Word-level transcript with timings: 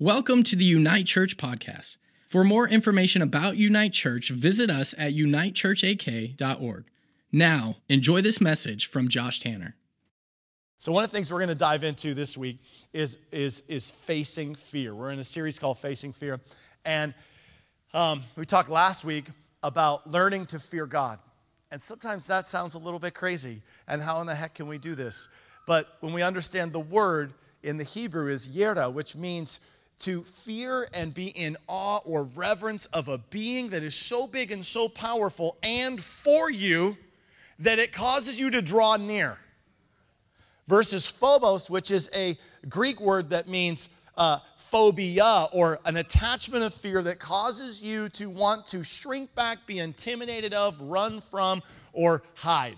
Welcome 0.00 0.44
to 0.44 0.56
the 0.56 0.64
Unite 0.64 1.04
Church 1.04 1.36
podcast. 1.36 1.98
For 2.26 2.42
more 2.42 2.66
information 2.66 3.20
about 3.20 3.58
Unite 3.58 3.92
Church, 3.92 4.30
visit 4.30 4.70
us 4.70 4.94
at 4.96 5.12
unitechurchak.org. 5.12 6.84
Now, 7.32 7.76
enjoy 7.90 8.22
this 8.22 8.40
message 8.40 8.86
from 8.86 9.08
Josh 9.08 9.40
Tanner. 9.40 9.76
So 10.78 10.90
one 10.90 11.04
of 11.04 11.10
the 11.10 11.14
things 11.14 11.30
we're 11.30 11.40
going 11.40 11.50
to 11.50 11.54
dive 11.54 11.84
into 11.84 12.14
this 12.14 12.34
week 12.34 12.60
is, 12.94 13.18
is, 13.30 13.62
is 13.68 13.90
facing 13.90 14.54
fear. 14.54 14.94
We're 14.94 15.10
in 15.10 15.18
a 15.18 15.24
series 15.24 15.58
called 15.58 15.78
Facing 15.78 16.14
Fear. 16.14 16.40
And 16.86 17.12
um, 17.92 18.22
we 18.36 18.46
talked 18.46 18.70
last 18.70 19.04
week 19.04 19.26
about 19.62 20.06
learning 20.06 20.46
to 20.46 20.58
fear 20.58 20.86
God. 20.86 21.18
And 21.70 21.82
sometimes 21.82 22.26
that 22.28 22.46
sounds 22.46 22.72
a 22.72 22.78
little 22.78 23.00
bit 23.00 23.12
crazy. 23.12 23.60
And 23.86 24.00
how 24.00 24.22
in 24.22 24.26
the 24.26 24.34
heck 24.34 24.54
can 24.54 24.66
we 24.66 24.78
do 24.78 24.94
this? 24.94 25.28
But 25.66 25.98
when 26.00 26.14
we 26.14 26.22
understand 26.22 26.72
the 26.72 26.80
word 26.80 27.34
in 27.62 27.76
the 27.76 27.84
Hebrew 27.84 28.28
is 28.28 28.48
yera, 28.48 28.90
which 28.90 29.14
means 29.14 29.60
to 30.00 30.22
fear 30.24 30.88
and 30.92 31.14
be 31.14 31.28
in 31.28 31.56
awe 31.66 31.98
or 32.04 32.24
reverence 32.24 32.86
of 32.86 33.08
a 33.08 33.18
being 33.18 33.68
that 33.68 33.82
is 33.82 33.94
so 33.94 34.26
big 34.26 34.50
and 34.50 34.64
so 34.64 34.88
powerful 34.88 35.56
and 35.62 36.02
for 36.02 36.50
you 36.50 36.96
that 37.58 37.78
it 37.78 37.92
causes 37.92 38.40
you 38.40 38.50
to 38.50 38.62
draw 38.62 38.96
near. 38.96 39.38
Versus 40.66 41.04
phobos, 41.06 41.68
which 41.68 41.90
is 41.90 42.08
a 42.14 42.38
Greek 42.68 43.00
word 43.00 43.30
that 43.30 43.48
means 43.48 43.88
uh, 44.16 44.38
phobia 44.56 45.48
or 45.52 45.78
an 45.84 45.96
attachment 45.96 46.62
of 46.62 46.72
fear 46.72 47.02
that 47.02 47.18
causes 47.18 47.82
you 47.82 48.08
to 48.10 48.30
want 48.30 48.66
to 48.66 48.82
shrink 48.82 49.34
back, 49.34 49.66
be 49.66 49.78
intimidated 49.78 50.54
of, 50.54 50.80
run 50.80 51.20
from, 51.20 51.62
or 51.92 52.22
hide. 52.34 52.76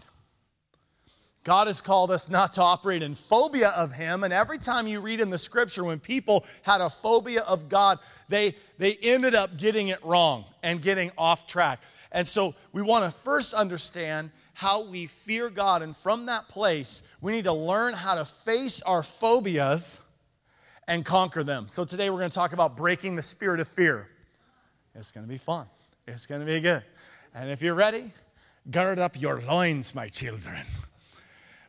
God 1.45 1.67
has 1.67 1.81
called 1.81 2.11
us 2.11 2.29
not 2.29 2.53
to 2.55 2.63
operate 2.63 3.03
in 3.03 3.15
phobia 3.15 3.71
of 3.71 3.93
Him. 3.93 4.23
And 4.23 4.33
every 4.33 4.59
time 4.59 4.87
you 4.87 5.01
read 5.01 5.21
in 5.21 5.31
the 5.31 5.39
scripture, 5.39 5.83
when 5.83 5.99
people 5.99 6.45
had 6.63 6.81
a 6.81 6.89
phobia 6.89 7.43
of 7.43 7.69
God, 7.69 7.99
they, 8.29 8.55
they 8.79 8.95
ended 8.95 9.35
up 9.35 9.57
getting 9.57 9.89
it 9.89 10.05
wrong 10.05 10.45
and 10.63 10.81
getting 10.81 11.11
off 11.19 11.47
track. 11.47 11.81
And 12.13 12.29
so 12.29 12.55
we 12.73 12.83
want 12.83 13.05
to 13.05 13.11
first 13.11 13.55
understand 13.55 14.31
how 14.55 14.85
we 14.85 15.07
fear 15.07 15.51
God. 15.51 15.83
And 15.83 15.97
from 15.97 16.27
that 16.27 16.49
place, 16.49 17.03
we 17.21 17.33
need 17.33 17.45
to 17.45 17.53
learn 17.53 17.95
how 17.95 18.15
to 18.15 18.25
face 18.25 18.81
our 18.83 19.03
phobias 19.03 20.01
and 20.87 21.05
conquer 21.05 21.43
them. 21.43 21.67
So 21.69 21.85
today 21.85 22.11
we're 22.11 22.19
going 22.19 22.31
to 22.31 22.35
talk 22.35 22.53
about 22.53 22.77
breaking 22.77 23.17
the 23.17 23.23
spirit 23.23 23.61
of 23.61 23.69
fear. 23.69 24.09
It's 24.95 25.11
going 25.11 25.27
to 25.27 25.31
be 25.31 25.39
fun, 25.39 25.67
it's 26.07 26.27
going 26.27 26.41
to 26.41 26.47
be 26.47 26.61
good. 26.61 26.85
And 27.35 27.51
if 27.51 27.63
you're 27.63 27.75
ready, 27.75 28.13
gird 28.71 28.99
up 28.99 29.21
your 29.21 29.41
loins, 29.41 29.95
my 29.95 30.09
children. 30.09 30.67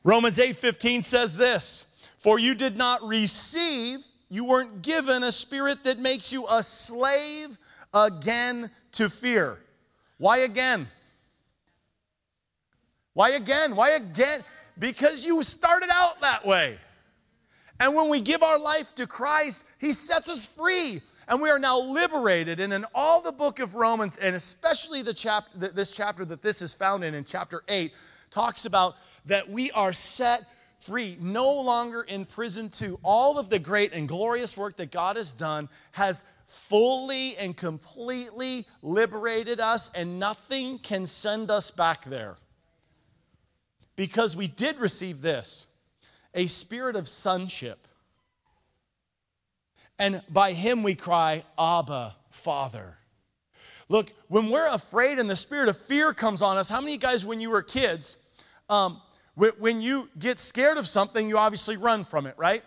Romans 0.03 0.37
8:15 0.37 1.01
says 1.01 1.35
this, 1.35 1.85
"For 2.17 2.37
you 2.37 2.53
did 2.55 2.75
not 2.75 3.05
receive, 3.07 4.05
you 4.29 4.43
weren't 4.43 4.81
given 4.81 5.23
a 5.23 5.31
spirit 5.31 5.83
that 5.85 5.99
makes 5.99 6.31
you 6.31 6.45
a 6.47 6.61
slave 6.63 7.57
again 7.93 8.71
to 8.93 9.09
fear." 9.09 9.59
Why 10.17 10.37
again? 10.37 10.89
Why 13.13 13.29
again? 13.29 13.75
Why 13.75 13.91
again? 13.91 14.43
Because 14.77 15.23
you 15.23 15.43
started 15.43 15.89
out 15.91 16.21
that 16.21 16.45
way. 16.45 16.79
And 17.79 17.95
when 17.95 18.09
we 18.09 18.21
give 18.21 18.43
our 18.43 18.59
life 18.59 18.95
to 18.95 19.07
Christ, 19.07 19.65
He 19.77 19.93
sets 19.93 20.29
us 20.29 20.45
free. 20.45 21.01
And 21.27 21.41
we 21.41 21.49
are 21.49 21.59
now 21.59 21.79
liberated. 21.79 22.59
And 22.59 22.73
in 22.73 22.85
all 22.93 23.21
the 23.21 23.31
book 23.31 23.59
of 23.59 23.75
Romans, 23.75 24.17
and 24.17 24.35
especially 24.35 25.01
the 25.01 25.13
chap- 25.13 25.47
this 25.55 25.91
chapter 25.91 26.25
that 26.25 26.41
this 26.41 26.61
is 26.61 26.73
found 26.73 27.03
in, 27.03 27.13
in 27.13 27.23
chapter 27.23 27.63
8, 27.67 27.93
talks 28.29 28.65
about 28.65 28.95
that 29.25 29.49
we 29.49 29.71
are 29.71 29.93
set 29.93 30.43
free, 30.79 31.17
no 31.21 31.61
longer 31.61 32.01
in 32.01 32.25
prison 32.25 32.69
to 32.69 32.99
all 33.03 33.37
of 33.37 33.49
the 33.49 33.59
great 33.59 33.93
and 33.93 34.07
glorious 34.07 34.57
work 34.57 34.77
that 34.77 34.91
God 34.91 35.15
has 35.15 35.31
done 35.31 35.69
has 35.93 36.23
fully 36.47 37.35
and 37.37 37.55
completely 37.55 38.65
liberated 38.81 39.59
us, 39.59 39.89
and 39.95 40.19
nothing 40.19 40.77
can 40.77 41.07
send 41.07 41.49
us 41.49 41.71
back 41.71 42.05
there. 42.05 42.35
Because 43.95 44.35
we 44.35 44.47
did 44.47 44.77
receive 44.79 45.21
this 45.21 45.67
a 46.33 46.47
spirit 46.47 46.95
of 46.95 47.07
sonship. 47.07 47.87
And 49.99 50.21
by 50.29 50.53
him 50.53 50.83
we 50.83 50.95
cry, 50.95 51.43
Abba, 51.57 52.15
Father. 52.31 52.97
Look, 53.89 54.13
when 54.27 54.49
we're 54.49 54.67
afraid 54.67 55.19
and 55.19 55.29
the 55.29 55.35
spirit 55.35 55.69
of 55.69 55.77
fear 55.77 56.13
comes 56.13 56.41
on 56.41 56.57
us, 56.57 56.69
how 56.69 56.81
many 56.81 56.97
guys, 56.97 57.25
when 57.25 57.39
you 57.39 57.51
were 57.51 57.61
kids, 57.61 58.17
um, 58.69 59.01
when 59.35 59.81
you 59.81 60.09
get 60.17 60.39
scared 60.39 60.77
of 60.77 60.87
something, 60.87 61.27
you 61.27 61.37
obviously 61.37 61.77
run 61.77 62.03
from 62.03 62.25
it, 62.27 62.35
right? 62.37 62.63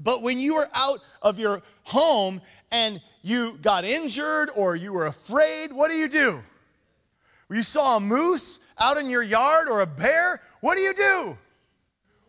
But 0.00 0.22
when 0.22 0.38
you 0.38 0.54
were 0.54 0.68
out 0.74 1.00
of 1.20 1.38
your 1.38 1.62
home 1.84 2.40
and 2.70 3.00
you 3.22 3.58
got 3.62 3.84
injured 3.84 4.50
or 4.54 4.74
you 4.74 4.92
were 4.92 5.06
afraid, 5.06 5.72
what 5.72 5.90
do 5.90 5.96
you 5.96 6.08
do? 6.08 6.42
You 7.50 7.62
saw 7.62 7.96
a 7.98 8.00
moose 8.00 8.58
out 8.78 8.96
in 8.96 9.10
your 9.10 9.22
yard 9.22 9.68
or 9.68 9.80
a 9.80 9.86
bear, 9.86 10.40
what 10.60 10.76
do 10.76 10.80
you 10.80 10.94
do? 10.94 11.36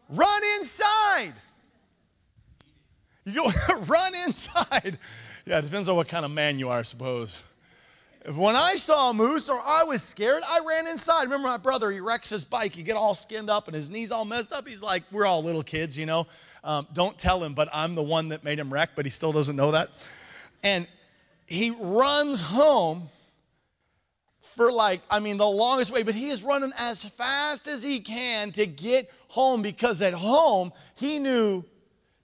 Run 0.10 0.42
inside. 0.58 1.34
You 3.26 3.50
run 3.88 4.14
inside. 4.16 5.00
Yeah, 5.46 5.60
it 5.60 5.64
depends 5.64 5.90
on 5.90 5.96
what 5.96 6.08
kind 6.08 6.26
of 6.26 6.32
man 6.32 6.60
you 6.60 6.70
are, 6.70 6.80
I 6.80 6.84
suppose. 6.84 7.42
When 8.26 8.56
I 8.56 8.76
saw 8.76 9.10
a 9.10 9.14
moose 9.14 9.50
or 9.50 9.60
I 9.60 9.84
was 9.84 10.02
scared, 10.02 10.44
I 10.48 10.62
ran 10.66 10.88
inside. 10.88 11.24
Remember 11.24 11.50
my 11.50 11.58
brother, 11.58 11.92
he 11.92 12.00
wrecks 12.00 12.30
his 12.30 12.46
bike. 12.46 12.74
He 12.74 12.82
get 12.82 12.96
all 12.96 13.16
skinned 13.16 13.50
up 13.50 13.68
and 13.68 13.76
his 13.76 13.90
knees 13.90 14.12
all 14.12 14.24
messed 14.24 14.54
up. 14.54 14.66
He's 14.66 14.82
like, 14.82 15.04
we're 15.12 15.26
all 15.26 15.44
little 15.44 15.64
kids, 15.64 15.98
you 15.98 16.06
know. 16.06 16.28
Um, 16.64 16.88
don't 16.94 17.18
tell 17.18 17.44
him, 17.44 17.54
but 17.54 17.68
I'm 17.74 17.96
the 17.96 18.04
one 18.04 18.30
that 18.30 18.46
made 18.46 18.60
him 18.60 18.72
wreck, 18.72 18.92
but 18.96 19.06
he 19.06 19.12
still 19.12 19.34
doesn't 19.34 19.58
know 19.58 19.72
that. 19.72 19.90
And 20.64 20.88
he 21.46 21.72
runs 21.72 22.42
home 22.42 23.10
for 24.40 24.72
like, 24.72 25.02
I 25.10 25.20
mean, 25.20 25.38
the 25.38 25.46
longest 25.46 25.92
way, 25.92 26.04
but 26.04 26.16
he 26.16 26.30
is 26.30 26.44
running 26.44 26.72
as 26.78 27.04
fast 27.04 27.68
as 27.68 27.84
he 27.84 28.00
can 28.00 28.54
to 28.54 28.66
get 28.66 29.12
home 29.28 29.62
because 29.62 30.02
at 30.02 30.14
home, 30.14 30.72
he 30.96 31.20
knew 31.20 31.66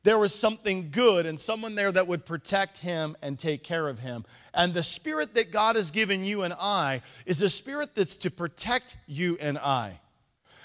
there 0.04 0.18
was 0.18 0.34
something 0.34 0.90
good 0.92 1.26
and 1.26 1.40
someone 1.40 1.76
there 1.76 1.92
that 1.92 2.08
would 2.08 2.26
protect 2.26 2.78
him 2.78 3.18
and 3.22 3.38
take 3.38 3.64
care 3.64 3.88
of 3.88 4.00
him. 4.00 4.26
And 4.54 4.74
the 4.74 4.84
spirit 4.84 5.36
that 5.36 5.52
God 5.52 5.76
has 5.76 5.92
given 5.92 6.24
you 6.24 6.44
and 6.44 6.54
I 6.54 7.02
is 7.26 7.40
the 7.40 7.50
spirit 7.50 7.96
that's 7.96 8.16
to 8.18 8.32
protect 8.32 8.98
you 9.08 9.38
and 9.42 9.58
I. 9.58 10.00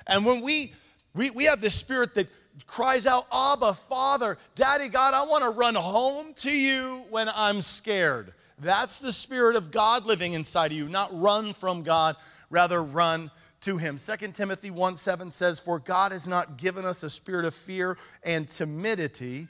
And 0.07 0.25
when 0.25 0.41
we, 0.41 0.75
we, 1.15 1.31
we 1.31 1.45
have 1.45 1.61
this 1.61 1.75
spirit 1.75 2.15
that 2.15 2.29
cries 2.67 3.07
out, 3.07 3.27
Abba, 3.33 3.75
Father, 3.75 4.39
Daddy 4.55 4.89
God, 4.89 5.15
I 5.15 5.25
want 5.25 5.43
to 5.43 5.51
run 5.51 5.75
home 5.75 6.35
to 6.35 6.53
you 6.53 7.05
when 7.11 7.29
I'm 7.29 7.61
scared. 7.61 8.33
That's 8.59 9.01
the 9.01 9.13
spirit 9.13 9.57
of 9.57 9.73
God 9.73 10.07
living 10.07 10.35
inside 10.35 10.71
of 10.71 10.79
you, 10.79 10.89
not 10.89 11.19
run 11.21 11.55
from 11.55 11.83
God, 11.83 12.17
rather 12.51 12.83
run 12.83 13.33
to 13.65 13.79
him. 13.79 13.99
2 13.99 14.29
Timothy 14.29 14.71
1 14.71 14.97
7 14.97 15.31
says, 15.31 15.59
For 15.59 15.79
God 15.79 16.13
has 16.13 16.29
not 16.29 16.59
given 16.59 16.85
us 16.85 17.03
a 17.03 17.11
spirit 17.11 17.45
of 17.45 17.55
fear 17.55 17.97
and 18.23 18.49
timidity 18.49 19.49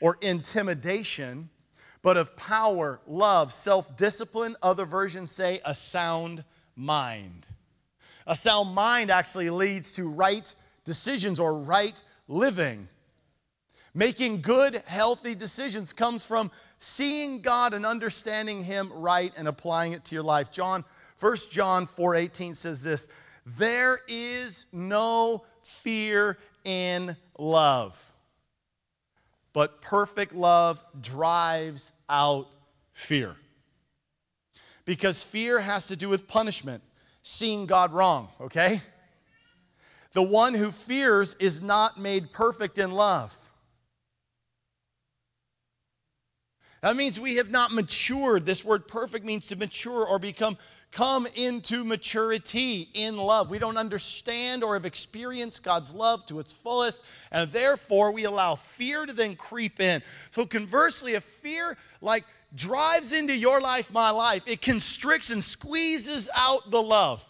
or 0.00 0.18
intimidation, 0.20 1.48
but 2.02 2.16
of 2.16 2.36
power, 2.36 3.00
love, 3.06 3.52
self 3.52 3.96
discipline. 3.96 4.56
Other 4.62 4.84
versions 4.84 5.30
say 5.30 5.60
a 5.64 5.74
sound 5.74 6.44
mind. 6.74 7.46
A 8.26 8.34
sound 8.34 8.74
mind 8.74 9.10
actually 9.10 9.50
leads 9.50 9.92
to 9.92 10.08
right 10.08 10.52
decisions 10.84 11.38
or 11.38 11.54
right 11.56 12.00
living. 12.26 12.88
Making 13.94 14.40
good, 14.40 14.82
healthy 14.86 15.34
decisions 15.34 15.92
comes 15.92 16.24
from 16.24 16.50
seeing 16.80 17.42
God 17.42 17.74
and 17.74 17.86
understanding 17.86 18.64
Him 18.64 18.92
right 18.92 19.32
and 19.36 19.46
applying 19.46 19.92
it 19.92 20.04
to 20.06 20.14
your 20.16 20.24
life. 20.24 20.50
John, 20.50 20.84
1 21.20 21.36
John 21.50 21.86
4:18 21.86 22.56
says 22.56 22.82
this, 22.82 23.06
there 23.44 24.00
is 24.08 24.66
no 24.72 25.44
fear 25.62 26.38
in 26.64 27.16
love, 27.38 28.12
but 29.52 29.80
perfect 29.80 30.34
love 30.34 30.84
drives 31.00 31.92
out 32.08 32.48
fear. 32.92 33.36
Because 34.84 35.22
fear 35.22 35.60
has 35.60 35.86
to 35.88 35.96
do 35.96 36.08
with 36.08 36.26
punishment, 36.26 36.82
seeing 37.22 37.66
God 37.66 37.92
wrong, 37.92 38.28
okay? 38.40 38.80
The 40.12 40.22
one 40.22 40.54
who 40.54 40.70
fears 40.70 41.34
is 41.38 41.62
not 41.62 41.98
made 41.98 42.32
perfect 42.32 42.78
in 42.78 42.90
love. 42.92 43.36
That 46.82 46.96
means 46.96 47.18
we 47.18 47.36
have 47.36 47.50
not 47.50 47.72
matured. 47.72 48.44
This 48.44 48.64
word 48.64 48.88
perfect 48.88 49.24
means 49.24 49.46
to 49.46 49.56
mature 49.56 50.04
or 50.04 50.18
become 50.18 50.58
come 50.92 51.26
into 51.34 51.84
maturity 51.84 52.88
in 52.92 53.16
love. 53.16 53.50
We 53.50 53.58
don't 53.58 53.78
understand 53.78 54.62
or 54.62 54.74
have 54.74 54.84
experienced 54.84 55.62
God's 55.62 55.92
love 55.92 56.26
to 56.26 56.38
its 56.38 56.52
fullest, 56.52 57.02
and 57.30 57.50
therefore 57.50 58.12
we 58.12 58.24
allow 58.24 58.54
fear 58.54 59.06
to 59.06 59.12
then 59.12 59.34
creep 59.34 59.80
in. 59.80 60.02
So 60.30 60.44
conversely, 60.44 61.14
if 61.14 61.24
fear 61.24 61.78
like 62.02 62.24
drives 62.54 63.14
into 63.14 63.34
your 63.34 63.60
life, 63.60 63.90
my 63.90 64.10
life, 64.10 64.42
it 64.46 64.60
constricts 64.60 65.30
and 65.30 65.42
squeezes 65.42 66.28
out 66.36 66.70
the 66.70 66.82
love. 66.82 67.26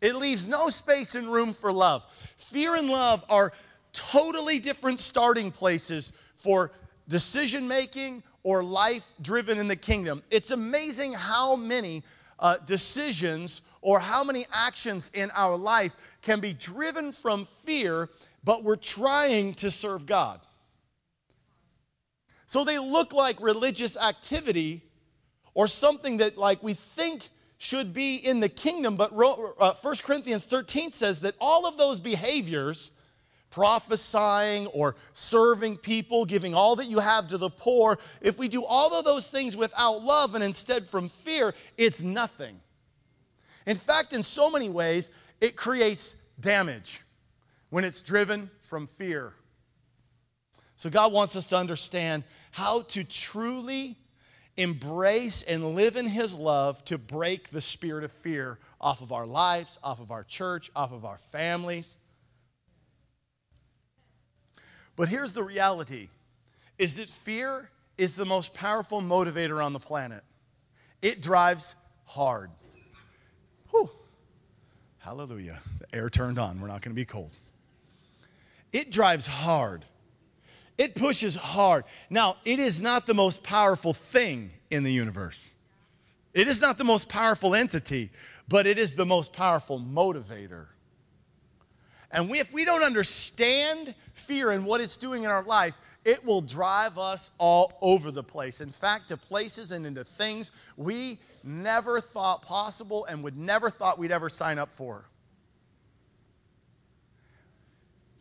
It 0.00 0.14
leaves 0.14 0.46
no 0.46 0.68
space 0.68 1.16
and 1.16 1.30
room 1.30 1.52
for 1.52 1.72
love. 1.72 2.04
Fear 2.36 2.76
and 2.76 2.88
love 2.88 3.24
are 3.28 3.52
totally 3.92 4.60
different 4.60 5.00
starting 5.00 5.50
places 5.50 6.12
for 6.36 6.72
decision 7.08 7.68
making 7.68 8.22
or 8.44 8.64
life 8.64 9.06
driven 9.20 9.58
in 9.58 9.68
the 9.68 9.76
kingdom, 9.76 10.22
it's 10.30 10.50
amazing 10.50 11.12
how 11.12 11.54
many 11.54 12.02
uh, 12.42 12.58
decisions 12.66 13.62
or 13.80 14.00
how 14.00 14.22
many 14.22 14.44
actions 14.52 15.10
in 15.14 15.30
our 15.30 15.56
life 15.56 15.96
can 16.20 16.40
be 16.40 16.52
driven 16.52 17.12
from 17.12 17.46
fear, 17.46 18.10
but 18.44 18.62
we're 18.62 18.76
trying 18.76 19.54
to 19.54 19.70
serve 19.70 20.04
God. 20.04 20.40
So 22.46 22.64
they 22.64 22.78
look 22.78 23.14
like 23.14 23.40
religious 23.40 23.96
activity 23.96 24.82
or 25.54 25.66
something 25.66 26.18
that 26.18 26.36
like 26.36 26.62
we 26.62 26.74
think 26.74 27.30
should 27.56 27.94
be 27.94 28.16
in 28.16 28.40
the 28.40 28.48
kingdom, 28.48 28.96
but 28.96 29.12
uh, 29.12 29.74
1 29.74 29.96
Corinthians 30.02 30.44
13 30.44 30.90
says 30.90 31.20
that 31.20 31.36
all 31.40 31.64
of 31.64 31.78
those 31.78 32.00
behaviors 32.00 32.90
prophesying 33.52 34.66
or 34.68 34.96
serving 35.12 35.76
people, 35.76 36.24
giving 36.24 36.54
all 36.54 36.74
that 36.76 36.86
you 36.86 36.98
have 36.98 37.28
to 37.28 37.38
the 37.38 37.50
poor, 37.50 37.98
if 38.20 38.38
we 38.38 38.48
do 38.48 38.64
all 38.64 38.92
of 38.94 39.04
those 39.04 39.28
things 39.28 39.56
without 39.56 40.02
love 40.02 40.34
and 40.34 40.42
instead 40.42 40.88
from 40.88 41.08
fear, 41.08 41.54
it's 41.78 42.02
nothing. 42.02 42.60
In 43.66 43.76
fact, 43.76 44.12
in 44.12 44.24
so 44.24 44.50
many 44.50 44.68
ways, 44.68 45.10
it 45.40 45.54
creates 45.54 46.16
damage 46.40 47.00
when 47.70 47.84
it's 47.84 48.02
driven 48.02 48.50
from 48.60 48.88
fear. 48.88 49.34
So, 50.76 50.90
God 50.90 51.12
wants 51.12 51.36
us 51.36 51.46
to 51.46 51.56
understand 51.56 52.24
how 52.50 52.82
to 52.82 53.04
truly 53.04 53.96
embrace 54.56 55.42
and 55.42 55.76
live 55.76 55.96
in 55.96 56.06
His 56.06 56.34
love 56.34 56.84
to 56.86 56.98
break 56.98 57.50
the 57.50 57.60
spirit 57.60 58.02
of 58.02 58.10
fear 58.10 58.58
off 58.80 59.00
of 59.00 59.12
our 59.12 59.26
lives, 59.26 59.78
off 59.84 60.00
of 60.00 60.10
our 60.10 60.24
church, 60.24 60.70
off 60.74 60.92
of 60.92 61.04
our 61.04 61.18
families. 61.18 61.94
But 64.96 65.08
here's 65.08 65.32
the 65.32 65.42
reality 65.42 66.08
is 66.78 66.94
that 66.94 67.08
fear 67.08 67.70
is 67.98 68.16
the 68.16 68.24
most 68.24 68.54
powerful 68.54 69.00
motivator 69.00 69.64
on 69.64 69.72
the 69.72 69.78
planet. 69.78 70.24
It 71.00 71.20
drives 71.20 71.74
hard. 72.04 72.50
Whew. 73.70 73.90
Hallelujah. 74.98 75.60
The 75.80 75.96
air 75.96 76.10
turned 76.10 76.38
on. 76.38 76.60
We're 76.60 76.68
not 76.68 76.82
going 76.82 76.92
to 76.92 77.00
be 77.00 77.04
cold. 77.04 77.32
It 78.72 78.90
drives 78.90 79.26
hard. 79.26 79.84
It 80.78 80.94
pushes 80.94 81.34
hard. 81.34 81.84
Now, 82.08 82.36
it 82.44 82.58
is 82.58 82.80
not 82.80 83.06
the 83.06 83.14
most 83.14 83.42
powerful 83.42 83.92
thing 83.92 84.50
in 84.70 84.84
the 84.84 84.92
universe. 84.92 85.50
It 86.32 86.48
is 86.48 86.60
not 86.60 86.78
the 86.78 86.84
most 86.84 87.08
powerful 87.08 87.54
entity, 87.54 88.10
but 88.48 88.66
it 88.66 88.78
is 88.78 88.96
the 88.96 89.04
most 89.04 89.32
powerful 89.32 89.78
motivator. 89.78 90.66
And 92.12 92.28
we, 92.28 92.38
if 92.38 92.52
we 92.52 92.64
don't 92.64 92.82
understand 92.82 93.94
fear 94.12 94.50
and 94.50 94.66
what 94.66 94.80
it's 94.80 94.96
doing 94.96 95.24
in 95.24 95.30
our 95.30 95.42
life, 95.42 95.78
it 96.04 96.24
will 96.24 96.42
drive 96.42 96.98
us 96.98 97.30
all 97.38 97.72
over 97.80 98.10
the 98.10 98.22
place. 98.22 98.60
In 98.60 98.70
fact, 98.70 99.08
to 99.08 99.16
places 99.16 99.72
and 99.72 99.86
into 99.86 100.04
things 100.04 100.50
we 100.76 101.18
never 101.42 102.00
thought 102.00 102.42
possible 102.42 103.04
and 103.06 103.24
would 103.24 103.36
never 103.36 103.70
thought 103.70 103.98
we'd 103.98 104.12
ever 104.12 104.28
sign 104.28 104.58
up 104.58 104.70
for. 104.70 105.04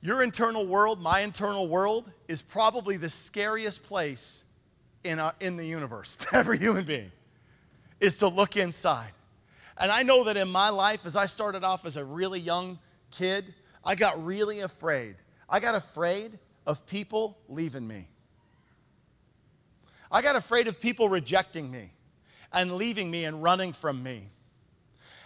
Your 0.01 0.23
internal 0.23 0.65
world, 0.65 0.99
my 0.99 1.19
internal 1.19 1.67
world, 1.67 2.09
is 2.27 2.41
probably 2.41 2.97
the 2.97 3.09
scariest 3.09 3.83
place 3.83 4.43
in, 5.03 5.19
a, 5.19 5.33
in 5.39 5.57
the 5.57 5.65
universe 5.65 6.15
to 6.19 6.35
every 6.35 6.57
human 6.57 6.85
being, 6.85 7.11
is 7.99 8.15
to 8.15 8.27
look 8.27 8.57
inside. 8.57 9.11
And 9.77 9.91
I 9.91 10.03
know 10.03 10.23
that 10.25 10.37
in 10.37 10.49
my 10.49 10.69
life, 10.69 11.05
as 11.05 11.15
I 11.15 11.25
started 11.25 11.63
off 11.63 11.85
as 11.85 11.97
a 11.97 12.05
really 12.05 12.39
young 12.39 12.79
kid, 13.11 13.53
I 13.83 13.95
got 13.95 14.23
really 14.23 14.59
afraid. 14.59 15.15
I 15.49 15.59
got 15.59 15.75
afraid 15.75 16.39
of 16.65 16.85
people 16.85 17.37
leaving 17.49 17.87
me. 17.87 18.07
I 20.11 20.21
got 20.21 20.35
afraid 20.35 20.67
of 20.67 20.79
people 20.79 21.09
rejecting 21.09 21.71
me 21.71 21.91
and 22.51 22.75
leaving 22.75 23.09
me 23.09 23.25
and 23.25 23.41
running 23.41 23.73
from 23.73 24.03
me. 24.03 24.29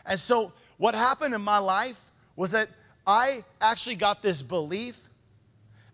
And 0.06 0.20
so, 0.20 0.54
what 0.78 0.94
happened 0.94 1.34
in 1.34 1.42
my 1.42 1.58
life 1.58 2.00
was 2.36 2.52
that 2.52 2.70
I 3.08 3.44
actually 3.60 3.96
got 3.96 4.22
this 4.22 4.42
belief 4.42 4.98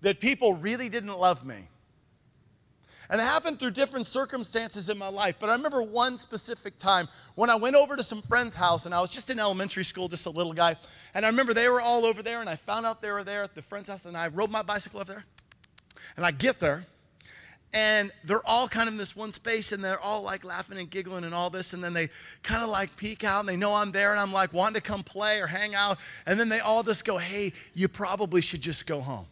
that 0.02 0.20
people 0.20 0.56
really 0.56 0.90
didn't 0.90 1.18
love 1.18 1.46
me. 1.46 1.68
And 3.12 3.20
it 3.20 3.26
happened 3.26 3.60
through 3.60 3.72
different 3.72 4.08
circumstances 4.08 4.90
in 4.90 4.98
my 4.98 5.10
life. 5.10 5.36
But 5.38 5.50
I 5.50 5.52
remember 5.52 5.84
one 5.84 6.18
specific 6.18 6.80
time 6.80 7.10
when 7.36 7.50
I 7.50 7.56
went 7.56 7.76
over 7.76 7.98
to 7.98 8.04
some 8.04 8.22
friend's 8.22 8.56
house 8.56 8.86
and 8.86 8.96
I 8.96 9.02
was 9.02 9.10
just 9.10 9.30
in 9.30 9.38
elementary 9.38 9.84
school, 9.84 10.08
just 10.08 10.26
a 10.26 10.30
little 10.30 10.54
guy. 10.54 10.78
And 11.14 11.26
I 11.26 11.30
remember 11.30 11.54
they 11.54 11.68
were 11.68 11.82
all 11.82 12.06
over 12.06 12.24
there 12.24 12.40
and 12.40 12.50
I 12.50 12.56
found 12.56 12.86
out 12.86 13.02
they 13.02 13.12
were 13.12 13.26
there 13.26 13.44
at 13.44 13.54
the 13.54 13.62
friend's 13.62 13.90
house 13.90 14.06
and 14.06 14.16
I 14.16 14.30
rode 14.30 14.50
my 14.50 14.62
bicycle 14.62 15.02
up 15.02 15.08
there. 15.08 15.26
And 16.16 16.26
I 16.26 16.32
get 16.32 16.62
there 16.62 16.86
and 17.74 18.12
they're 18.24 18.46
all 18.46 18.70
kind 18.70 18.88
of 18.88 18.94
in 18.94 18.98
this 18.98 19.16
one 19.16 19.34
space 19.34 19.74
and 19.74 19.84
they're 19.84 20.00
all 20.00 20.22
like 20.22 20.46
laughing 20.46 20.78
and 20.78 20.90
giggling 20.90 21.26
and 21.26 21.34
all 21.34 21.50
this 21.50 21.74
and 21.74 21.84
then 21.84 21.94
they 21.94 22.10
kind 22.44 22.64
of 22.64 22.70
like 22.70 22.96
peek 22.98 23.24
out 23.24 23.40
and 23.42 23.50
they 23.50 23.56
know 23.56 23.74
i'm 23.74 23.94
there 23.94 24.12
and 24.12 24.20
i'm 24.20 24.34
like 24.34 24.52
wanting 24.52 24.74
to 24.74 24.82
come 24.82 25.04
play 25.04 25.40
or 25.40 25.48
hang 25.48 25.74
out 25.74 25.98
and 26.26 26.38
then 26.38 26.50
they 26.50 26.60
all 26.60 26.84
just 26.84 27.06
go 27.06 27.18
hey 27.18 27.54
you 27.74 27.88
probably 27.88 28.42
should 28.42 28.62
just 28.62 28.86
go 28.86 29.00
home 29.00 29.26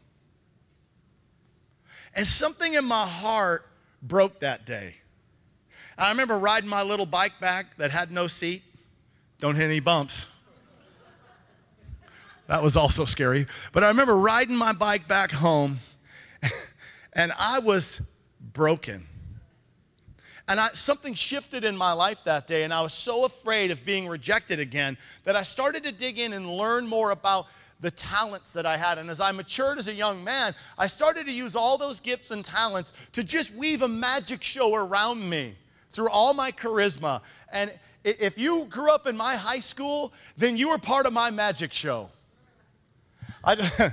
and 2.15 2.25
something 2.25 2.75
in 2.75 2.85
my 2.85 3.05
heart 3.05 3.68
broke 4.01 4.39
that 4.39 4.65
day. 4.65 4.95
I 5.97 6.09
remember 6.09 6.37
riding 6.37 6.69
my 6.69 6.81
little 6.81 7.05
bike 7.05 7.39
back 7.39 7.77
that 7.77 7.91
had 7.91 8.11
no 8.11 8.27
seat. 8.27 8.63
Don't 9.39 9.55
hit 9.55 9.65
any 9.65 9.79
bumps. 9.79 10.25
That 12.47 12.63
was 12.63 12.75
also 12.75 13.05
scary. 13.05 13.47
But 13.73 13.83
I 13.83 13.89
remember 13.89 14.15
riding 14.15 14.55
my 14.55 14.73
bike 14.73 15.07
back 15.07 15.31
home 15.31 15.79
and 17.13 17.31
I 17.37 17.59
was 17.59 18.01
broken. 18.39 19.05
And 20.47 20.59
I, 20.59 20.69
something 20.69 21.13
shifted 21.13 21.63
in 21.63 21.77
my 21.77 21.91
life 21.91 22.23
that 22.23 22.47
day, 22.47 22.63
and 22.63 22.73
I 22.73 22.81
was 22.81 22.91
so 22.91 23.23
afraid 23.23 23.69
of 23.69 23.85
being 23.85 24.07
rejected 24.07 24.59
again 24.59 24.97
that 25.23 25.35
I 25.35 25.43
started 25.43 25.83
to 25.83 25.91
dig 25.91 26.17
in 26.17 26.33
and 26.33 26.49
learn 26.49 26.87
more 26.87 27.11
about 27.11 27.45
the 27.79 27.91
talents 27.91 28.51
that 28.51 28.65
I 28.65 28.77
had. 28.77 28.97
And 28.97 29.09
as 29.09 29.21
I 29.21 29.31
matured 29.31 29.77
as 29.77 29.87
a 29.87 29.93
young 29.93 30.23
man, 30.23 30.53
I 30.77 30.87
started 30.87 31.25
to 31.27 31.31
use 31.31 31.55
all 31.55 31.77
those 31.77 31.99
gifts 31.99 32.31
and 32.31 32.43
talents 32.43 32.93
to 33.13 33.23
just 33.23 33.53
weave 33.53 33.81
a 33.81 33.87
magic 33.87 34.43
show 34.43 34.75
around 34.75 35.27
me 35.29 35.55
through 35.91 36.09
all 36.09 36.33
my 36.33 36.51
charisma. 36.51 37.21
And 37.51 37.71
if 38.03 38.37
you 38.37 38.65
grew 38.65 38.91
up 38.91 39.07
in 39.07 39.15
my 39.15 39.35
high 39.35 39.59
school, 39.59 40.13
then 40.37 40.57
you 40.57 40.69
were 40.69 40.77
part 40.77 41.05
of 41.05 41.13
my 41.13 41.31
magic 41.31 41.73
show. 41.73 42.09
I, 43.43 43.55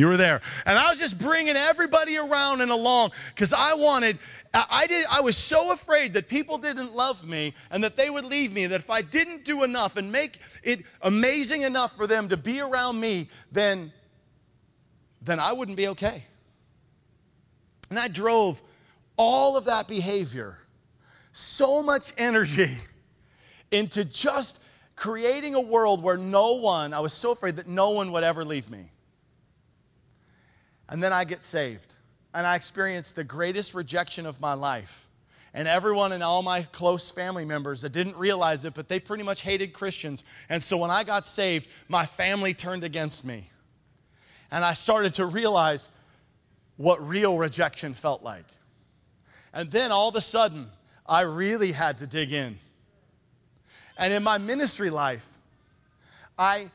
you 0.00 0.08
were 0.08 0.16
there. 0.16 0.40
And 0.66 0.78
I 0.78 0.90
was 0.90 0.98
just 0.98 1.18
bringing 1.18 1.56
everybody 1.56 2.16
around 2.16 2.60
and 2.60 2.72
along 2.72 3.12
because 3.34 3.52
I 3.52 3.74
wanted 3.74 4.18
I, 4.52 4.86
did, 4.88 5.06
I 5.08 5.20
was 5.20 5.36
so 5.36 5.70
afraid 5.70 6.14
that 6.14 6.28
people 6.28 6.58
didn't 6.58 6.94
love 6.94 7.24
me 7.24 7.54
and 7.70 7.84
that 7.84 7.96
they 7.96 8.10
would 8.10 8.24
leave 8.24 8.52
me, 8.52 8.66
that 8.66 8.80
if 8.80 8.90
I 8.90 9.00
didn't 9.00 9.44
do 9.44 9.62
enough 9.62 9.96
and 9.96 10.10
make 10.10 10.40
it 10.64 10.84
amazing 11.02 11.62
enough 11.62 11.94
for 11.94 12.08
them 12.08 12.28
to 12.30 12.36
be 12.36 12.60
around 12.60 12.98
me, 12.98 13.28
then, 13.52 13.92
then 15.22 15.38
I 15.38 15.52
wouldn't 15.52 15.76
be 15.76 15.86
okay. 15.88 16.24
And 17.90 17.98
I 17.98 18.08
drove 18.08 18.60
all 19.16 19.56
of 19.56 19.66
that 19.66 19.86
behavior, 19.86 20.58
so 21.30 21.80
much 21.80 22.12
energy 22.18 22.76
into 23.70 24.04
just 24.04 24.58
creating 24.96 25.54
a 25.54 25.60
world 25.60 26.02
where 26.02 26.16
no 26.16 26.54
one, 26.54 26.92
I 26.92 26.98
was 26.98 27.12
so 27.12 27.30
afraid 27.30 27.56
that 27.56 27.68
no 27.68 27.90
one 27.90 28.10
would 28.10 28.24
ever 28.24 28.44
leave 28.44 28.68
me. 28.68 28.90
And 30.90 31.02
then 31.02 31.12
I 31.12 31.24
get 31.24 31.44
saved 31.44 31.94
and 32.34 32.46
I 32.46 32.56
experience 32.56 33.12
the 33.12 33.24
greatest 33.24 33.74
rejection 33.74 34.26
of 34.26 34.40
my 34.40 34.52
life. 34.54 35.06
And 35.54 35.66
everyone 35.66 36.12
and 36.12 36.22
all 36.22 36.42
my 36.42 36.62
close 36.62 37.10
family 37.10 37.44
members 37.44 37.82
that 37.82 37.90
didn't 37.90 38.16
realize 38.16 38.64
it, 38.64 38.74
but 38.74 38.88
they 38.88 39.00
pretty 39.00 39.24
much 39.24 39.40
hated 39.40 39.72
Christians. 39.72 40.22
And 40.48 40.62
so 40.62 40.76
when 40.76 40.90
I 40.90 41.02
got 41.02 41.26
saved, 41.26 41.68
my 41.88 42.06
family 42.06 42.54
turned 42.54 42.84
against 42.84 43.24
me. 43.24 43.48
And 44.50 44.64
I 44.64 44.74
started 44.74 45.14
to 45.14 45.26
realize 45.26 45.88
what 46.76 47.06
real 47.06 47.36
rejection 47.36 47.94
felt 47.94 48.22
like. 48.22 48.44
And 49.52 49.70
then 49.70 49.90
all 49.90 50.10
of 50.10 50.16
a 50.16 50.20
sudden, 50.20 50.70
I 51.04 51.22
really 51.22 51.72
had 51.72 51.98
to 51.98 52.06
dig 52.06 52.32
in. 52.32 52.58
And 53.98 54.12
in 54.12 54.22
my 54.22 54.38
ministry 54.38 54.90
life, 54.90 55.28
I 56.38 56.70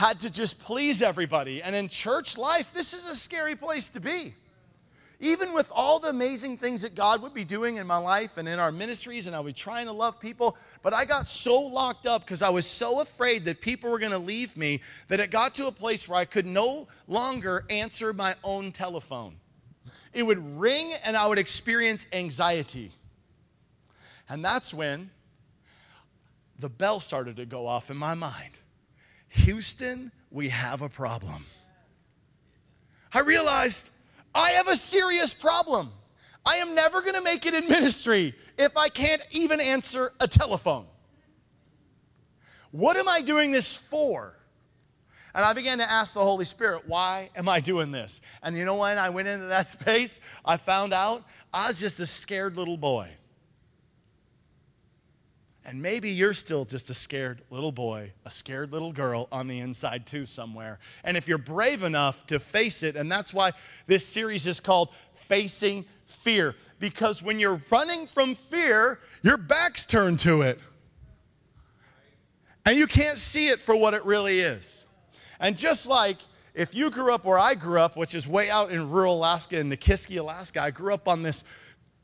had 0.00 0.20
to 0.20 0.30
just 0.30 0.58
please 0.58 1.02
everybody. 1.02 1.62
And 1.62 1.76
in 1.76 1.88
church 1.88 2.38
life, 2.38 2.72
this 2.72 2.92
is 2.94 3.06
a 3.08 3.14
scary 3.14 3.54
place 3.54 3.90
to 3.90 4.00
be 4.00 4.34
even 5.20 5.52
with 5.52 5.70
all 5.74 5.98
the 5.98 6.08
amazing 6.08 6.56
things 6.56 6.80
that 6.80 6.94
God 6.94 7.20
would 7.20 7.34
be 7.34 7.44
doing 7.44 7.76
in 7.76 7.86
my 7.86 7.98
life 7.98 8.38
and 8.38 8.48
in 8.48 8.58
our 8.58 8.72
ministries, 8.72 9.26
and 9.26 9.36
I 9.36 9.40
would 9.40 9.48
be 9.48 9.52
trying 9.52 9.84
to 9.84 9.92
love 9.92 10.18
people, 10.18 10.56
but 10.82 10.94
I 10.94 11.04
got 11.04 11.26
so 11.26 11.60
locked 11.60 12.06
up 12.06 12.22
because 12.22 12.40
I 12.40 12.48
was 12.48 12.66
so 12.66 13.00
afraid 13.00 13.44
that 13.44 13.60
people 13.60 13.90
were 13.90 13.98
going 13.98 14.12
to 14.12 14.18
leave 14.18 14.56
me 14.56 14.80
that 15.08 15.20
it 15.20 15.30
got 15.30 15.54
to 15.56 15.66
a 15.66 15.72
place 15.72 16.08
where 16.08 16.18
I 16.18 16.24
could 16.24 16.46
no 16.46 16.88
longer 17.06 17.66
answer 17.68 18.14
my 18.14 18.34
own 18.42 18.72
telephone. 18.72 19.36
It 20.14 20.22
would 20.22 20.58
ring 20.58 20.94
and 21.04 21.18
I 21.18 21.26
would 21.26 21.38
experience 21.38 22.06
anxiety. 22.14 22.92
And 24.26 24.42
that's 24.42 24.72
when 24.72 25.10
the 26.58 26.70
bell 26.70 26.98
started 26.98 27.36
to 27.36 27.44
go 27.44 27.66
off 27.66 27.90
in 27.90 27.96
my 27.98 28.14
mind 28.14 28.54
Houston, 29.30 30.12
we 30.30 30.50
have 30.50 30.82
a 30.82 30.88
problem. 30.88 31.46
I 33.12 33.20
realized 33.20 33.90
I 34.34 34.50
have 34.50 34.68
a 34.68 34.76
serious 34.76 35.34
problem. 35.34 35.90
I 36.46 36.56
am 36.56 36.74
never 36.74 37.00
going 37.02 37.14
to 37.14 37.22
make 37.22 37.46
it 37.46 37.54
in 37.54 37.66
ministry 37.66 38.34
if 38.58 38.76
I 38.76 38.88
can't 38.88 39.22
even 39.30 39.60
answer 39.60 40.12
a 40.20 40.28
telephone. 40.28 40.86
What 42.70 42.96
am 42.96 43.08
I 43.08 43.20
doing 43.20 43.50
this 43.50 43.72
for? 43.72 44.36
And 45.34 45.44
I 45.44 45.52
began 45.52 45.78
to 45.78 45.90
ask 45.90 46.14
the 46.14 46.20
Holy 46.20 46.44
Spirit, 46.44 46.82
why 46.86 47.30
am 47.36 47.48
I 47.48 47.60
doing 47.60 47.92
this? 47.92 48.20
And 48.42 48.56
you 48.56 48.64
know 48.64 48.76
when 48.76 48.98
I 48.98 49.10
went 49.10 49.28
into 49.28 49.46
that 49.46 49.68
space, 49.80 50.18
I 50.44 50.56
found 50.56 50.92
out 50.92 51.24
I 51.52 51.68
was 51.68 51.78
just 51.78 52.00
a 52.00 52.06
scared 52.06 52.56
little 52.56 52.76
boy. 52.76 53.10
And 55.64 55.82
maybe 55.82 56.08
you're 56.08 56.34
still 56.34 56.64
just 56.64 56.88
a 56.88 56.94
scared 56.94 57.42
little 57.50 57.72
boy, 57.72 58.12
a 58.24 58.30
scared 58.30 58.72
little 58.72 58.92
girl 58.92 59.28
on 59.30 59.46
the 59.46 59.58
inside 59.58 60.06
too, 60.06 60.24
somewhere. 60.24 60.78
And 61.04 61.16
if 61.16 61.28
you're 61.28 61.38
brave 61.38 61.82
enough 61.82 62.26
to 62.28 62.38
face 62.38 62.82
it, 62.82 62.96
and 62.96 63.12
that's 63.12 63.34
why 63.34 63.52
this 63.86 64.06
series 64.06 64.46
is 64.46 64.58
called 64.58 64.88
Facing 65.12 65.84
Fear, 66.06 66.54
because 66.78 67.22
when 67.22 67.38
you're 67.38 67.60
running 67.70 68.06
from 68.06 68.34
fear, 68.34 69.00
your 69.22 69.36
back's 69.36 69.84
turned 69.84 70.18
to 70.20 70.42
it. 70.42 70.58
And 72.64 72.76
you 72.76 72.86
can't 72.86 73.18
see 73.18 73.48
it 73.48 73.60
for 73.60 73.76
what 73.76 73.94
it 73.94 74.04
really 74.04 74.40
is. 74.40 74.84
And 75.38 75.56
just 75.56 75.86
like 75.86 76.18
if 76.54 76.74
you 76.74 76.90
grew 76.90 77.14
up 77.14 77.24
where 77.24 77.38
I 77.38 77.54
grew 77.54 77.80
up, 77.80 77.96
which 77.96 78.14
is 78.14 78.26
way 78.26 78.50
out 78.50 78.70
in 78.70 78.90
rural 78.90 79.14
Alaska, 79.16 79.58
in 79.58 79.70
Nikiski, 79.70 80.18
Alaska, 80.18 80.62
I 80.62 80.70
grew 80.70 80.92
up 80.92 81.06
on 81.06 81.22
this 81.22 81.44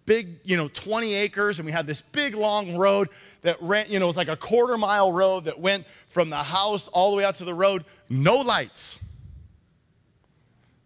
big, 0.06 0.38
you 0.44 0.56
know, 0.56 0.68
20 0.68 1.12
acres, 1.14 1.58
and 1.58 1.66
we 1.66 1.72
had 1.72 1.86
this 1.86 2.00
big 2.00 2.34
long 2.34 2.76
road 2.76 3.08
that 3.42 3.56
ran, 3.60 3.86
you 3.88 3.98
know, 3.98 4.06
it 4.06 4.08
was 4.08 4.16
like 4.16 4.28
a 4.28 4.36
quarter 4.36 4.78
mile 4.78 5.12
road 5.12 5.44
that 5.44 5.60
went 5.60 5.84
from 6.08 6.30
the 6.30 6.36
house 6.36 6.88
all 6.88 7.10
the 7.10 7.16
way 7.16 7.24
out 7.24 7.34
to 7.36 7.44
the 7.44 7.54
road, 7.54 7.84
no 8.08 8.36
lights. 8.36 8.98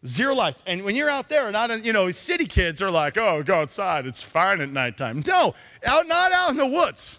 Zero 0.07 0.35
lights. 0.35 0.63
And 0.67 0.83
when 0.83 0.97
you're 0.97 1.11
out 1.11 1.29
there, 1.29 1.51
not, 1.53 1.85
you 1.85 1.93
know, 1.93 2.11
city 2.11 2.47
kids 2.47 2.81
are 2.81 2.91
like, 2.91 3.19
oh, 3.19 3.43
go 3.43 3.55
outside, 3.55 4.07
it's 4.07 4.23
fine 4.23 4.63
at 4.63 4.71
nighttime. 4.71 5.23
No, 5.27 5.55
out, 5.85 6.09
not 6.09 6.33
out 6.33 6.51
in 6.51 6.57
the 6.57 6.67
woods. 6.67 7.19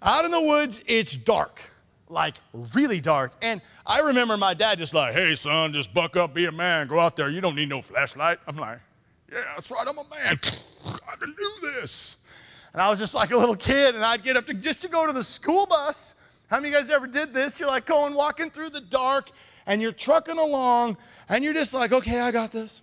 Out 0.00 0.24
in 0.24 0.30
the 0.30 0.40
woods, 0.40 0.82
it's 0.86 1.16
dark, 1.16 1.60
like 2.08 2.36
really 2.72 3.00
dark. 3.00 3.32
And 3.42 3.60
I 3.84 4.00
remember 4.00 4.36
my 4.36 4.54
dad 4.54 4.78
just 4.78 4.94
like, 4.94 5.14
hey, 5.14 5.34
son, 5.34 5.72
just 5.72 5.92
buck 5.92 6.16
up, 6.16 6.32
be 6.32 6.44
a 6.44 6.52
man, 6.52 6.86
go 6.86 7.00
out 7.00 7.16
there. 7.16 7.28
You 7.28 7.40
don't 7.40 7.56
need 7.56 7.68
no 7.68 7.82
flashlight. 7.82 8.38
I'm 8.46 8.56
like, 8.56 8.78
yeah, 9.30 9.42
that's 9.54 9.70
right, 9.70 9.86
I'm 9.88 9.98
a 9.98 10.04
man. 10.08 10.38
I 10.84 11.16
can 11.16 11.34
do 11.34 11.50
this. 11.62 12.16
And 12.72 12.82
I 12.82 12.90
was 12.90 12.98
just 12.98 13.14
like 13.14 13.30
a 13.30 13.36
little 13.36 13.56
kid, 13.56 13.94
and 13.94 14.04
I'd 14.04 14.22
get 14.22 14.36
up 14.36 14.46
to 14.46 14.54
just 14.54 14.82
to 14.82 14.88
go 14.88 15.06
to 15.06 15.12
the 15.12 15.22
school 15.22 15.66
bus. 15.66 16.14
How 16.48 16.58
many 16.58 16.68
of 16.68 16.74
you 16.74 16.80
guys 16.80 16.90
ever 16.90 17.06
did 17.06 17.32
this? 17.32 17.58
You're 17.58 17.68
like 17.68 17.86
going 17.86 18.14
walking 18.14 18.50
through 18.50 18.70
the 18.70 18.82
dark, 18.82 19.30
and 19.66 19.80
you're 19.80 19.92
trucking 19.92 20.38
along, 20.38 20.96
and 21.28 21.42
you're 21.42 21.54
just 21.54 21.72
like, 21.72 21.92
okay, 21.92 22.20
I 22.20 22.30
got 22.30 22.52
this. 22.52 22.82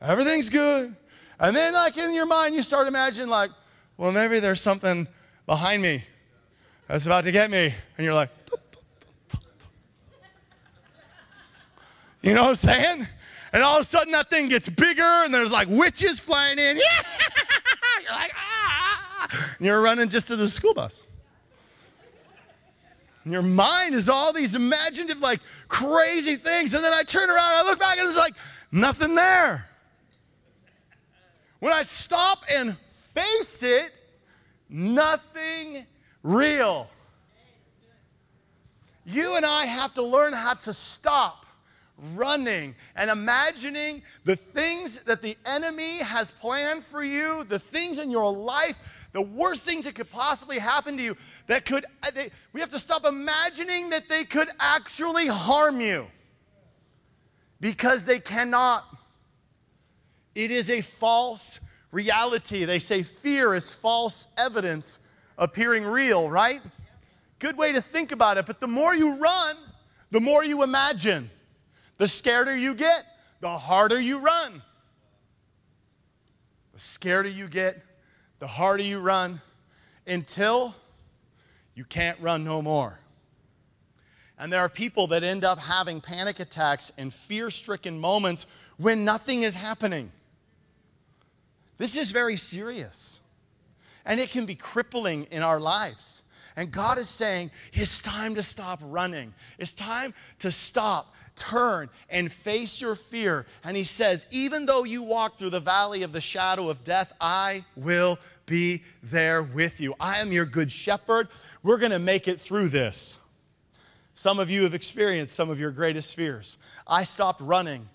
Everything's 0.00 0.48
good. 0.48 0.96
And 1.38 1.54
then, 1.54 1.74
like 1.74 1.96
in 1.98 2.14
your 2.14 2.26
mind, 2.26 2.54
you 2.54 2.62
start 2.62 2.88
imagining, 2.88 3.28
like, 3.28 3.50
well, 3.96 4.10
maybe 4.10 4.40
there's 4.40 4.60
something 4.60 5.06
behind 5.46 5.82
me 5.82 6.04
that's 6.88 7.06
about 7.06 7.24
to 7.24 7.32
get 7.32 7.50
me. 7.50 7.74
And 7.96 8.04
you're 8.04 8.14
like, 8.14 8.30
you 12.22 12.34
know 12.34 12.42
what 12.42 12.48
I'm 12.48 12.54
saying? 12.54 13.06
And 13.56 13.64
all 13.64 13.78
of 13.78 13.86
a 13.86 13.88
sudden, 13.88 14.12
that 14.12 14.28
thing 14.28 14.50
gets 14.50 14.68
bigger, 14.68 15.02
and 15.02 15.32
there's 15.32 15.50
like 15.50 15.66
witches 15.70 16.20
flying 16.20 16.58
in. 16.58 16.76
you're 18.02 18.12
like, 18.12 18.30
ah! 18.36 19.54
And 19.56 19.66
you're 19.66 19.80
running 19.80 20.10
just 20.10 20.26
to 20.26 20.36
the 20.36 20.46
school 20.46 20.74
bus. 20.74 21.00
And 23.24 23.32
your 23.32 23.40
mind 23.40 23.94
is 23.94 24.10
all 24.10 24.34
these 24.34 24.54
imaginative, 24.54 25.20
like 25.20 25.40
crazy 25.68 26.36
things. 26.36 26.74
And 26.74 26.84
then 26.84 26.92
I 26.92 27.02
turn 27.02 27.30
around, 27.30 27.40
I 27.40 27.62
look 27.62 27.78
back, 27.78 27.96
and 27.96 28.06
there's 28.06 28.18
like 28.18 28.34
nothing 28.70 29.14
there. 29.14 29.66
When 31.60 31.72
I 31.72 31.82
stop 31.82 32.44
and 32.54 32.76
face 33.14 33.62
it, 33.62 33.90
nothing 34.68 35.86
real. 36.22 36.90
You 39.06 39.36
and 39.36 39.46
I 39.46 39.64
have 39.64 39.94
to 39.94 40.02
learn 40.02 40.34
how 40.34 40.52
to 40.52 40.74
stop 40.74 41.45
running 42.14 42.74
and 42.94 43.10
imagining 43.10 44.02
the 44.24 44.36
things 44.36 44.98
that 45.00 45.22
the 45.22 45.36
enemy 45.46 45.98
has 45.98 46.30
planned 46.30 46.84
for 46.84 47.02
you, 47.02 47.44
the 47.44 47.58
things 47.58 47.98
in 47.98 48.10
your 48.10 48.32
life, 48.32 48.76
the 49.12 49.22
worst 49.22 49.62
things 49.62 49.86
that 49.86 49.94
could 49.94 50.10
possibly 50.10 50.58
happen 50.58 50.96
to 50.98 51.02
you 51.02 51.16
that 51.46 51.64
could, 51.64 51.86
uh, 52.02 52.10
they, 52.14 52.30
we 52.52 52.60
have 52.60 52.70
to 52.70 52.78
stop 52.78 53.06
imagining 53.06 53.90
that 53.90 54.08
they 54.08 54.24
could 54.24 54.48
actually 54.60 55.26
harm 55.26 55.80
you 55.80 56.06
because 57.60 58.04
they 58.04 58.20
cannot. 58.20 58.84
It 60.34 60.50
is 60.50 60.68
a 60.68 60.82
false 60.82 61.60
reality. 61.90 62.66
They 62.66 62.78
say 62.78 63.02
fear 63.02 63.54
is 63.54 63.70
false 63.70 64.26
evidence 64.36 64.98
appearing 65.38 65.84
real, 65.84 66.28
right? 66.28 66.60
Good 67.38 67.56
way 67.56 67.72
to 67.72 67.80
think 67.80 68.12
about 68.12 68.36
it. 68.36 68.44
But 68.44 68.60
the 68.60 68.66
more 68.66 68.94
you 68.94 69.14
run, 69.14 69.56
the 70.10 70.20
more 70.20 70.44
you 70.44 70.62
imagine. 70.62 71.30
The 71.98 72.04
scareder 72.04 72.58
you 72.58 72.74
get, 72.74 73.04
the 73.40 73.56
harder 73.56 74.00
you 74.00 74.18
run. 74.18 74.62
The 76.72 76.78
scareder 76.78 77.34
you 77.34 77.48
get, 77.48 77.82
the 78.38 78.46
harder 78.46 78.82
you 78.82 78.98
run 78.98 79.40
until 80.06 80.74
you 81.74 81.84
can't 81.84 82.18
run 82.20 82.44
no 82.44 82.60
more. 82.60 82.98
And 84.38 84.52
there 84.52 84.60
are 84.60 84.68
people 84.68 85.06
that 85.08 85.22
end 85.22 85.44
up 85.44 85.58
having 85.58 86.00
panic 86.00 86.40
attacks 86.40 86.92
and 86.98 87.12
fear 87.12 87.50
stricken 87.50 87.98
moments 87.98 88.46
when 88.76 89.04
nothing 89.04 89.42
is 89.42 89.54
happening. 89.54 90.12
This 91.78 91.96
is 91.96 92.10
very 92.10 92.36
serious 92.36 93.20
and 94.04 94.20
it 94.20 94.30
can 94.30 94.46
be 94.46 94.54
crippling 94.54 95.24
in 95.30 95.42
our 95.42 95.58
lives. 95.58 96.22
And 96.54 96.70
God 96.70 96.96
is 96.98 97.08
saying, 97.08 97.50
it's 97.72 98.00
time 98.00 98.34
to 98.36 98.42
stop 98.42 98.80
running. 98.82 99.34
It's 99.58 99.72
time 99.72 100.14
to 100.38 100.50
stop, 100.50 101.14
turn, 101.36 101.88
and 102.10 102.32
face 102.32 102.80
your 102.80 102.96
fear. 102.96 103.46
And 103.62 103.76
He 103.76 103.84
says, 103.84 104.26
even 104.30 104.66
though 104.66 104.84
you 104.84 105.02
walk 105.02 105.38
through 105.38 105.50
the 105.50 105.60
valley 105.60 106.02
of 106.02 106.12
the 106.12 106.20
shadow 106.20 106.68
of 106.68 106.82
death, 106.82 107.12
I 107.20 107.64
will 107.76 108.18
be 108.46 108.82
there 109.02 109.42
with 109.42 109.80
you. 109.80 109.94
I 110.00 110.18
am 110.18 110.32
your 110.32 110.46
good 110.46 110.72
shepherd. 110.72 111.28
We're 111.62 111.78
going 111.78 111.92
to 111.92 111.98
make 111.98 112.26
it 112.26 112.40
through 112.40 112.68
this. 112.68 113.18
Some 114.14 114.38
of 114.38 114.50
you 114.50 114.62
have 114.62 114.74
experienced 114.74 115.34
some 115.34 115.50
of 115.50 115.60
your 115.60 115.70
greatest 115.70 116.14
fears. 116.14 116.56
I 116.86 117.04
stopped 117.04 117.40
running 117.42 117.88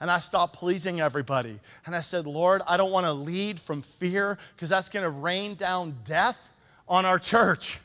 and 0.00 0.10
I 0.10 0.18
stopped 0.18 0.56
pleasing 0.56 1.00
everybody. 1.00 1.58
And 1.84 1.94
I 1.94 2.00
said, 2.00 2.26
Lord, 2.26 2.62
I 2.66 2.76
don't 2.76 2.92
want 2.92 3.06
to 3.06 3.12
lead 3.12 3.60
from 3.60 3.82
fear 3.82 4.38
because 4.54 4.70
that's 4.70 4.88
going 4.88 5.02
to 5.02 5.10
rain 5.10 5.54
down 5.54 5.96
death 6.04 6.50
on 6.88 7.04
our 7.04 7.18
church. 7.18 7.80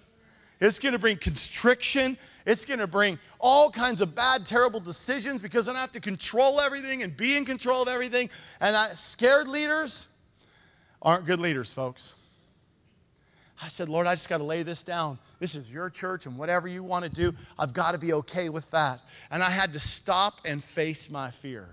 It's 0.61 0.77
going 0.77 0.93
to 0.93 0.99
bring 0.99 1.17
constriction. 1.17 2.17
It's 2.45 2.65
going 2.65 2.79
to 2.79 2.87
bring 2.87 3.17
all 3.39 3.71
kinds 3.71 3.99
of 3.99 4.15
bad, 4.15 4.45
terrible 4.45 4.79
decisions 4.79 5.41
because 5.41 5.67
I 5.67 5.73
have 5.73 5.91
to 5.93 5.99
control 5.99 6.61
everything 6.61 7.01
and 7.01 7.17
be 7.17 7.35
in 7.35 7.45
control 7.45 7.81
of 7.81 7.87
everything. 7.87 8.29
And 8.59 8.75
I, 8.75 8.93
scared 8.93 9.47
leaders 9.47 10.07
aren't 11.01 11.25
good 11.25 11.39
leaders, 11.39 11.73
folks. 11.73 12.13
I 13.63 13.67
said, 13.67 13.89
Lord, 13.89 14.07
I 14.07 14.13
just 14.13 14.29
got 14.29 14.37
to 14.37 14.43
lay 14.43 14.63
this 14.63 14.83
down. 14.83 15.19
This 15.39 15.55
is 15.55 15.71
your 15.71 15.89
church, 15.89 16.25
and 16.25 16.37
whatever 16.37 16.67
you 16.67 16.83
want 16.83 17.05
to 17.05 17.09
do, 17.09 17.33
I've 17.59 17.73
got 17.73 17.91
to 17.91 17.99
be 17.99 18.13
okay 18.13 18.49
with 18.49 18.69
that. 18.71 19.01
And 19.29 19.43
I 19.43 19.49
had 19.49 19.73
to 19.73 19.79
stop 19.79 20.41
and 20.45 20.63
face 20.63 21.09
my 21.09 21.29
fear. 21.31 21.69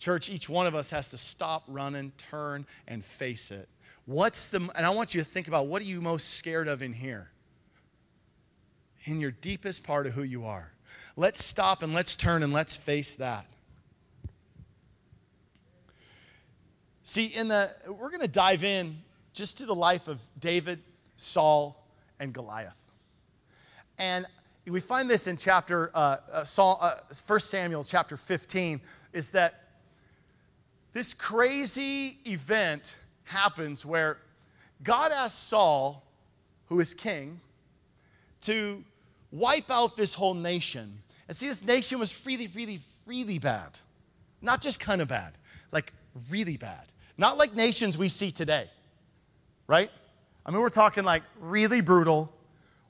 Church, 0.00 0.28
each 0.28 0.48
one 0.48 0.66
of 0.66 0.74
us 0.74 0.90
has 0.90 1.08
to 1.08 1.18
stop 1.18 1.64
running, 1.68 2.12
turn, 2.16 2.66
and 2.88 3.04
face 3.04 3.50
it. 3.50 3.68
What's 4.06 4.48
the, 4.48 4.58
and 4.74 4.86
I 4.86 4.90
want 4.90 5.14
you 5.14 5.20
to 5.20 5.26
think 5.26 5.46
about 5.46 5.66
what 5.66 5.82
are 5.82 5.86
you 5.86 6.00
most 6.00 6.34
scared 6.34 6.66
of 6.66 6.82
in 6.82 6.92
here? 6.92 7.29
In 9.04 9.20
your 9.20 9.30
deepest 9.30 9.82
part 9.82 10.06
of 10.06 10.12
who 10.12 10.22
you 10.22 10.44
are. 10.44 10.72
Let's 11.16 11.44
stop 11.44 11.82
and 11.82 11.94
let's 11.94 12.16
turn 12.16 12.42
and 12.42 12.52
let's 12.52 12.76
face 12.76 13.16
that. 13.16 13.46
See, 17.04 17.26
in 17.26 17.48
the, 17.48 17.70
we're 17.88 18.10
going 18.10 18.20
to 18.20 18.28
dive 18.28 18.62
in 18.62 18.98
just 19.32 19.58
to 19.58 19.66
the 19.66 19.74
life 19.74 20.06
of 20.06 20.20
David, 20.38 20.80
Saul, 21.16 21.84
and 22.20 22.32
Goliath. 22.32 22.76
And 23.98 24.26
we 24.66 24.80
find 24.80 25.10
this 25.10 25.26
in 25.26 25.36
chapter, 25.36 25.90
uh, 25.94 26.18
uh, 26.32 26.44
uh, 26.58 26.94
1 27.26 27.40
Samuel 27.40 27.82
chapter 27.82 28.16
15, 28.16 28.80
is 29.12 29.30
that 29.30 29.64
this 30.92 31.14
crazy 31.14 32.18
event 32.26 32.96
happens 33.24 33.84
where 33.84 34.18
God 34.82 35.12
asks 35.12 35.38
Saul, 35.38 36.04
who 36.66 36.80
is 36.80 36.94
king, 36.94 37.40
to 38.42 38.84
wipe 39.32 39.70
out 39.70 39.96
this 39.96 40.14
whole 40.14 40.34
nation. 40.34 41.02
And 41.28 41.36
see, 41.36 41.48
this 41.48 41.64
nation 41.64 41.98
was 41.98 42.26
really, 42.26 42.48
really, 42.54 42.80
really 43.06 43.38
bad. 43.38 43.78
Not 44.42 44.60
just 44.60 44.80
kind 44.80 45.00
of 45.00 45.08
bad, 45.08 45.32
like 45.72 45.92
really 46.30 46.56
bad. 46.56 46.84
Not 47.16 47.36
like 47.36 47.54
nations 47.54 47.98
we 47.98 48.08
see 48.08 48.32
today, 48.32 48.70
right? 49.66 49.90
I 50.44 50.50
mean, 50.50 50.60
we're 50.60 50.70
talking 50.70 51.04
like 51.04 51.22
really 51.38 51.80
brutal, 51.80 52.32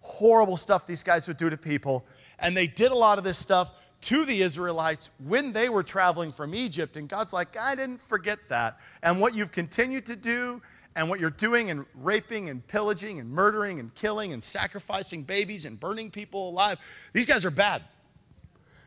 horrible 0.01 0.57
stuff 0.57 0.87
these 0.87 1.03
guys 1.03 1.27
would 1.27 1.37
do 1.37 1.51
to 1.51 1.57
people. 1.57 2.07
And 2.39 2.57
they 2.57 2.67
did 2.67 2.93
a 2.93 2.95
lot 2.95 3.19
of 3.19 3.25
this 3.25 3.37
stuff 3.37 3.73
to 4.03 4.25
the 4.25 4.41
Israelites 4.41 5.11
when 5.19 5.53
they 5.53 5.69
were 5.69 5.83
traveling 5.83 6.33
from 6.33 6.55
Egypt. 6.55 6.97
And 6.97 7.09
God's 7.09 7.33
like, 7.33 7.57
I 7.57 7.75
didn't 7.75 8.01
forget 8.01 8.39
that. 8.49 8.79
And 9.03 9.21
what 9.21 9.35
you've 9.35 9.53
continued 9.53 10.07
to 10.07 10.17
do, 10.17 10.63
and 10.97 11.09
what 11.09 11.21
you're 11.21 11.31
doing, 11.31 11.71
and 11.71 11.87
raping, 11.95 12.49
and 12.49 12.67
pillaging, 12.67 13.21
and 13.21 13.31
murdering, 13.31 13.79
and 13.79 13.95
killing, 13.95 14.33
and 14.33 14.43
sacrificing 14.43 15.23
babies, 15.23 15.65
and 15.65 15.79
burning 15.79 16.11
people 16.11 16.51
alive, 16.51 16.79
these 17.13 17.27
guys 17.27 17.45
are 17.45 17.51
bad. 17.51 17.83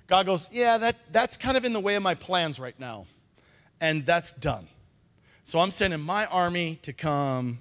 God 0.08 0.26
goes, 0.26 0.50
Yeah, 0.52 0.78
that, 0.78 0.98
that's 1.12 1.38
kind 1.38 1.56
of 1.56 1.66
in 1.66 1.74
the 1.74 1.80
way 1.80 1.96
of 1.96 2.04
my 2.04 2.14
plans 2.14 2.60
right 2.60 2.78
now. 2.80 3.06
And 3.80 4.06
that's 4.06 4.32
done. 4.32 4.68
So 5.44 5.60
I'm 5.60 5.72
sending 5.72 6.00
my 6.00 6.26
army 6.28 6.80
to 6.84 6.94
come 6.94 7.60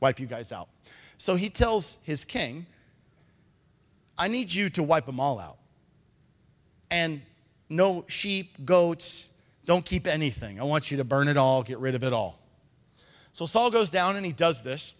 wipe 0.00 0.20
you 0.20 0.26
guys 0.26 0.52
out. 0.52 0.68
So 1.16 1.36
he 1.36 1.48
tells 1.48 1.98
his 2.02 2.24
king, 2.24 2.66
I 4.18 4.28
need 4.28 4.52
you 4.52 4.68
to 4.70 4.82
wipe 4.82 5.06
them 5.06 5.18
all 5.18 5.38
out. 5.38 5.56
And 6.90 7.22
no 7.70 8.04
sheep, 8.08 8.64
goats, 8.66 9.30
don't 9.64 9.84
keep 9.84 10.06
anything. 10.06 10.60
I 10.60 10.64
want 10.64 10.90
you 10.90 10.98
to 10.98 11.04
burn 11.04 11.28
it 11.28 11.38
all, 11.38 11.62
get 11.62 11.78
rid 11.78 11.94
of 11.94 12.04
it 12.04 12.12
all. 12.12 12.38
So 13.34 13.46
Saul 13.46 13.72
goes 13.72 13.90
down 13.90 14.14
and 14.14 14.24
he 14.24 14.30
does 14.30 14.62
this, 14.62 14.94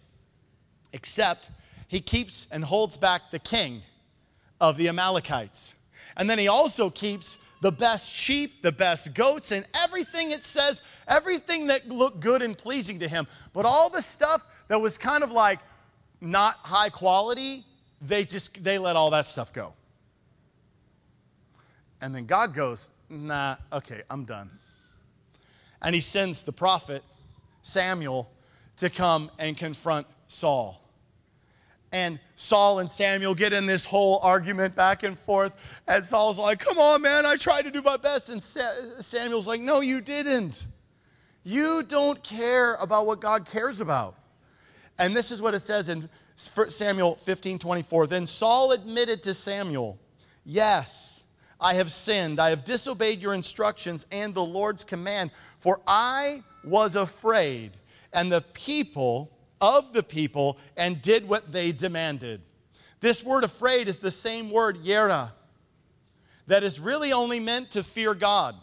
except 0.91 1.49
he 1.87 2.01
keeps 2.01 2.47
and 2.51 2.65
holds 2.65 2.97
back 2.97 3.31
the 3.31 3.39
king 3.39 3.81
of 4.59 4.75
the 4.75 4.89
Amalekites. 4.89 5.73
And 6.17 6.29
then 6.29 6.37
he 6.37 6.49
also 6.49 6.89
keeps 6.89 7.37
the 7.61 7.71
best 7.71 8.13
sheep, 8.13 8.61
the 8.61 8.73
best 8.73 9.13
goats, 9.13 9.53
and 9.53 9.65
everything 9.73 10.31
it 10.31 10.43
says, 10.43 10.81
everything 11.07 11.67
that 11.67 11.87
looked 11.87 12.19
good 12.19 12.41
and 12.41 12.57
pleasing 12.57 12.99
to 12.99 13.07
him. 13.07 13.25
But 13.53 13.65
all 13.65 13.89
the 13.89 14.01
stuff 14.01 14.45
that 14.67 14.81
was 14.81 14.97
kind 14.97 15.23
of 15.23 15.31
like 15.31 15.59
not 16.19 16.57
high 16.63 16.89
quality, 16.89 17.63
they 18.01 18.25
just 18.25 18.61
they 18.61 18.77
let 18.77 18.97
all 18.97 19.11
that 19.11 19.27
stuff 19.27 19.53
go. 19.53 19.71
And 22.01 22.13
then 22.13 22.25
God 22.25 22.53
goes, 22.53 22.89
"Nah, 23.09 23.55
okay, 23.71 24.01
I'm 24.09 24.25
done." 24.25 24.49
And 25.81 25.95
he 25.95 26.01
sends 26.01 26.43
the 26.43 26.51
prophet 26.51 27.01
Samuel 27.65 28.31
to 28.77 28.89
come 28.89 29.31
and 29.39 29.57
confront 29.57 30.05
Saul. 30.27 30.81
And 31.91 32.19
Saul 32.35 32.79
and 32.79 32.89
Samuel 32.89 33.33
get 33.33 33.53
in 33.53 33.65
this 33.65 33.85
whole 33.85 34.19
argument 34.21 34.75
back 34.75 35.03
and 35.03 35.17
forth. 35.17 35.53
And 35.87 36.05
Saul's 36.05 36.37
like, 36.37 36.59
Come 36.59 36.77
on, 36.77 37.01
man, 37.01 37.25
I 37.25 37.35
tried 37.35 37.63
to 37.63 37.71
do 37.71 37.81
my 37.81 37.97
best. 37.97 38.29
And 38.29 38.43
Samuel's 38.43 39.47
like, 39.47 39.61
No, 39.61 39.81
you 39.81 40.01
didn't. 40.01 40.67
You 41.43 41.83
don't 41.83 42.21
care 42.23 42.75
about 42.75 43.07
what 43.07 43.19
God 43.19 43.45
cares 43.45 43.81
about. 43.81 44.15
And 44.99 45.15
this 45.15 45.31
is 45.31 45.41
what 45.41 45.53
it 45.53 45.61
says 45.61 45.89
in 45.89 46.09
Samuel 46.35 47.15
15 47.15 47.59
24. 47.59 48.07
Then 48.07 48.27
Saul 48.27 48.73
admitted 48.73 49.23
to 49.23 49.33
Samuel, 49.33 49.97
Yes, 50.43 51.23
I 51.59 51.75
have 51.75 51.91
sinned. 51.91 52.39
I 52.39 52.49
have 52.49 52.63
disobeyed 52.63 53.21
your 53.21 53.33
instructions 53.33 54.05
and 54.11 54.35
the 54.35 54.45
Lord's 54.45 54.83
command, 54.83 55.31
for 55.57 55.81
I 55.87 56.43
was 56.65 56.95
afraid, 56.95 57.71
and 58.13 58.31
the 58.31 58.41
people 58.41 59.31
of 59.61 59.93
the 59.93 60.03
people, 60.03 60.57
and 60.75 61.01
did 61.01 61.27
what 61.27 61.51
they 61.51 61.71
demanded. 61.71 62.41
This 62.99 63.23
word 63.23 63.43
afraid 63.43 63.87
is 63.87 63.97
the 63.97 64.11
same 64.11 64.49
word, 64.49 64.77
yera, 64.83 65.31
that 66.47 66.63
is 66.63 66.79
really 66.79 67.11
only 67.11 67.39
meant 67.39 67.71
to 67.71 67.83
fear 67.83 68.13
God. 68.13 68.55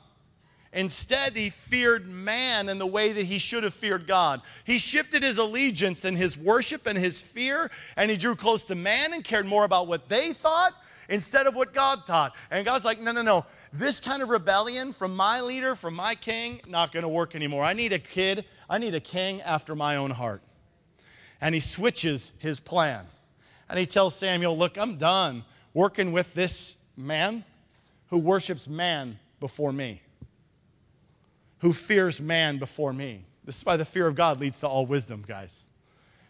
Instead, 0.72 1.36
he 1.36 1.50
feared 1.50 2.08
man 2.08 2.68
in 2.68 2.78
the 2.78 2.86
way 2.86 3.12
that 3.12 3.26
he 3.26 3.38
should 3.38 3.62
have 3.62 3.74
feared 3.74 4.06
God. 4.06 4.40
He 4.64 4.78
shifted 4.78 5.22
his 5.22 5.36
allegiance 5.36 6.02
and 6.04 6.16
his 6.16 6.36
worship 6.36 6.86
and 6.86 6.98
his 6.98 7.18
fear, 7.18 7.70
and 7.96 8.10
he 8.10 8.16
drew 8.16 8.34
close 8.34 8.62
to 8.64 8.74
man 8.74 9.12
and 9.12 9.22
cared 9.22 9.46
more 9.46 9.64
about 9.64 9.86
what 9.86 10.08
they 10.08 10.32
thought 10.32 10.72
instead 11.10 11.46
of 11.46 11.54
what 11.54 11.74
God 11.74 12.04
thought. 12.06 12.34
And 12.50 12.64
God's 12.64 12.86
like, 12.86 13.00
no, 13.00 13.12
no, 13.12 13.22
no. 13.22 13.44
This 13.72 14.00
kind 14.00 14.22
of 14.22 14.28
rebellion 14.28 14.92
from 14.92 15.16
my 15.16 15.40
leader, 15.40 15.74
from 15.74 15.94
my 15.94 16.14
king, 16.14 16.60
not 16.68 16.92
going 16.92 17.04
to 17.04 17.08
work 17.08 17.34
anymore. 17.34 17.64
I 17.64 17.72
need 17.72 17.92
a 17.92 17.98
kid, 17.98 18.44
I 18.68 18.78
need 18.78 18.94
a 18.94 19.00
king 19.00 19.40
after 19.42 19.74
my 19.74 19.96
own 19.96 20.10
heart. 20.10 20.42
And 21.40 21.54
he 21.54 21.60
switches 21.60 22.32
his 22.38 22.60
plan. 22.60 23.06
And 23.68 23.78
he 23.78 23.86
tells 23.86 24.14
Samuel, 24.14 24.56
Look, 24.56 24.76
I'm 24.76 24.96
done 24.96 25.44
working 25.72 26.12
with 26.12 26.34
this 26.34 26.76
man 26.96 27.44
who 28.08 28.18
worships 28.18 28.68
man 28.68 29.18
before 29.40 29.72
me 29.72 30.02
who 31.62 31.72
fears 31.72 32.20
man 32.20 32.58
before 32.58 32.92
me. 32.92 33.24
This 33.44 33.56
is 33.58 33.64
why 33.64 33.76
the 33.76 33.84
fear 33.84 34.08
of 34.08 34.16
God 34.16 34.40
leads 34.40 34.58
to 34.60 34.66
all 34.66 34.84
wisdom, 34.84 35.24
guys. 35.26 35.68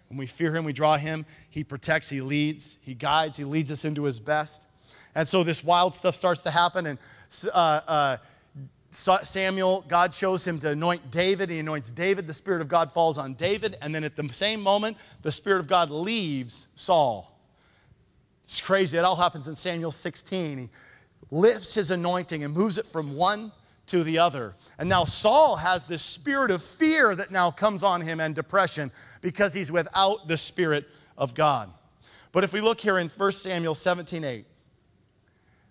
When 0.09 0.18
we 0.18 0.26
fear 0.26 0.55
him, 0.55 0.64
we 0.64 0.74
draw 0.74 0.98
him, 0.98 1.24
he 1.48 1.64
protects, 1.64 2.11
he 2.11 2.20
leads, 2.20 2.76
he 2.83 2.92
guides, 2.92 3.38
he 3.38 3.44
leads 3.44 3.72
us 3.72 3.83
into 3.87 4.05
his 4.05 4.20
best. 4.20 4.66
And 5.14 5.26
so 5.26 5.42
this 5.42 5.64
wild 5.64 5.94
stuff 5.94 6.14
starts 6.16 6.42
to 6.42 6.50
happen, 6.50 6.85
and 6.85 6.98
uh, 7.47 7.81
uh, 7.87 8.16
Samuel, 8.90 9.85
God 9.88 10.12
shows 10.12 10.47
him 10.47 10.59
to 10.61 10.71
anoint 10.71 11.11
David. 11.11 11.51
He 11.51 11.59
anoints 11.59 11.90
David. 11.90 12.27
The 12.27 12.35
Spirit 12.35 12.61
of 12.61 12.68
God 12.68 12.92
falls 12.92 13.18
on 13.18 13.35
David. 13.35 13.77
And 13.81 13.95
then 13.95 14.05
at 14.05 14.16
the 14.16 14.29
same 14.29 14.61
moment, 14.61 14.97
the 15.23 15.33
Spirit 15.33 15.61
of 15.61 15.66
God 15.66 15.90
leaves 15.90 16.68
Saul. 16.75 17.38
It's 18.45 18.61
crazy. 18.61 18.99
It 18.99 19.05
all 19.05 19.16
happens 19.16 19.49
in 19.49 19.57
Samuel 19.57 19.90
16. 19.90 20.59
He 20.59 20.68
lifts 21.31 21.75
his 21.75 21.90
anointing 21.90 22.45
and 22.45 22.53
moves 22.53 22.77
it 22.77 22.87
from 22.87 23.16
one 23.16 23.53
to 23.87 24.05
the 24.05 24.18
other. 24.18 24.55
And 24.79 24.88
now 24.88 25.05
Saul 25.05 25.57
has 25.57 25.85
this 25.85 26.03
spirit 26.03 26.51
of 26.51 26.62
fear 26.62 27.14
that 27.14 27.31
now 27.31 27.51
comes 27.51 27.83
on 27.83 28.01
him 28.01 28.21
and 28.21 28.35
depression 28.35 28.92
because 29.21 29.55
he's 29.55 29.73
without 29.73 30.29
the 30.29 30.37
Spirit 30.37 30.88
of 31.16 31.35
God. 31.35 31.71
But 32.31 32.45
if 32.45 32.53
we 32.53 32.61
look 32.61 32.81
here 32.81 32.99
in 32.99 33.09
1 33.09 33.33
Samuel 33.33 33.75
17 33.75 34.25
8, 34.25 34.47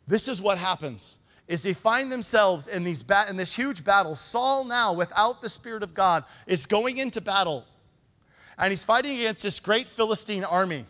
this 0.08 0.28
is 0.28 0.42
what 0.42 0.58
happens 0.58 1.20
is 1.48 1.62
they 1.62 1.74
find 1.74 2.12
themselves 2.12 2.68
in, 2.68 2.84
these 2.84 3.04
ba- 3.04 3.26
in 3.30 3.38
this 3.38 3.54
huge 3.54 3.84
battle. 3.84 4.16
Saul 4.16 4.64
now, 4.64 4.94
without 4.94 5.42
the 5.42 5.50
Spirit 5.50 5.84
of 5.84 5.94
God, 5.94 6.24
is 6.48 6.66
going 6.66 6.98
into 6.98 7.22
battle. 7.22 7.66
And 8.58 8.72
he's 8.72 8.84
fighting 8.84 9.18
against 9.18 9.44
this 9.44 9.60
great 9.60 9.88
Philistine 9.88 10.44
army. 10.44 10.86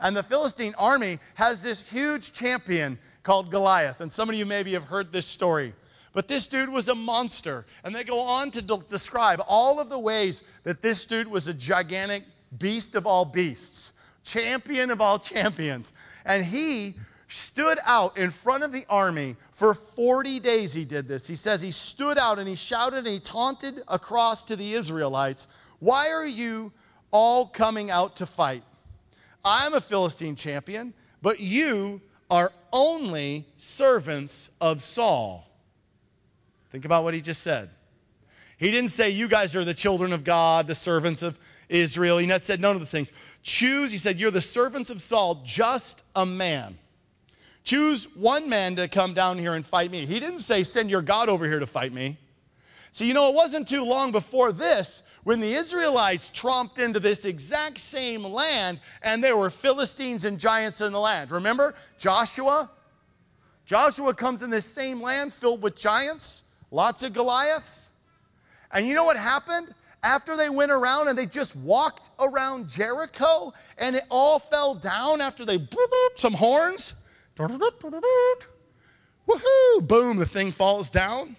And 0.00 0.16
the 0.16 0.22
Philistine 0.22 0.74
army 0.76 1.18
has 1.34 1.62
this 1.62 1.88
huge 1.90 2.32
champion 2.32 2.98
called 3.22 3.50
Goliath. 3.50 4.00
And 4.00 4.10
some 4.10 4.28
of 4.28 4.34
you 4.34 4.46
maybe 4.46 4.72
have 4.72 4.84
heard 4.84 5.12
this 5.12 5.26
story. 5.26 5.74
But 6.12 6.28
this 6.28 6.46
dude 6.46 6.70
was 6.70 6.88
a 6.88 6.94
monster. 6.94 7.66
And 7.84 7.94
they 7.94 8.04
go 8.04 8.18
on 8.20 8.50
to 8.52 8.62
de- 8.62 8.78
describe 8.88 9.42
all 9.46 9.78
of 9.78 9.88
the 9.88 9.98
ways 9.98 10.42
that 10.64 10.82
this 10.82 11.04
dude 11.04 11.28
was 11.28 11.48
a 11.48 11.54
gigantic 11.54 12.24
beast 12.56 12.94
of 12.94 13.06
all 13.06 13.24
beasts, 13.24 13.92
champion 14.24 14.90
of 14.90 15.00
all 15.00 15.18
champions. 15.20 15.92
And 16.24 16.44
he 16.44 16.94
stood 17.36 17.78
out 17.84 18.16
in 18.16 18.30
front 18.30 18.64
of 18.64 18.72
the 18.72 18.84
army 18.88 19.36
for 19.52 19.74
40 19.74 20.40
days. 20.40 20.72
He 20.72 20.84
did 20.84 21.06
this. 21.06 21.26
He 21.26 21.36
says 21.36 21.62
he 21.62 21.70
stood 21.70 22.18
out 22.18 22.38
and 22.38 22.48
he 22.48 22.54
shouted 22.54 22.98
and 22.98 23.08
he 23.08 23.20
taunted 23.20 23.82
across 23.88 24.44
to 24.44 24.56
the 24.56 24.74
Israelites, 24.74 25.46
Why 25.78 26.10
are 26.10 26.26
you 26.26 26.72
all 27.10 27.46
coming 27.46 27.90
out 27.90 28.16
to 28.16 28.26
fight? 28.26 28.62
I'm 29.44 29.74
a 29.74 29.80
Philistine 29.80 30.34
champion, 30.34 30.94
but 31.22 31.38
you 31.38 32.00
are 32.30 32.52
only 32.72 33.46
servants 33.56 34.50
of 34.60 34.82
Saul. 34.82 35.48
Think 36.70 36.84
about 36.84 37.04
what 37.04 37.14
he 37.14 37.20
just 37.20 37.42
said. 37.42 37.70
He 38.58 38.70
didn't 38.70 38.90
say, 38.90 39.10
You 39.10 39.28
guys 39.28 39.54
are 39.54 39.64
the 39.64 39.74
children 39.74 40.12
of 40.12 40.24
God, 40.24 40.66
the 40.66 40.74
servants 40.74 41.22
of 41.22 41.38
Israel. 41.68 42.18
He 42.18 42.26
not 42.26 42.42
said 42.42 42.60
none 42.60 42.74
of 42.74 42.80
those 42.80 42.90
things. 42.90 43.12
Choose, 43.42 43.92
he 43.92 43.98
said, 43.98 44.18
You're 44.18 44.30
the 44.30 44.40
servants 44.40 44.90
of 44.90 45.00
Saul, 45.02 45.42
just 45.44 46.02
a 46.14 46.26
man. 46.26 46.78
Choose 47.66 48.04
one 48.14 48.48
man 48.48 48.76
to 48.76 48.86
come 48.86 49.12
down 49.12 49.38
here 49.38 49.54
and 49.54 49.66
fight 49.66 49.90
me. 49.90 50.06
He 50.06 50.20
didn't 50.20 50.38
say, 50.38 50.62
Send 50.62 50.88
your 50.88 51.02
God 51.02 51.28
over 51.28 51.44
here 51.46 51.58
to 51.58 51.66
fight 51.66 51.92
me. 51.92 52.16
So, 52.92 53.02
you 53.02 53.12
know, 53.12 53.28
it 53.28 53.34
wasn't 53.34 53.66
too 53.66 53.82
long 53.82 54.12
before 54.12 54.52
this 54.52 55.02
when 55.24 55.40
the 55.40 55.52
Israelites 55.52 56.30
tromped 56.32 56.78
into 56.78 57.00
this 57.00 57.24
exact 57.24 57.78
same 57.80 58.22
land 58.22 58.78
and 59.02 59.22
there 59.22 59.36
were 59.36 59.50
Philistines 59.50 60.24
and 60.24 60.38
giants 60.38 60.80
in 60.80 60.92
the 60.92 61.00
land. 61.00 61.32
Remember 61.32 61.74
Joshua? 61.98 62.70
Joshua 63.64 64.14
comes 64.14 64.44
in 64.44 64.50
this 64.50 64.64
same 64.64 65.02
land 65.02 65.32
filled 65.32 65.60
with 65.60 65.74
giants. 65.74 66.44
Lots 66.70 67.02
of 67.02 67.14
Goliaths. 67.14 67.88
And 68.70 68.86
you 68.86 68.94
know 68.94 69.04
what 69.04 69.16
happened? 69.16 69.74
After 70.04 70.36
they 70.36 70.50
went 70.50 70.70
around 70.70 71.08
and 71.08 71.18
they 71.18 71.26
just 71.26 71.56
walked 71.56 72.10
around 72.20 72.68
Jericho 72.68 73.52
and 73.76 73.96
it 73.96 74.04
all 74.08 74.38
fell 74.38 74.76
down 74.76 75.20
after 75.20 75.44
they 75.44 75.58
some 76.14 76.34
horns. 76.34 76.94
Woohoo! 79.28 79.86
Boom, 79.86 80.16
the 80.16 80.26
thing 80.26 80.52
falls 80.52 80.88
down. 80.90 81.36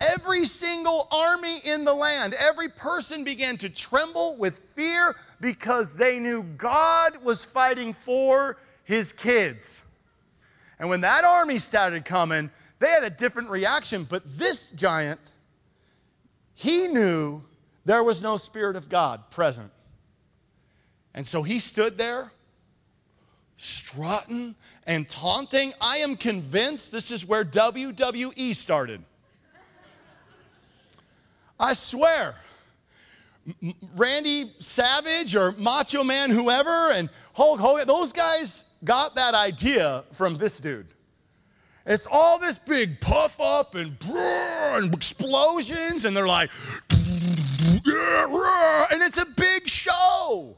Every 0.00 0.44
single 0.44 1.08
army 1.10 1.58
in 1.64 1.84
the 1.84 1.94
land, 1.94 2.34
every 2.34 2.68
person 2.68 3.24
began 3.24 3.56
to 3.58 3.68
tremble 3.68 4.36
with 4.36 4.58
fear 4.58 5.16
because 5.40 5.96
they 5.96 6.18
knew 6.18 6.42
God 6.42 7.22
was 7.24 7.44
fighting 7.44 7.92
for 7.92 8.58
his 8.84 9.12
kids. 9.12 9.82
And 10.78 10.88
when 10.88 11.00
that 11.00 11.24
army 11.24 11.58
started 11.58 12.04
coming, 12.04 12.50
they 12.78 12.88
had 12.88 13.02
a 13.02 13.10
different 13.10 13.50
reaction, 13.50 14.04
but 14.08 14.22
this 14.38 14.70
giant, 14.70 15.20
he 16.54 16.86
knew 16.86 17.42
there 17.84 18.04
was 18.04 18.22
no 18.22 18.36
Spirit 18.36 18.76
of 18.76 18.88
God 18.88 19.30
present. 19.30 19.72
And 21.12 21.26
so 21.26 21.42
he 21.42 21.58
stood 21.58 21.98
there, 21.98 22.30
strutting 23.58 24.54
and 24.86 25.08
taunting. 25.08 25.74
I 25.80 25.98
am 25.98 26.16
convinced 26.16 26.90
this 26.90 27.10
is 27.10 27.26
where 27.26 27.44
WWE 27.44 28.54
started. 28.54 29.02
I 31.60 31.74
swear. 31.74 32.36
Randy 33.96 34.52
Savage 34.60 35.34
or 35.34 35.52
Macho 35.52 36.04
Man, 36.04 36.30
whoever, 36.30 36.90
and 36.92 37.10
Hulk 37.34 37.58
Hogan, 37.60 37.86
those 37.86 38.12
guys 38.12 38.62
got 38.84 39.16
that 39.16 39.34
idea 39.34 40.04
from 40.12 40.36
this 40.36 40.60
dude. 40.60 40.86
It's 41.84 42.06
all 42.10 42.38
this 42.38 42.58
big 42.58 43.00
puff 43.00 43.40
up 43.40 43.74
and, 43.74 43.96
and 44.06 44.94
explosions, 44.94 46.04
and 46.04 46.16
they're 46.16 46.26
like, 46.26 46.50
and 46.90 47.82
it's 49.02 49.18
a 49.18 49.24
big 49.24 49.66
show. 49.66 50.54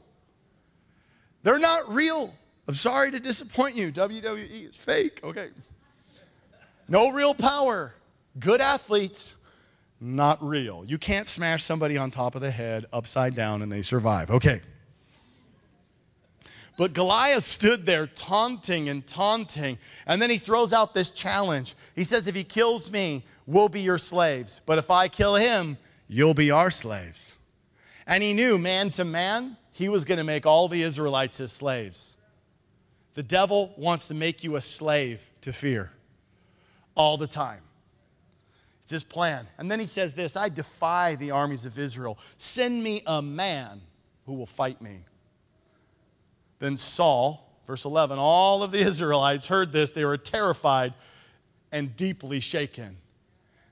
They're 1.43 1.59
not 1.59 1.91
real. 1.91 2.33
I'm 2.71 2.75
sorry 2.75 3.11
to 3.11 3.19
disappoint 3.19 3.75
you. 3.75 3.91
WWE 3.91 4.69
is 4.69 4.77
fake. 4.77 5.19
Okay. 5.25 5.49
No 6.87 7.11
real 7.11 7.35
power. 7.35 7.93
Good 8.39 8.61
athletes, 8.61 9.35
not 9.99 10.41
real. 10.41 10.85
You 10.87 10.97
can't 10.97 11.27
smash 11.27 11.65
somebody 11.65 11.97
on 11.97 12.11
top 12.11 12.33
of 12.33 12.39
the 12.39 12.49
head 12.49 12.85
upside 12.93 13.35
down 13.35 13.61
and 13.61 13.69
they 13.69 13.81
survive. 13.81 14.31
Okay. 14.31 14.61
But 16.77 16.93
Goliath 16.93 17.45
stood 17.45 17.85
there 17.85 18.07
taunting 18.07 18.87
and 18.87 19.05
taunting. 19.05 19.77
And 20.07 20.21
then 20.21 20.29
he 20.29 20.37
throws 20.37 20.71
out 20.71 20.93
this 20.93 21.09
challenge. 21.09 21.75
He 21.93 22.05
says, 22.05 22.25
If 22.25 22.35
he 22.35 22.45
kills 22.45 22.89
me, 22.89 23.25
we'll 23.45 23.67
be 23.67 23.81
your 23.81 23.97
slaves. 23.97 24.61
But 24.65 24.77
if 24.77 24.89
I 24.89 25.09
kill 25.09 25.35
him, 25.35 25.77
you'll 26.07 26.33
be 26.33 26.51
our 26.51 26.71
slaves. 26.71 27.35
And 28.07 28.23
he 28.23 28.31
knew, 28.31 28.57
man 28.57 28.91
to 28.91 29.03
man, 29.03 29.57
he 29.73 29.89
was 29.89 30.05
going 30.05 30.19
to 30.19 30.23
make 30.23 30.45
all 30.45 30.69
the 30.69 30.83
Israelites 30.83 31.35
his 31.35 31.51
slaves. 31.51 32.15
The 33.13 33.23
devil 33.23 33.73
wants 33.77 34.07
to 34.07 34.13
make 34.13 34.43
you 34.43 34.55
a 34.55 34.61
slave 34.61 35.29
to 35.41 35.51
fear 35.51 35.91
all 36.95 37.17
the 37.17 37.27
time. 37.27 37.61
It's 38.83 38.91
his 38.91 39.03
plan. 39.03 39.47
And 39.57 39.69
then 39.69 39.79
he 39.79 39.85
says 39.85 40.13
this 40.13 40.35
I 40.35 40.49
defy 40.49 41.15
the 41.15 41.31
armies 41.31 41.65
of 41.65 41.77
Israel. 41.77 42.17
Send 42.37 42.83
me 42.83 43.03
a 43.05 43.21
man 43.21 43.81
who 44.25 44.33
will 44.33 44.45
fight 44.45 44.81
me. 44.81 44.99
Then 46.59 46.77
Saul, 46.77 47.49
verse 47.65 47.85
11, 47.85 48.19
all 48.19 48.63
of 48.63 48.71
the 48.71 48.79
Israelites 48.87 49.47
heard 49.47 49.71
this. 49.73 49.91
They 49.91 50.05
were 50.05 50.17
terrified 50.17 50.93
and 51.71 51.95
deeply 51.95 52.39
shaken. 52.39 52.97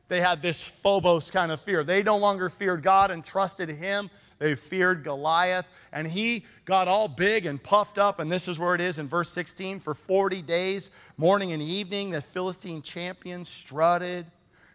They 0.08 0.22
had 0.22 0.42
this 0.42 0.64
phobos 0.64 1.30
kind 1.30 1.52
of 1.52 1.62
fear. 1.62 1.84
They 1.84 2.02
no 2.02 2.18
longer 2.18 2.50
feared 2.50 2.82
God 2.82 3.12
and 3.12 3.24
trusted 3.24 3.70
Him. 3.70 4.10
They 4.40 4.56
feared 4.56 5.04
Goliath. 5.04 5.68
And 5.92 6.08
he 6.08 6.46
got 6.66 6.88
all 6.88 7.08
big 7.08 7.46
and 7.46 7.62
puffed 7.62 7.98
up. 7.98 8.20
And 8.20 8.32
this 8.32 8.48
is 8.48 8.58
where 8.58 8.76
it 8.76 8.82
is 8.82 9.00
in 9.00 9.08
verse 9.08 9.30
16 9.30 9.80
for 9.80 9.94
40 9.94 10.42
days, 10.42 10.92
morning 11.18 11.52
and 11.52 11.62
evening, 11.62 12.12
the 12.12 12.22
Philistine 12.22 12.82
champion 12.82 13.46
strutted 13.46 14.26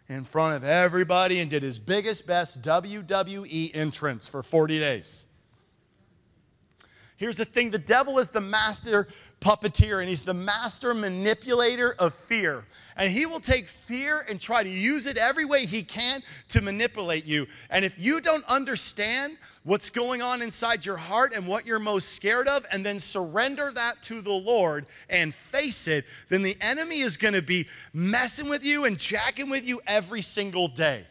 in 0.07 0.23
front 0.23 0.55
of 0.55 0.63
everybody 0.63 1.39
and 1.39 1.49
did 1.49 1.63
his 1.63 1.79
biggest, 1.79 2.27
best 2.27 2.61
WWE 2.61 3.75
entrance 3.75 4.27
for 4.27 4.43
40 4.43 4.79
days. 4.79 5.25
Here's 7.17 7.37
the 7.37 7.45
thing 7.45 7.71
the 7.71 7.79
devil 7.79 8.19
is 8.19 8.29
the 8.29 8.41
master 8.41 9.07
puppeteer 9.39 9.99
and 9.99 10.09
he's 10.09 10.23
the 10.23 10.33
master 10.33 10.93
manipulator 10.93 11.93
of 11.93 12.13
fear. 12.13 12.65
And 12.97 13.11
he 13.11 13.25
will 13.25 13.39
take 13.39 13.67
fear 13.67 14.25
and 14.27 14.39
try 14.39 14.63
to 14.63 14.69
use 14.69 15.05
it 15.05 15.17
every 15.17 15.45
way 15.45 15.65
he 15.65 15.83
can 15.83 16.23
to 16.49 16.61
manipulate 16.61 17.25
you. 17.25 17.47
And 17.69 17.85
if 17.85 17.97
you 17.97 18.21
don't 18.21 18.43
understand 18.45 19.37
what's 19.65 19.89
going 19.89 20.21
on 20.21 20.41
inside 20.41 20.85
your 20.85 20.95
heart 20.95 21.33
and 21.35 21.45
what 21.45 21.65
you're 21.65 21.79
most 21.79 22.13
scared 22.13 22.47
of, 22.47 22.65
and 22.71 22.85
then 22.85 22.99
surrender 22.99 23.71
that 23.73 24.01
to 24.03 24.21
the 24.21 24.31
Lord 24.31 24.85
and 25.09 25.35
face 25.35 25.87
it, 25.87 26.05
then 26.29 26.43
the 26.43 26.55
enemy 26.61 27.01
is 27.01 27.17
going 27.17 27.33
to 27.33 27.41
be 27.41 27.67
messing 27.91 28.47
with 28.47 28.63
you 28.63 28.85
and 28.85 28.97
jacking 28.97 29.49
with 29.49 29.67
you 29.67 29.81
every 29.85 30.21
single 30.21 30.69
day. 30.69 31.05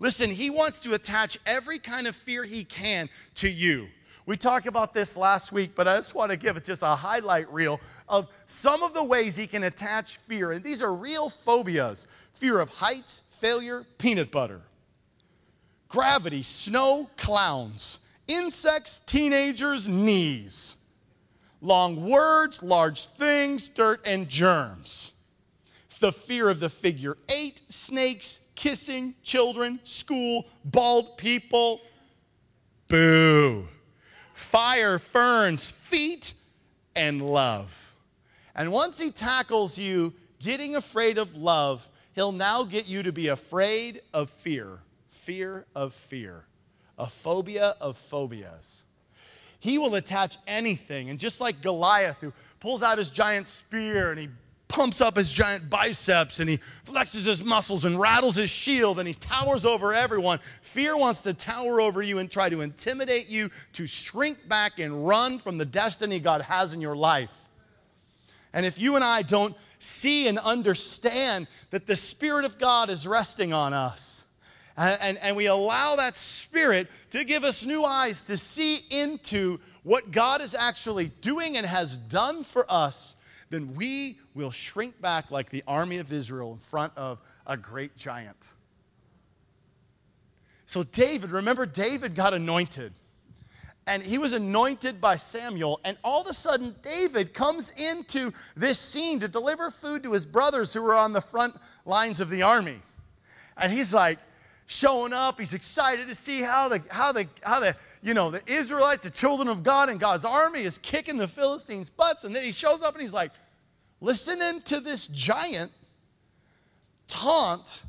Listen, 0.00 0.30
he 0.30 0.50
wants 0.50 0.80
to 0.80 0.94
attach 0.94 1.38
every 1.46 1.78
kind 1.78 2.08
of 2.08 2.16
fear 2.16 2.42
he 2.42 2.64
can 2.64 3.08
to 3.36 3.48
you. 3.48 3.86
We 4.24 4.36
talked 4.36 4.66
about 4.66 4.94
this 4.94 5.16
last 5.16 5.52
week, 5.52 5.72
but 5.74 5.86
I 5.86 5.96
just 5.96 6.14
want 6.14 6.30
to 6.30 6.36
give 6.36 6.56
it 6.56 6.64
just 6.64 6.82
a 6.82 6.94
highlight 6.94 7.52
reel 7.52 7.80
of 8.08 8.28
some 8.46 8.82
of 8.82 8.94
the 8.94 9.04
ways 9.04 9.36
he 9.36 9.46
can 9.46 9.64
attach 9.64 10.16
fear. 10.16 10.52
And 10.52 10.64
these 10.64 10.82
are 10.82 10.94
real 10.94 11.28
phobias 11.28 12.06
fear 12.32 12.58
of 12.58 12.70
heights, 12.70 13.22
failure, 13.28 13.84
peanut 13.98 14.30
butter, 14.30 14.62
gravity, 15.92 16.42
snow, 16.42 17.08
clowns, 17.18 17.98
insects, 18.26 19.02
teenagers, 19.04 19.86
knees, 19.86 20.74
long 21.60 22.08
words, 22.08 22.62
large 22.62 23.06
things, 23.06 23.68
dirt, 23.68 24.00
and 24.06 24.28
germs. 24.28 25.12
The 26.00 26.10
fear 26.10 26.48
of 26.48 26.58
the 26.58 26.70
figure 26.70 27.16
eight, 27.28 27.60
snakes, 27.68 28.40
kissing, 28.56 29.14
children, 29.22 29.78
school, 29.84 30.46
bald 30.64 31.16
people. 31.16 31.80
Boo 32.88 33.68
fire, 34.32 34.98
ferns, 34.98 35.70
feet, 35.70 36.34
and 36.96 37.22
love. 37.22 37.94
And 38.54 38.72
once 38.72 38.98
he 38.98 39.10
tackles 39.10 39.78
you 39.78 40.14
getting 40.40 40.74
afraid 40.74 41.18
of 41.18 41.36
love, 41.36 41.88
he'll 42.14 42.32
now 42.32 42.64
get 42.64 42.88
you 42.88 43.02
to 43.04 43.12
be 43.12 43.28
afraid 43.28 44.02
of 44.12 44.28
fear. 44.30 44.80
Fear 45.24 45.66
of 45.74 45.94
fear. 45.94 46.44
A 46.98 47.06
phobia 47.06 47.76
of 47.80 47.96
phobias. 47.96 48.82
He 49.60 49.78
will 49.78 49.94
attach 49.94 50.36
anything. 50.48 51.10
And 51.10 51.18
just 51.20 51.40
like 51.40 51.62
Goliath, 51.62 52.18
who 52.20 52.32
pulls 52.58 52.82
out 52.82 52.98
his 52.98 53.08
giant 53.08 53.46
spear 53.46 54.10
and 54.10 54.18
he 54.18 54.28
pumps 54.66 55.00
up 55.00 55.16
his 55.16 55.30
giant 55.30 55.70
biceps 55.70 56.40
and 56.40 56.50
he 56.50 56.58
flexes 56.86 57.26
his 57.26 57.44
muscles 57.44 57.84
and 57.84 58.00
rattles 58.00 58.34
his 58.34 58.50
shield 58.50 58.98
and 58.98 59.06
he 59.06 59.14
towers 59.14 59.64
over 59.64 59.94
everyone. 59.94 60.40
Fear 60.60 60.96
wants 60.96 61.20
to 61.20 61.34
tower 61.34 61.80
over 61.80 62.02
you 62.02 62.18
and 62.18 62.28
try 62.28 62.48
to 62.48 62.60
intimidate 62.60 63.28
you 63.28 63.48
to 63.74 63.86
shrink 63.86 64.48
back 64.48 64.80
and 64.80 65.06
run 65.06 65.38
from 65.38 65.56
the 65.56 65.64
destiny 65.64 66.18
God 66.18 66.40
has 66.40 66.72
in 66.72 66.80
your 66.80 66.96
life. 66.96 67.48
And 68.52 68.66
if 68.66 68.80
you 68.80 68.96
and 68.96 69.04
I 69.04 69.22
don't 69.22 69.54
see 69.78 70.26
and 70.26 70.38
understand 70.40 71.46
that 71.70 71.86
the 71.86 71.96
Spirit 71.96 72.44
of 72.44 72.58
God 72.58 72.90
is 72.90 73.06
resting 73.06 73.52
on 73.52 73.72
us, 73.72 74.21
and, 74.76 74.98
and, 75.02 75.18
and, 75.18 75.36
we 75.36 75.46
allow 75.46 75.96
that 75.96 76.16
Spirit 76.16 76.88
to 77.10 77.24
give 77.24 77.44
us 77.44 77.64
new 77.64 77.84
eyes 77.84 78.22
to 78.22 78.36
see 78.36 78.76
into 78.90 79.60
what 79.82 80.10
God 80.10 80.40
is 80.40 80.54
actually 80.54 81.08
doing 81.20 81.56
and 81.56 81.66
has 81.66 81.98
done 81.98 82.42
for 82.42 82.64
us, 82.70 83.16
then 83.50 83.74
we 83.74 84.18
will 84.34 84.50
shrink 84.50 85.00
back 85.00 85.30
like 85.30 85.50
the 85.50 85.62
army 85.66 85.98
of 85.98 86.12
Israel 86.12 86.52
in 86.52 86.58
front 86.58 86.92
of 86.96 87.20
a 87.46 87.56
great 87.56 87.96
giant. 87.96 88.52
So, 90.64 90.84
David, 90.84 91.30
remember, 91.30 91.66
David 91.66 92.14
got 92.14 92.32
anointed. 92.32 92.94
And 93.86 94.02
he 94.02 94.16
was 94.16 94.32
anointed 94.32 95.00
by 95.00 95.16
Samuel. 95.16 95.80
And 95.84 95.98
all 96.04 96.22
of 96.22 96.28
a 96.28 96.34
sudden, 96.34 96.76
David 96.82 97.34
comes 97.34 97.72
into 97.72 98.32
this 98.56 98.78
scene 98.78 99.18
to 99.20 99.28
deliver 99.28 99.70
food 99.70 100.04
to 100.04 100.12
his 100.12 100.24
brothers 100.24 100.72
who 100.72 100.82
were 100.82 100.94
on 100.94 101.12
the 101.12 101.20
front 101.20 101.56
lines 101.84 102.20
of 102.20 102.30
the 102.30 102.42
army. 102.42 102.80
And 103.56 103.72
he's 103.72 103.92
like 103.92 104.18
showing 104.72 105.12
up. 105.12 105.38
He's 105.38 105.54
excited 105.54 106.08
to 106.08 106.14
see 106.14 106.40
how 106.40 106.68
the, 106.68 106.82
how 106.90 107.12
the, 107.12 107.26
how 107.42 107.60
the, 107.60 107.76
you 108.02 108.14
know, 108.14 108.30
the 108.30 108.42
Israelites, 108.46 109.04
the 109.04 109.10
children 109.10 109.48
of 109.48 109.62
God 109.62 109.88
and 109.88 110.00
God's 110.00 110.24
army 110.24 110.62
is 110.62 110.78
kicking 110.78 111.18
the 111.18 111.28
Philistines' 111.28 111.90
butts. 111.90 112.24
And 112.24 112.34
then 112.34 112.44
he 112.44 112.52
shows 112.52 112.82
up 112.82 112.94
and 112.94 113.02
he's 113.02 113.12
like, 113.12 113.32
listening 114.00 114.62
to 114.62 114.80
this 114.80 115.06
giant 115.06 115.70
taunt 117.06 117.84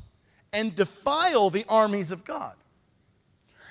and 0.52 0.74
defile 0.76 1.50
the 1.50 1.64
armies 1.68 2.12
of 2.12 2.24
God. 2.24 2.54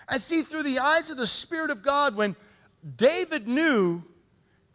I 0.10 0.18
see 0.18 0.42
through 0.42 0.64
the 0.64 0.80
eyes 0.80 1.10
of 1.10 1.18
the 1.18 1.28
Spirit 1.28 1.72
of 1.72 1.82
God 1.82 2.16
when 2.16 2.36
David 2.98 3.48
knew 3.48 4.04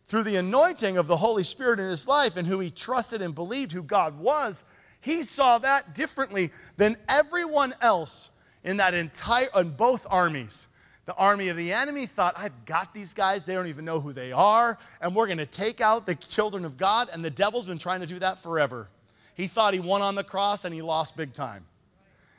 through 0.07 0.23
the 0.23 0.37
anointing 0.37 0.97
of 0.97 1.07
the 1.07 1.19
Holy 1.19 1.45
Spirit 1.45 1.79
in 1.79 1.91
his 1.91 2.09
life 2.09 2.37
and 2.37 2.49
who 2.49 2.61
he 2.61 2.71
trusted 2.71 3.21
and 3.21 3.35
believed 3.35 3.73
who 3.73 3.83
God 3.83 4.19
was, 4.19 4.65
he 5.01 5.23
saw 5.23 5.59
that 5.59 5.95
differently 5.95 6.51
than 6.77 6.97
everyone 7.09 7.75
else 7.81 8.31
in 8.65 8.79
that 8.79 8.95
entire 8.95 9.49
in 9.57 9.71
both 9.71 10.07
armies. 10.11 10.67
The 11.07 11.15
army 11.15 11.49
of 11.49 11.57
the 11.57 11.73
enemy 11.73 12.05
thought, 12.05 12.35
I've 12.37 12.67
got 12.67 12.93
these 12.93 13.15
guys. 13.15 13.45
They 13.45 13.55
don't 13.55 13.69
even 13.69 13.87
know 13.87 13.99
who 13.99 14.13
they 14.13 14.31
are. 14.31 14.79
And 15.01 15.15
we're 15.15 15.27
going 15.27 15.39
to 15.39 15.47
take 15.47 15.81
out 15.81 16.05
the 16.05 16.15
children 16.15 16.67
of 16.67 16.77
God. 16.77 17.09
And 17.11 17.25
the 17.25 17.31
devil's 17.31 17.65
been 17.65 17.79
trying 17.79 18.01
to 18.01 18.07
do 18.07 18.19
that 18.19 18.43
forever. 18.43 18.89
He 19.35 19.47
thought 19.47 19.73
he 19.73 19.81
won 19.81 20.03
on 20.03 20.17
the 20.17 20.25
cross 20.25 20.67
and 20.67 20.75
he 20.75 20.83
lost 20.83 21.17
big 21.17 21.33
time. 21.33 21.65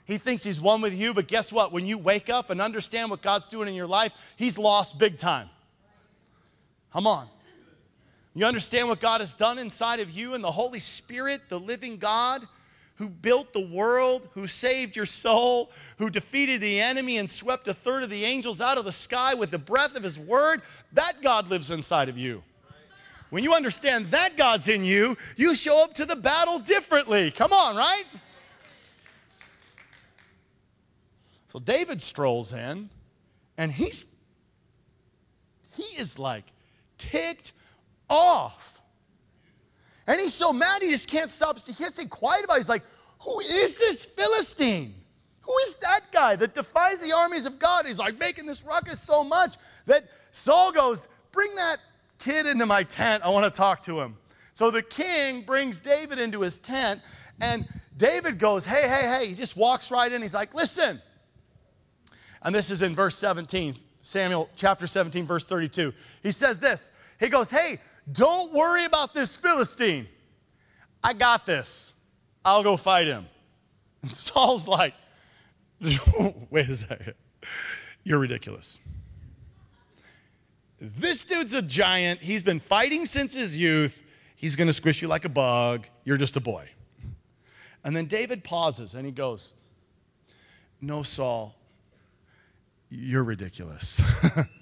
He 0.06 0.18
thinks 0.18 0.44
he's 0.44 0.62
won 0.62 0.82
with 0.82 0.94
you, 0.94 1.14
but 1.14 1.28
guess 1.28 1.52
what? 1.52 1.72
When 1.72 1.86
you 1.86 1.98
wake 1.98 2.30
up 2.30 2.50
and 2.50 2.62
understand 2.62 3.10
what 3.10 3.22
God's 3.22 3.46
doing 3.46 3.68
in 3.68 3.74
your 3.74 3.88
life, 3.88 4.14
he's 4.36 4.58
lost 4.58 4.98
big 4.98 5.18
time. 5.18 5.50
Come 6.92 7.08
on. 7.08 7.28
You 8.34 8.46
understand 8.46 8.88
what 8.88 9.00
God 9.00 9.22
has 9.22 9.34
done 9.34 9.58
inside 9.58 10.00
of 10.00 10.12
you 10.12 10.34
and 10.34 10.44
the 10.44 10.52
Holy 10.52 10.80
Spirit, 10.80 11.50
the 11.50 11.60
living 11.60 11.98
God? 11.98 12.48
who 13.00 13.10
built 13.10 13.54
the 13.54 13.66
world, 13.66 14.28
who 14.34 14.46
saved 14.46 14.94
your 14.94 15.06
soul, 15.06 15.72
who 16.00 16.10
defeated 16.10 16.60
the 16.60 16.82
enemy 16.82 17.18
and 17.18 17.30
swept 17.30 17.66
a 17.70 17.74
third 17.74 18.04
of 18.04 18.10
the 18.10 18.26
angels 18.26 18.60
out 18.60 18.78
of 18.78 18.84
the 18.84 18.92
sky 18.92 19.34
with 19.34 19.52
the 19.52 19.58
breath 19.58 19.96
of 19.96 20.04
his 20.04 20.20
word, 20.20 20.62
that 20.92 21.22
God 21.22 21.50
lives 21.50 21.72
inside 21.72 22.10
of 22.10 22.18
you. 22.18 22.44
When 23.30 23.42
you 23.42 23.54
understand 23.54 24.08
that 24.08 24.36
God's 24.36 24.68
in 24.68 24.84
you, 24.84 25.18
you 25.38 25.56
show 25.56 25.82
up 25.82 25.94
to 25.94 26.06
the 26.06 26.16
battle 26.18 26.60
differently. 26.60 27.32
Come 27.32 27.54
on, 27.54 27.78
right? 27.78 28.04
So 31.48 31.60
David 31.60 32.02
strolls 32.02 32.52
in 32.52 32.90
and 33.58 33.72
he's 33.72 34.06
he 35.76 35.84
is 36.02 36.20
like 36.20 36.44
ticked 36.98 37.54
off. 38.10 38.82
And 40.08 40.20
he's 40.20 40.34
so 40.34 40.52
mad 40.52 40.82
he 40.82 40.90
just 40.90 41.08
can't 41.08 41.30
stop. 41.30 41.60
He 41.60 41.74
can't 41.74 41.94
stay 41.94 42.06
quiet 42.06 42.44
about 42.44 42.56
it. 42.56 42.62
He's 42.62 42.70
like, 42.70 42.84
Who 43.22 43.40
is 43.42 43.78
this 43.78 44.06
Philistine? 44.06 44.96
Who 45.42 45.58
is 45.66 45.76
that 45.76 46.02
guy 46.12 46.36
that 46.36 46.56
defies 46.56 47.02
the 47.02 47.14
armies 47.14 47.46
of 47.46 47.60
God? 47.60 47.86
He's 47.86 48.00
like 48.00 48.20
making 48.20 48.46
this 48.46 48.64
ruckus 48.64 49.00
so 49.02 49.24
much 49.24 49.56
that 49.86 50.10
Saul 50.32 50.72
goes, 50.72 51.08
Bring 51.32 51.54
that 51.56 51.78
kid 52.18 52.48
into 52.48 52.66
my 52.66 52.84
tent. 52.84 53.24
I 53.24 53.30
want 53.30 53.52
to 53.52 53.56
talk 53.56 53.84
to 53.84 54.00
him. 54.00 54.18
So 54.54 54.72
the 54.72 54.82
king 54.82 55.44
brings 55.44 55.80
David 55.80 56.20
into 56.20 56.42
his 56.42 56.60
tent, 56.60 57.02
and 57.40 57.68
David 57.96 58.40
goes, 58.40 58.66
Hey, 58.66 58.88
hey, 58.88 59.08
hey. 59.08 59.28
He 59.28 59.36
just 59.36 59.56
walks 59.56 59.92
right 59.92 60.12
in. 60.12 60.22
He's 60.22 60.34
like, 60.34 60.56
Listen. 60.56 61.02
And 62.42 62.56
this 62.56 62.72
is 62.72 62.82
in 62.82 62.96
verse 62.96 63.18
17, 63.18 63.76
Samuel 64.02 64.50
chapter 64.56 64.88
17, 64.88 65.26
verse 65.26 65.44
32. 65.44 65.94
He 66.24 66.32
says 66.32 66.60
this 66.60 66.90
He 67.20 67.28
goes, 67.30 67.50
Hey, 67.50 67.80
don't 68.12 68.54
worry 68.54 68.86
about 68.86 69.14
this 69.14 69.36
Philistine. 69.36 70.08
I 71.04 71.14
got 71.14 71.46
this. 71.46 71.94
I'll 72.44 72.64
go 72.64 72.78
fight 72.78 73.08
him. 73.08 73.28
And 74.02 74.10
Saul's 74.10 74.66
like, 74.66 74.94
Wait 76.50 76.70
a 76.70 76.76
second. 76.78 77.16
You're 78.06 78.20
ridiculous. 78.20 78.80
This 80.80 81.26
dude's 81.26 81.54
a 81.54 81.62
giant. 81.62 82.22
He's 82.22 82.42
been 82.42 82.62
fighting 82.62 83.06
since 83.06 83.34
his 83.34 83.58
youth. 83.58 84.02
He's 84.36 84.56
going 84.56 84.68
to 84.68 84.74
squish 84.74 85.02
you 85.02 85.10
like 85.10 85.26
a 85.26 85.30
bug. 85.30 85.88
You're 86.06 86.16
just 86.16 86.38
a 86.38 86.40
boy. 86.40 86.70
And 87.84 87.94
then 87.94 88.06
David 88.06 88.44
pauses 88.44 88.96
and 88.96 89.06
he 89.06 89.12
goes, 89.12 89.54
No, 90.80 91.04
Saul, 91.04 91.56
you're 92.90 93.24
ridiculous. 93.24 94.02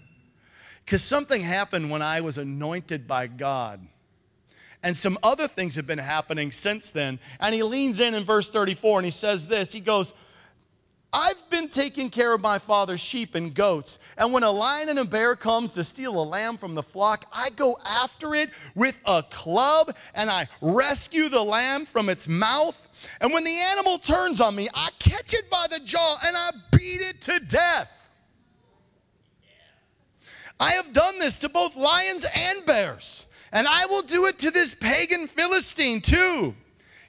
Because 0.87 1.03
something 1.03 1.41
happened 1.41 1.91
when 1.91 2.01
I 2.01 2.21
was 2.21 2.37
anointed 2.37 3.09
by 3.09 3.27
God. 3.27 3.85
And 4.81 4.95
some 4.95 5.19
other 5.21 5.45
things 5.45 5.75
have 5.75 5.85
been 5.85 5.99
happening 5.99 6.49
since 6.49 6.89
then. 6.89 7.19
And 7.41 7.53
he 7.53 7.61
leans 7.61 7.99
in 7.99 8.13
in 8.13 8.23
verse 8.23 8.49
34 8.49 8.99
and 8.99 9.05
he 9.05 9.11
says 9.11 9.47
this 9.47 9.73
He 9.73 9.81
goes, 9.81 10.13
I've 11.11 11.49
been 11.49 11.67
taking 11.67 12.09
care 12.09 12.33
of 12.33 12.39
my 12.39 12.57
father's 12.57 13.01
sheep 13.01 13.35
and 13.35 13.53
goats. 13.53 13.99
And 14.17 14.31
when 14.31 14.43
a 14.43 14.49
lion 14.49 14.87
and 14.87 14.97
a 14.97 15.03
bear 15.03 15.35
comes 15.35 15.73
to 15.73 15.83
steal 15.83 16.21
a 16.21 16.23
lamb 16.23 16.55
from 16.55 16.73
the 16.73 16.83
flock, 16.83 17.25
I 17.33 17.49
go 17.57 17.77
after 17.85 18.33
it 18.33 18.51
with 18.73 18.97
a 19.05 19.23
club 19.23 19.93
and 20.15 20.29
I 20.29 20.47
rescue 20.61 21.27
the 21.27 21.43
lamb 21.43 21.85
from 21.85 22.07
its 22.07 22.29
mouth. 22.29 22.87
And 23.19 23.33
when 23.33 23.43
the 23.43 23.57
animal 23.57 23.97
turns 23.97 24.39
on 24.39 24.55
me, 24.55 24.69
I 24.73 24.91
catch 24.99 25.33
it 25.33 25.49
by 25.49 25.65
the 25.69 25.81
jaw 25.81 26.17
and 26.25 26.37
I 26.37 26.51
beat 26.71 27.01
it 27.01 27.19
to 27.23 27.41
death. 27.41 27.96
I 30.59 30.71
have 30.71 30.93
done 30.93 31.19
this 31.19 31.37
to 31.39 31.49
both 31.49 31.75
lions 31.75 32.25
and 32.35 32.65
bears, 32.65 33.27
and 33.51 33.67
I 33.67 33.85
will 33.85 34.01
do 34.01 34.25
it 34.25 34.39
to 34.39 34.51
this 34.51 34.73
pagan 34.73 35.27
Philistine 35.27 36.01
too. 36.01 36.55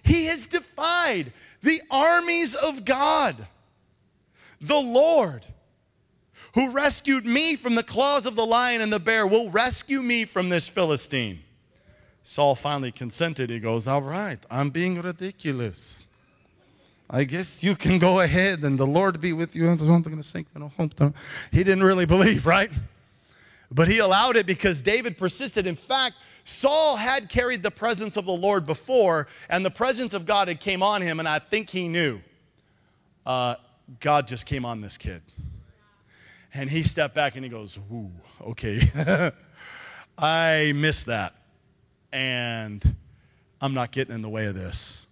He 0.03 0.27
has 0.27 0.47
defied 0.47 1.33
the 1.63 1.83
armies 1.91 2.55
of 2.55 2.85
God. 2.85 3.47
The 4.61 4.81
Lord, 4.81 5.47
who 6.55 6.71
rescued 6.71 7.25
me 7.25 7.57
from 7.57 7.75
the 7.75 7.83
claws 7.83 8.27
of 8.27 8.37
the 8.37 8.47
lion 8.47 8.81
and 8.81 8.93
the 8.93 9.01
bear, 9.01 9.27
will 9.27 9.51
rescue 9.51 10.03
me 10.03 10.25
from 10.25 10.49
this 10.49 10.67
Philistine. 10.69 11.41
Saul 12.23 12.55
finally 12.55 12.93
consented. 12.93 13.49
He 13.49 13.59
goes, 13.59 13.89
All 13.89 14.03
right, 14.03 14.39
I'm 14.51 14.71
being 14.71 15.01
ridiculous. 15.01 16.05
I 17.09 17.25
guess 17.25 17.63
you 17.63 17.75
can 17.75 17.99
go 17.99 18.21
ahead 18.21 18.63
and 18.63 18.79
the 18.79 18.87
Lord 18.87 19.19
be 19.19 19.33
with 19.33 19.57
you. 19.57 19.65
He 21.51 21.65
didn't 21.65 21.85
really 21.85 22.05
believe, 22.05 22.47
right? 22.47 22.71
But 23.71 23.89
he 23.89 23.99
allowed 23.99 24.37
it 24.37 24.47
because 24.47 24.83
David 24.83 25.17
persisted. 25.17 25.67
In 25.67 25.77
fact, 25.77 26.17
Saul 26.45 26.97
had 26.97 27.29
carried 27.29 27.63
the 27.63 27.71
presence 27.71 28.17
of 28.17 28.25
the 28.25 28.33
Lord 28.33 28.65
before, 28.65 29.29
and 29.51 29.65
the 29.65 29.71
presence 29.71 30.15
of 30.15 30.25
God 30.25 30.49
had 30.49 30.61
came 30.61 30.83
on 30.83 31.03
him, 31.03 31.19
and 31.19 31.29
I 31.29 31.39
think 31.39 31.69
he 31.69 31.89
knew 31.89 32.21
uh, 33.27 33.57
God 34.01 34.27
just 34.27 34.47
came 34.47 34.65
on 34.65 34.81
this 34.81 34.97
kid. 34.97 35.23
And 36.55 36.71
he 36.71 36.83
stepped 36.83 37.15
back 37.15 37.37
and 37.37 37.45
he 37.45 37.51
goes, 37.51 37.79
Ooh, 37.93 38.11
okay. 38.41 38.81
I 40.19 40.73
missed 40.75 41.07
that. 41.07 41.35
And 42.11 42.97
I'm 43.61 43.75
not 43.75 43.93
getting 43.93 44.15
in 44.15 44.23
the 44.23 44.29
way 44.29 44.47
of 44.47 44.55
this. 44.55 45.07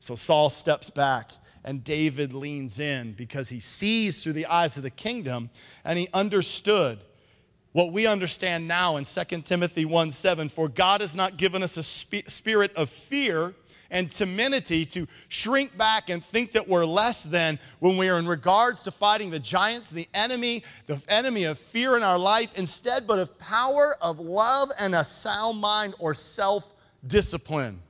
So 0.00 0.14
Saul 0.14 0.50
steps 0.50 0.90
back 0.90 1.32
and 1.64 1.82
David 1.82 2.34
leans 2.34 2.78
in 2.78 3.12
because 3.12 3.48
he 3.48 3.58
sees 3.58 4.22
through 4.22 4.34
the 4.34 4.46
eyes 4.46 4.76
of 4.76 4.82
the 4.82 4.90
kingdom 4.90 5.48
and 5.82 5.98
he 5.98 6.08
understood 6.12 7.00
what 7.74 7.92
we 7.92 8.06
understand 8.06 8.68
now 8.68 8.96
in 8.96 9.04
2 9.04 9.42
Timothy 9.42 9.84
1 9.84 10.12
7 10.12 10.48
For 10.48 10.68
God 10.68 11.00
has 11.00 11.14
not 11.14 11.36
given 11.36 11.62
us 11.62 11.76
a 11.76 11.82
sp- 11.82 12.24
spirit 12.28 12.72
of 12.76 12.88
fear 12.88 13.52
and 13.90 14.08
timidity 14.08 14.86
to 14.86 15.08
shrink 15.28 15.76
back 15.76 16.08
and 16.08 16.24
think 16.24 16.52
that 16.52 16.68
we're 16.68 16.86
less 16.86 17.24
than 17.24 17.58
when 17.80 17.96
we 17.96 18.08
are 18.08 18.18
in 18.18 18.28
regards 18.28 18.84
to 18.84 18.92
fighting 18.92 19.30
the 19.30 19.40
giants, 19.40 19.88
the 19.88 20.08
enemy, 20.14 20.62
the 20.86 21.02
enemy 21.08 21.44
of 21.44 21.58
fear 21.58 21.96
in 21.96 22.04
our 22.04 22.18
life, 22.18 22.56
instead, 22.56 23.08
but 23.08 23.18
of 23.18 23.36
power, 23.40 23.96
of 24.00 24.20
love, 24.20 24.70
and 24.78 24.94
a 24.94 25.02
sound 25.02 25.60
mind 25.60 25.94
or 25.98 26.14
self 26.14 26.74
discipline. 27.04 27.80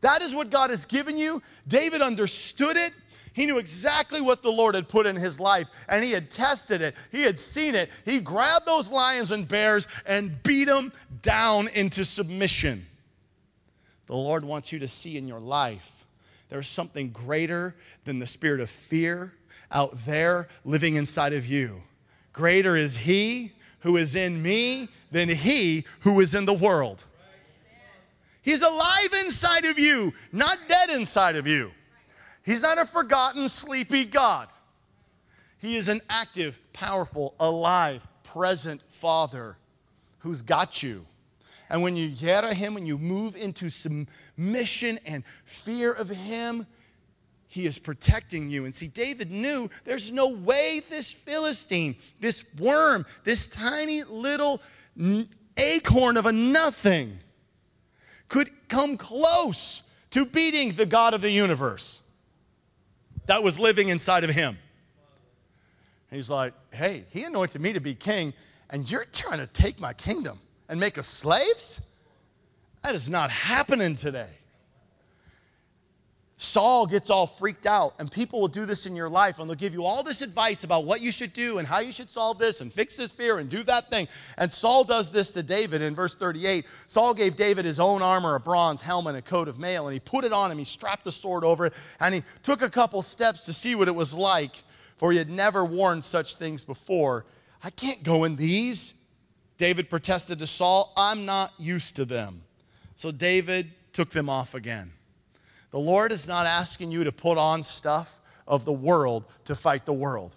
That 0.00 0.22
is 0.22 0.34
what 0.34 0.48
God 0.48 0.70
has 0.70 0.86
given 0.86 1.18
you. 1.18 1.42
David 1.68 2.00
understood 2.00 2.78
it. 2.78 2.94
He 3.32 3.46
knew 3.46 3.58
exactly 3.58 4.20
what 4.20 4.42
the 4.42 4.52
Lord 4.52 4.74
had 4.74 4.88
put 4.88 5.06
in 5.06 5.16
his 5.16 5.40
life, 5.40 5.68
and 5.88 6.04
he 6.04 6.12
had 6.12 6.30
tested 6.30 6.82
it. 6.82 6.94
He 7.10 7.22
had 7.22 7.38
seen 7.38 7.74
it. 7.74 7.90
He 8.04 8.20
grabbed 8.20 8.66
those 8.66 8.90
lions 8.90 9.30
and 9.30 9.48
bears 9.48 9.86
and 10.04 10.42
beat 10.42 10.64
them 10.64 10.92
down 11.22 11.68
into 11.68 12.04
submission. 12.04 12.86
The 14.06 14.14
Lord 14.14 14.44
wants 14.44 14.72
you 14.72 14.78
to 14.80 14.88
see 14.88 15.16
in 15.16 15.26
your 15.26 15.40
life 15.40 16.04
there's 16.50 16.68
something 16.68 17.10
greater 17.10 17.74
than 18.04 18.18
the 18.18 18.26
spirit 18.26 18.60
of 18.60 18.68
fear 18.68 19.32
out 19.70 20.04
there 20.04 20.48
living 20.66 20.96
inside 20.96 21.32
of 21.32 21.46
you. 21.46 21.82
Greater 22.34 22.76
is 22.76 22.98
He 22.98 23.52
who 23.80 23.96
is 23.96 24.14
in 24.14 24.42
me 24.42 24.90
than 25.10 25.30
He 25.30 25.86
who 26.00 26.20
is 26.20 26.34
in 26.34 26.44
the 26.44 26.52
world. 26.52 27.04
He's 28.42 28.60
alive 28.60 29.14
inside 29.20 29.64
of 29.64 29.78
you, 29.78 30.12
not 30.30 30.58
dead 30.68 30.90
inside 30.90 31.36
of 31.36 31.46
you. 31.46 31.72
He's 32.44 32.62
not 32.62 32.78
a 32.78 32.84
forgotten, 32.84 33.48
sleepy 33.48 34.04
God. 34.04 34.48
He 35.58 35.76
is 35.76 35.88
an 35.88 36.00
active, 36.10 36.58
powerful, 36.72 37.34
alive, 37.38 38.06
present 38.24 38.82
Father 38.88 39.56
who's 40.20 40.42
got 40.42 40.82
you. 40.82 41.06
And 41.70 41.82
when 41.82 41.96
you 41.96 42.06
yada 42.06 42.52
Him, 42.52 42.74
when 42.74 42.84
you 42.84 42.98
move 42.98 43.36
into 43.36 43.70
submission 43.70 44.98
and 45.06 45.22
fear 45.44 45.92
of 45.92 46.08
Him, 46.08 46.66
He 47.46 47.64
is 47.64 47.78
protecting 47.78 48.50
you. 48.50 48.64
And 48.64 48.74
see, 48.74 48.88
David 48.88 49.30
knew 49.30 49.70
there's 49.84 50.10
no 50.10 50.28
way 50.28 50.82
this 50.90 51.12
Philistine, 51.12 51.96
this 52.18 52.44
worm, 52.58 53.06
this 53.22 53.46
tiny 53.46 54.02
little 54.02 54.60
acorn 55.56 56.16
of 56.16 56.26
a 56.26 56.32
nothing 56.32 57.20
could 58.28 58.50
come 58.68 58.96
close 58.96 59.82
to 60.10 60.26
beating 60.26 60.72
the 60.72 60.86
God 60.86 61.14
of 61.14 61.20
the 61.20 61.30
universe 61.30 62.02
that 63.26 63.42
was 63.42 63.58
living 63.58 63.88
inside 63.88 64.24
of 64.24 64.30
him. 64.30 64.58
he's 66.10 66.30
like, 66.30 66.54
hey, 66.72 67.04
he 67.10 67.24
anointed 67.24 67.60
me 67.60 67.72
to 67.72 67.80
be 67.80 67.94
king, 67.94 68.34
and 68.70 68.90
you're 68.90 69.04
trying 69.04 69.38
to 69.38 69.46
take 69.46 69.80
my 69.80 69.92
kingdom 69.92 70.40
and 70.68 70.78
make 70.80 70.98
us 70.98 71.06
slaves? 71.06 71.80
That 72.82 72.94
is 72.94 73.08
not 73.08 73.30
happening 73.30 73.94
today. 73.94 74.30
Saul 76.42 76.86
gets 76.86 77.08
all 77.08 77.28
freaked 77.28 77.66
out, 77.66 77.94
and 78.00 78.10
people 78.10 78.40
will 78.40 78.48
do 78.48 78.66
this 78.66 78.84
in 78.84 78.96
your 78.96 79.08
life, 79.08 79.38
and 79.38 79.48
they'll 79.48 79.54
give 79.54 79.74
you 79.74 79.84
all 79.84 80.02
this 80.02 80.22
advice 80.22 80.64
about 80.64 80.84
what 80.84 81.00
you 81.00 81.12
should 81.12 81.32
do 81.32 81.58
and 81.58 81.68
how 81.68 81.78
you 81.78 81.92
should 81.92 82.10
solve 82.10 82.36
this 82.38 82.60
and 82.60 82.72
fix 82.72 82.96
this 82.96 83.12
fear 83.12 83.38
and 83.38 83.48
do 83.48 83.62
that 83.62 83.88
thing. 83.90 84.08
And 84.36 84.50
Saul 84.50 84.82
does 84.82 85.10
this 85.10 85.30
to 85.32 85.44
David 85.44 85.82
in 85.82 85.94
verse 85.94 86.16
38. 86.16 86.66
Saul 86.88 87.14
gave 87.14 87.36
David 87.36 87.64
his 87.64 87.78
own 87.78 88.02
armor, 88.02 88.34
a 88.34 88.40
bronze 88.40 88.80
helmet, 88.80 89.14
a 89.14 89.22
coat 89.22 89.46
of 89.46 89.60
mail, 89.60 89.86
and 89.86 89.94
he 89.94 90.00
put 90.00 90.24
it 90.24 90.32
on 90.32 90.50
him. 90.50 90.58
He 90.58 90.64
strapped 90.64 91.04
the 91.04 91.12
sword 91.12 91.44
over 91.44 91.66
it, 91.66 91.74
and 92.00 92.12
he 92.12 92.24
took 92.42 92.60
a 92.60 92.68
couple 92.68 93.02
steps 93.02 93.44
to 93.44 93.52
see 93.52 93.76
what 93.76 93.86
it 93.86 93.94
was 93.94 94.12
like, 94.12 94.64
for 94.96 95.12
he 95.12 95.18
had 95.18 95.30
never 95.30 95.64
worn 95.64 96.02
such 96.02 96.34
things 96.34 96.64
before. 96.64 97.24
I 97.62 97.70
can't 97.70 98.02
go 98.02 98.24
in 98.24 98.34
these. 98.34 98.94
David 99.58 99.88
protested 99.88 100.40
to 100.40 100.48
Saul, 100.48 100.92
I'm 100.96 101.24
not 101.24 101.52
used 101.56 101.94
to 101.96 102.04
them. 102.04 102.42
So 102.96 103.12
David 103.12 103.70
took 103.92 104.10
them 104.10 104.28
off 104.28 104.56
again. 104.56 104.90
The 105.72 105.78
Lord 105.78 106.12
is 106.12 106.28
not 106.28 106.46
asking 106.46 106.92
you 106.92 107.02
to 107.04 107.12
put 107.12 107.38
on 107.38 107.62
stuff 107.62 108.20
of 108.46 108.64
the 108.64 108.72
world 108.72 109.26
to 109.44 109.54
fight 109.54 109.86
the 109.86 109.92
world. 109.92 110.34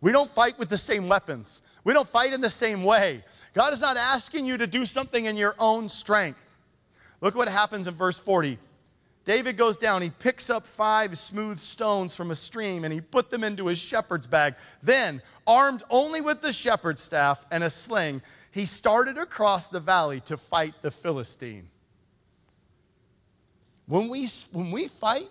We 0.00 0.12
don't 0.12 0.30
fight 0.30 0.58
with 0.58 0.68
the 0.68 0.78
same 0.78 1.08
weapons. 1.08 1.62
We 1.82 1.92
don't 1.92 2.08
fight 2.08 2.32
in 2.32 2.40
the 2.40 2.50
same 2.50 2.84
way. 2.84 3.24
God 3.54 3.72
is 3.72 3.80
not 3.80 3.96
asking 3.96 4.46
you 4.46 4.58
to 4.58 4.66
do 4.66 4.86
something 4.86 5.24
in 5.24 5.36
your 5.36 5.56
own 5.58 5.88
strength. 5.88 6.44
Look 7.20 7.34
what 7.34 7.48
happens 7.48 7.86
in 7.86 7.94
verse 7.94 8.18
40. 8.18 8.58
David 9.24 9.56
goes 9.56 9.76
down, 9.76 10.00
he 10.02 10.10
picks 10.10 10.48
up 10.48 10.66
five 10.66 11.18
smooth 11.18 11.58
stones 11.58 12.14
from 12.14 12.30
a 12.30 12.34
stream 12.34 12.84
and 12.84 12.94
he 12.94 13.00
put 13.00 13.30
them 13.30 13.44
into 13.44 13.66
his 13.66 13.78
shepherd's 13.78 14.26
bag. 14.26 14.54
Then, 14.82 15.20
armed 15.46 15.82
only 15.90 16.20
with 16.20 16.40
the 16.40 16.52
shepherd's 16.52 17.02
staff 17.02 17.44
and 17.50 17.64
a 17.64 17.70
sling, 17.70 18.22
he 18.50 18.64
started 18.64 19.18
across 19.18 19.68
the 19.68 19.80
valley 19.80 20.20
to 20.22 20.36
fight 20.36 20.74
the 20.80 20.90
Philistine. 20.90 21.68
When 23.88 24.10
we, 24.10 24.28
when 24.52 24.70
we 24.70 24.86
fight, 24.86 25.30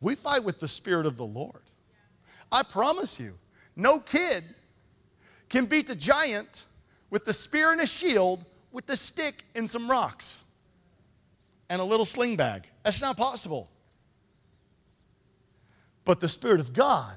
we 0.00 0.14
fight 0.14 0.44
with 0.44 0.60
the 0.60 0.68
Spirit 0.68 1.06
of 1.06 1.16
the 1.16 1.24
Lord. 1.24 1.62
I 2.52 2.62
promise 2.62 3.18
you, 3.18 3.38
no 3.74 3.98
kid 3.98 4.44
can 5.48 5.64
beat 5.64 5.86
the 5.86 5.94
giant 5.94 6.66
with 7.08 7.24
the 7.24 7.32
spear 7.32 7.72
and 7.72 7.80
a 7.80 7.86
shield 7.86 8.44
with 8.70 8.84
the 8.84 8.96
stick 8.96 9.44
and 9.54 9.68
some 9.68 9.90
rocks 9.90 10.44
and 11.70 11.80
a 11.80 11.84
little 11.84 12.04
sling 12.04 12.36
bag. 12.36 12.68
That's 12.82 13.00
not 13.00 13.16
possible. 13.16 13.70
But 16.04 16.20
the 16.20 16.28
Spirit 16.28 16.60
of 16.60 16.74
God 16.74 17.16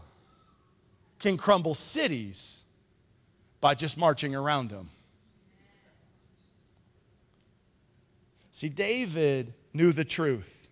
can 1.20 1.36
crumble 1.36 1.76
cities 1.76 2.62
by 3.60 3.76
just 3.76 3.98
marching 3.98 4.34
around 4.34 4.70
them. 4.70 4.89
See, 8.52 8.70
David 8.70 9.54
knew 9.78 9.94
the 9.94 10.04
truth. 10.04 10.68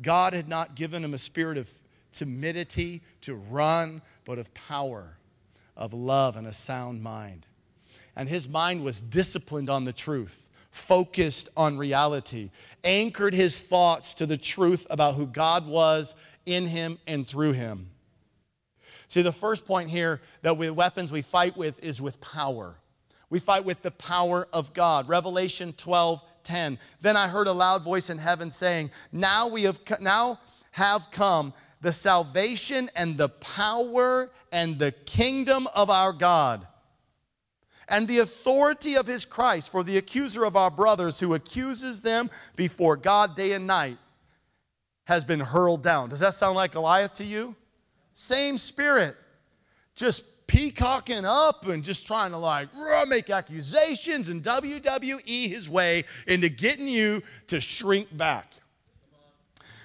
God 0.00 0.32
had 0.32 0.48
not 0.48 0.74
given 0.74 1.04
him 1.04 1.14
a 1.14 1.18
spirit 1.18 1.58
of 1.58 1.70
timidity 2.10 3.02
to 3.20 3.34
run, 3.34 4.02
but 4.24 4.38
of 4.38 4.52
power, 4.54 5.18
of 5.76 5.92
love, 5.92 6.36
and 6.36 6.46
a 6.46 6.52
sound 6.52 7.02
mind. 7.02 7.46
And 8.16 8.28
his 8.28 8.48
mind 8.48 8.82
was 8.82 9.00
disciplined 9.00 9.70
on 9.70 9.84
the 9.84 9.92
truth, 9.92 10.48
focused 10.70 11.48
on 11.56 11.78
reality, 11.78 12.50
anchored 12.82 13.34
his 13.34 13.58
thoughts 13.58 14.14
to 14.14 14.26
the 14.26 14.36
truth 14.36 14.86
about 14.90 15.14
who 15.14 15.26
God 15.26 15.66
was 15.66 16.14
in 16.46 16.66
him 16.66 16.98
and 17.06 17.26
through 17.26 17.52
him. 17.52 17.90
See, 19.08 19.22
the 19.22 19.32
first 19.32 19.66
point 19.66 19.88
here 19.88 20.20
that 20.42 20.58
with 20.58 20.70
weapons 20.72 21.12
we 21.12 21.22
fight 21.22 21.56
with 21.56 21.82
is 21.82 22.00
with 22.00 22.20
power. 22.20 22.76
We 23.30 23.40
fight 23.40 23.64
with 23.64 23.82
the 23.82 23.90
power 23.90 24.48
of 24.52 24.72
God. 24.72 25.08
Revelation 25.08 25.74
12, 25.74 26.22
10. 26.48 26.78
Then 27.00 27.16
I 27.16 27.28
heard 27.28 27.46
a 27.46 27.52
loud 27.52 27.84
voice 27.84 28.10
in 28.10 28.18
heaven 28.18 28.50
saying, 28.50 28.90
Now 29.12 29.48
we 29.48 29.62
have 29.64 29.80
now 30.00 30.40
have 30.72 31.10
come 31.10 31.52
the 31.80 31.92
salvation 31.92 32.90
and 32.96 33.16
the 33.16 33.28
power 33.28 34.30
and 34.50 34.78
the 34.78 34.92
kingdom 34.92 35.68
of 35.74 35.90
our 35.90 36.12
God 36.12 36.66
and 37.88 38.08
the 38.08 38.18
authority 38.18 38.96
of 38.96 39.06
his 39.06 39.24
Christ. 39.24 39.68
For 39.68 39.84
the 39.84 39.98
accuser 39.98 40.44
of 40.44 40.56
our 40.56 40.70
brothers 40.70 41.20
who 41.20 41.34
accuses 41.34 42.00
them 42.00 42.30
before 42.56 42.96
God 42.96 43.36
day 43.36 43.52
and 43.52 43.66
night 43.66 43.98
has 45.04 45.24
been 45.24 45.40
hurled 45.40 45.82
down. 45.82 46.08
Does 46.08 46.20
that 46.20 46.34
sound 46.34 46.56
like 46.56 46.72
Goliath 46.72 47.14
to 47.14 47.24
you? 47.24 47.54
Same 48.14 48.58
spirit, 48.58 49.16
just 49.94 50.24
peacocking 50.48 51.24
up 51.24 51.68
and 51.68 51.84
just 51.84 52.04
trying 52.04 52.32
to 52.32 52.38
like 52.38 52.68
make 53.06 53.30
accusations 53.30 54.28
and 54.28 54.42
WWE 54.42 55.48
his 55.48 55.68
way 55.68 56.04
into 56.26 56.48
getting 56.48 56.88
you 56.88 57.22
to 57.46 57.60
shrink 57.60 58.16
back. 58.16 58.52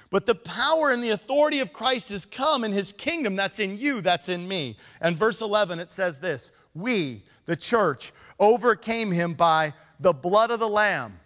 But 0.09 0.25
the 0.25 0.35
power 0.35 0.91
and 0.91 1.03
the 1.03 1.09
authority 1.09 1.59
of 1.59 1.73
Christ 1.73 2.09
has 2.09 2.25
come 2.25 2.63
in 2.63 2.71
his 2.71 2.91
kingdom 2.91 3.35
that's 3.35 3.59
in 3.59 3.77
you, 3.77 4.01
that's 4.01 4.29
in 4.29 4.47
me. 4.47 4.77
And 5.01 5.17
verse 5.17 5.41
11, 5.41 5.79
it 5.79 5.91
says 5.91 6.19
this 6.19 6.51
We, 6.73 7.23
the 7.45 7.55
church, 7.55 8.13
overcame 8.39 9.11
him 9.11 9.33
by 9.33 9.73
the 9.99 10.13
blood 10.13 10.51
of 10.51 10.59
the 10.59 10.69
Lamb 10.69 11.19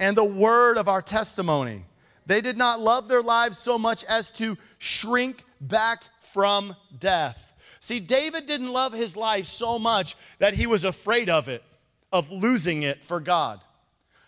and 0.00 0.16
the 0.16 0.24
word 0.24 0.76
of 0.76 0.88
our 0.88 1.02
testimony. 1.02 1.84
They 2.26 2.40
did 2.40 2.56
not 2.56 2.80
love 2.80 3.08
their 3.08 3.22
lives 3.22 3.58
so 3.58 3.78
much 3.78 4.02
as 4.04 4.30
to 4.32 4.58
shrink 4.78 5.44
back 5.60 6.02
from 6.20 6.74
death. 6.98 7.45
See, 7.86 8.00
David 8.00 8.46
didn't 8.46 8.72
love 8.72 8.92
his 8.92 9.14
life 9.14 9.46
so 9.46 9.78
much 9.78 10.16
that 10.40 10.54
he 10.54 10.66
was 10.66 10.82
afraid 10.82 11.30
of 11.30 11.46
it, 11.46 11.62
of 12.10 12.28
losing 12.32 12.82
it 12.82 13.04
for 13.04 13.20
God. 13.20 13.60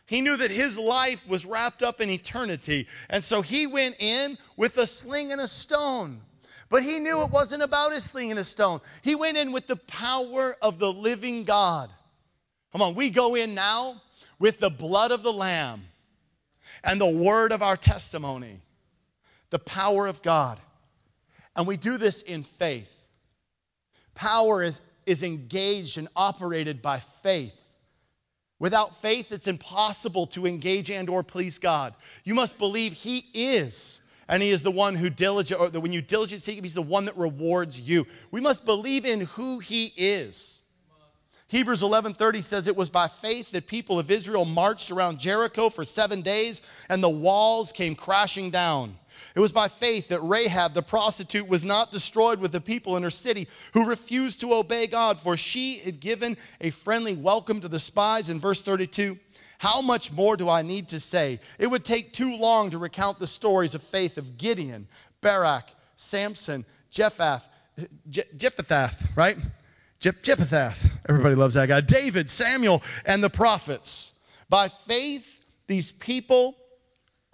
He 0.06 0.20
knew 0.20 0.36
that 0.36 0.52
his 0.52 0.78
life 0.78 1.28
was 1.28 1.44
wrapped 1.44 1.82
up 1.82 2.00
in 2.00 2.08
eternity. 2.08 2.86
And 3.10 3.24
so 3.24 3.42
he 3.42 3.66
went 3.66 3.96
in 3.98 4.38
with 4.56 4.76
a 4.76 4.86
sling 4.86 5.32
and 5.32 5.40
a 5.40 5.48
stone. 5.48 6.20
But 6.68 6.84
he 6.84 7.00
knew 7.00 7.20
it 7.22 7.32
wasn't 7.32 7.64
about 7.64 7.92
a 7.92 8.00
sling 8.00 8.30
and 8.30 8.38
a 8.38 8.44
stone. 8.44 8.80
He 9.02 9.16
went 9.16 9.36
in 9.36 9.50
with 9.50 9.66
the 9.66 9.74
power 9.74 10.56
of 10.62 10.78
the 10.78 10.92
living 10.92 11.42
God. 11.42 11.90
Come 12.70 12.80
on, 12.80 12.94
we 12.94 13.10
go 13.10 13.34
in 13.34 13.56
now 13.56 14.00
with 14.38 14.60
the 14.60 14.70
blood 14.70 15.10
of 15.10 15.24
the 15.24 15.32
Lamb 15.32 15.82
and 16.84 17.00
the 17.00 17.10
word 17.10 17.50
of 17.50 17.60
our 17.60 17.76
testimony, 17.76 18.60
the 19.50 19.58
power 19.58 20.06
of 20.06 20.22
God. 20.22 20.60
And 21.56 21.66
we 21.66 21.76
do 21.76 21.98
this 21.98 22.22
in 22.22 22.44
faith. 22.44 22.94
Power 24.18 24.64
is, 24.64 24.80
is 25.06 25.22
engaged 25.22 25.96
and 25.96 26.08
operated 26.16 26.82
by 26.82 26.98
faith. 26.98 27.54
Without 28.58 29.00
faith, 29.00 29.30
it's 29.30 29.46
impossible 29.46 30.26
to 30.26 30.44
engage 30.44 30.90
and 30.90 31.08
or 31.08 31.22
please 31.22 31.56
God. 31.56 31.94
You 32.24 32.34
must 32.34 32.58
believe 32.58 32.94
He 32.94 33.26
is, 33.32 34.00
and 34.26 34.42
He 34.42 34.50
is 34.50 34.64
the 34.64 34.72
one 34.72 34.96
who 34.96 35.08
diligent, 35.08 35.60
or 35.60 35.80
when 35.80 35.92
you 35.92 36.02
diligently 36.02 36.40
seek 36.40 36.58
Him, 36.58 36.64
He's 36.64 36.74
the 36.74 36.82
one 36.82 37.04
that 37.04 37.16
rewards 37.16 37.80
you. 37.80 38.08
We 38.32 38.40
must 38.40 38.64
believe 38.64 39.06
in 39.06 39.20
who 39.20 39.60
He 39.60 39.92
is. 39.96 40.62
Hebrews 41.46 41.82
11:30 41.82 42.42
says 42.42 42.66
it 42.66 42.74
was 42.74 42.90
by 42.90 43.06
faith 43.06 43.52
that 43.52 43.68
people 43.68 44.00
of 44.00 44.10
Israel 44.10 44.44
marched 44.44 44.90
around 44.90 45.20
Jericho 45.20 45.70
for 45.70 45.84
7 45.84 46.22
days 46.22 46.60
and 46.88 47.02
the 47.02 47.08
walls 47.08 47.70
came 47.70 47.94
crashing 47.94 48.50
down. 48.50 48.98
It 49.34 49.40
was 49.40 49.52
by 49.52 49.68
faith 49.68 50.08
that 50.08 50.20
Rahab 50.20 50.74
the 50.74 50.82
prostitute 50.82 51.48
was 51.48 51.64
not 51.64 51.92
destroyed 51.92 52.40
with 52.40 52.52
the 52.52 52.60
people 52.60 52.96
in 52.96 53.02
her 53.02 53.10
city 53.10 53.48
who 53.74 53.88
refused 53.88 54.40
to 54.40 54.54
obey 54.54 54.86
God, 54.86 55.20
for 55.20 55.36
she 55.36 55.78
had 55.78 56.00
given 56.00 56.36
a 56.60 56.70
friendly 56.70 57.14
welcome 57.14 57.60
to 57.60 57.68
the 57.68 57.80
spies 57.80 58.30
in 58.30 58.40
verse 58.40 58.62
32. 58.62 59.18
How 59.58 59.82
much 59.82 60.12
more 60.12 60.36
do 60.36 60.48
I 60.48 60.62
need 60.62 60.88
to 60.88 61.00
say? 61.00 61.40
It 61.58 61.66
would 61.66 61.84
take 61.84 62.12
too 62.12 62.36
long 62.36 62.70
to 62.70 62.78
recount 62.78 63.18
the 63.18 63.26
stories 63.26 63.74
of 63.74 63.82
faith 63.82 64.16
of 64.16 64.38
Gideon, 64.38 64.86
Barak, 65.20 65.68
Samson, 65.96 66.64
Jephthah, 66.90 67.42
Jephthah, 68.08 68.92
right? 69.16 69.36
Jephthah. 70.00 70.74
Everybody 71.08 71.34
loves 71.34 71.54
that 71.54 71.66
guy. 71.66 71.80
David, 71.80 72.30
Samuel, 72.30 72.82
and 73.04 73.22
the 73.22 73.30
prophets. 73.30 74.12
By 74.48 74.68
faith, 74.68 75.44
these 75.66 75.90
people 75.90 76.56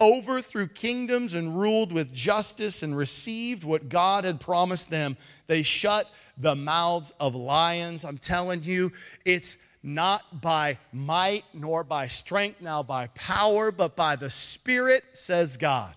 overthrew 0.01 0.67
kingdoms 0.67 1.33
and 1.33 1.57
ruled 1.57 1.91
with 1.91 2.13
justice 2.13 2.83
and 2.83 2.97
received 2.97 3.63
what 3.63 3.89
God 3.89 4.23
had 4.23 4.39
promised 4.39 4.89
them. 4.89 5.17
They 5.47 5.63
shut 5.63 6.09
the 6.37 6.55
mouths 6.55 7.13
of 7.19 7.35
lions. 7.35 8.03
I'm 8.03 8.17
telling 8.17 8.63
you, 8.63 8.91
it's 9.23 9.57
not 9.81 10.41
by 10.41 10.77
might 10.91 11.45
nor 11.53 11.83
by 11.83 12.07
strength, 12.07 12.61
now 12.61 12.83
by 12.83 13.07
power, 13.07 13.71
but 13.71 13.95
by 13.95 14.15
the 14.15 14.29
Spirit, 14.29 15.03
says 15.13 15.57
God. 15.57 15.93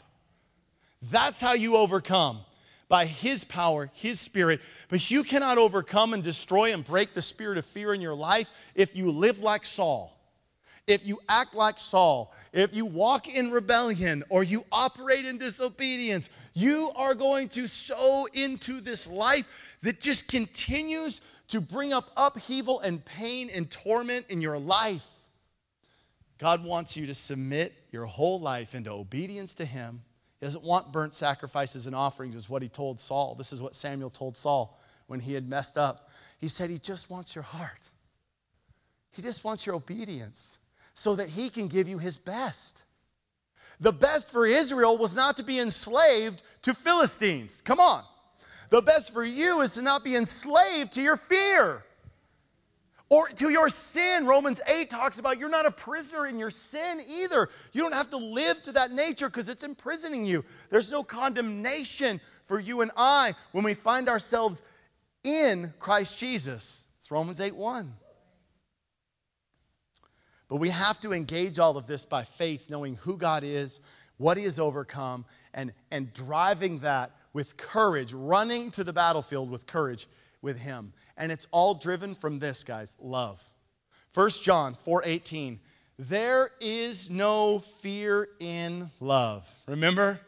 That's 1.03 1.41
how 1.41 1.53
you 1.53 1.77
overcome 1.77 2.41
by 2.89 3.07
His 3.07 3.45
power, 3.45 3.91
His 3.95 4.21
Spirit. 4.21 4.61
But 4.89 5.11
you 5.11 5.25
cannot 5.25 5.59
overcome 5.59 6.15
and 6.15 6.23
destroy 6.23 6.73
and 6.73 6.85
break 6.85 7.15
the 7.15 7.23
spirit 7.23 7.59
of 7.59 7.67
fear 7.67 7.95
in 7.95 8.01
your 8.01 8.15
life 8.15 8.49
if 8.75 8.95
you 8.97 9.11
live 9.11 9.41
like 9.41 9.65
Saul 9.65 10.18
if 10.89 11.07
you 11.07 11.21
act 11.29 11.55
like 11.55 11.79
Saul, 11.79 12.33
if 12.53 12.75
you 12.75 12.87
walk 12.87 13.29
in 13.29 13.51
rebellion 13.51 14.25
or 14.31 14.43
you 14.43 14.65
operate 14.73 15.27
in 15.27 15.37
disobedience, 15.37 16.31
you 16.55 16.91
are 16.97 17.15
going 17.15 17.51
to 17.51 17.69
sow 17.69 18.27
into 18.33 18.81
this 18.81 19.07
life 19.07 19.77
that 19.83 20.01
just 20.01 20.27
continues 20.29 21.21
to 21.49 21.61
bring 21.61 21.93
up 21.93 22.11
upheaval 22.17 22.81
and 22.81 23.05
pain 23.05 23.51
and 23.55 23.71
torment 23.71 24.27
in 24.31 24.41
your 24.41 24.59
life. 24.59 25.07
God 26.39 26.65
wants 26.65 26.97
you 26.97 27.07
to 27.07 27.15
submit 27.15 27.75
your 27.93 28.07
whole 28.07 28.41
life 28.41 28.75
into 28.75 28.91
obedience 28.91 29.53
to 29.55 29.67
Him. 29.67 30.03
He 30.41 30.47
doesn't 30.47 30.65
want 30.65 30.93
burnt 30.93 31.15
sacrifices 31.15 31.87
and 31.87 31.95
offerings, 31.95 32.35
is 32.35 32.49
what 32.49 32.63
He 32.63 32.69
told 32.69 32.99
Saul. 32.99 33.35
This 33.35 33.53
is 33.53 33.61
what 33.61 33.75
Samuel 33.75 34.11
told 34.11 34.37
Saul 34.37 34.79
when 35.07 35.21
he 35.21 35.35
had 35.35 35.49
messed 35.49 35.77
up. 35.77 36.11
He 36.39 36.49
said, 36.49 36.71
He 36.71 36.79
just 36.79 37.11
wants 37.11 37.35
your 37.35 37.43
heart, 37.43 37.91
He 39.11 39.21
just 39.21 39.45
wants 39.45 39.67
your 39.67 39.75
obedience 39.75 40.57
so 40.99 41.15
that 41.15 41.29
he 41.29 41.49
can 41.49 41.69
give 41.69 41.89
you 41.89 41.99
his 41.99 42.19
best. 42.19 42.83
The 43.79 43.93
best 43.93 44.31
for 44.31 44.45
Israel 44.45 44.99
was 44.99 45.15
not 45.15 45.37
to 45.37 45.45
be 45.45 45.61
enslaved 45.61 46.43
to 46.63 46.75
Philistines. 46.75 47.63
Come 47.65 47.79
on. 47.79 48.03
The 48.71 48.83
best 48.83 49.13
for 49.13 49.25
you 49.25 49.61
is 49.61 49.75
to 49.75 49.83
not 49.83 50.03
be 50.03 50.17
enslaved 50.17 50.93
to 50.95 51.01
your 51.01 51.17
fear 51.17 51.85
or 53.09 53.29
to 53.29 53.51
your 53.51 53.71
sin. 53.71 54.27
Romans 54.27 54.61
8 54.67 54.91
talks 54.91 55.21
about 55.21 55.39
you're 55.39 55.49
not 55.49 55.67
a 55.67 55.71
prisoner 55.71 56.27
in 56.27 56.37
your 56.37 56.51
sin 56.51 57.01
either. 57.09 57.49
You 57.73 57.83
don't 57.83 57.95
have 57.95 58.11
to 58.11 58.17
live 58.17 58.61
to 58.65 58.73
that 58.73 58.91
nature 58.91 59.29
because 59.29 59.49
it's 59.49 59.63
imprisoning 59.63 60.27
you. 60.27 60.45
There's 60.69 60.91
no 60.91 61.05
condemnation 61.05 62.21
for 62.45 62.59
you 62.59 62.81
and 62.81 62.91
I 62.97 63.35
when 63.53 63.63
we 63.63 63.75
find 63.75 64.09
ourselves 64.09 64.63
in 65.23 65.73
Christ 65.79 66.19
Jesus. 66.19 66.87
It's 66.99 67.13
Romans 67.13 67.41
8 67.41 67.55
1. 67.55 67.95
But 70.49 70.57
we 70.57 70.71
have 70.71 70.99
to 71.01 71.13
engage 71.13 71.59
all 71.59 71.77
of 71.77 71.87
this 71.87 72.05
by 72.05 72.25
faith, 72.25 72.71
knowing 72.71 72.97
who 72.97 73.17
God 73.17 73.45
is, 73.45 73.81
what 74.17 74.37
He 74.37 74.45
has 74.45 74.59
overcome, 74.59 75.27
and, 75.53 75.73
and 75.91 76.13
driving 76.13 76.79
that 76.81 77.13
with 77.33 77.57
courage, 77.57 78.13
running 78.13 78.71
to 78.73 78.83
the 78.83 78.93
battlefield 78.93 79.51
with 79.51 79.67
courage 79.67 80.09
with 80.41 80.59
Him. 80.59 80.93
And 81.17 81.31
it's 81.31 81.47
all 81.51 81.75
driven 81.75 82.15
from 82.15 82.39
this, 82.39 82.65
guys 82.65 82.97
love. 83.01 83.43
1 84.15 84.31
John 84.43 84.75
4 84.75 85.03
18. 85.05 85.61
There 85.99 86.53
is 86.61 87.11
no 87.11 87.59
fear 87.59 88.29
in 88.39 88.91
love. 89.01 89.47
Remember? 89.67 90.21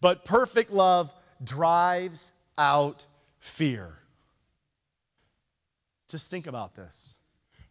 But 0.00 0.24
perfect 0.24 0.70
love 0.70 1.12
drives 1.42 2.30
out 2.56 3.06
fear. 3.38 3.98
Just 6.08 6.30
think 6.30 6.46
about 6.46 6.74
this. 6.74 7.14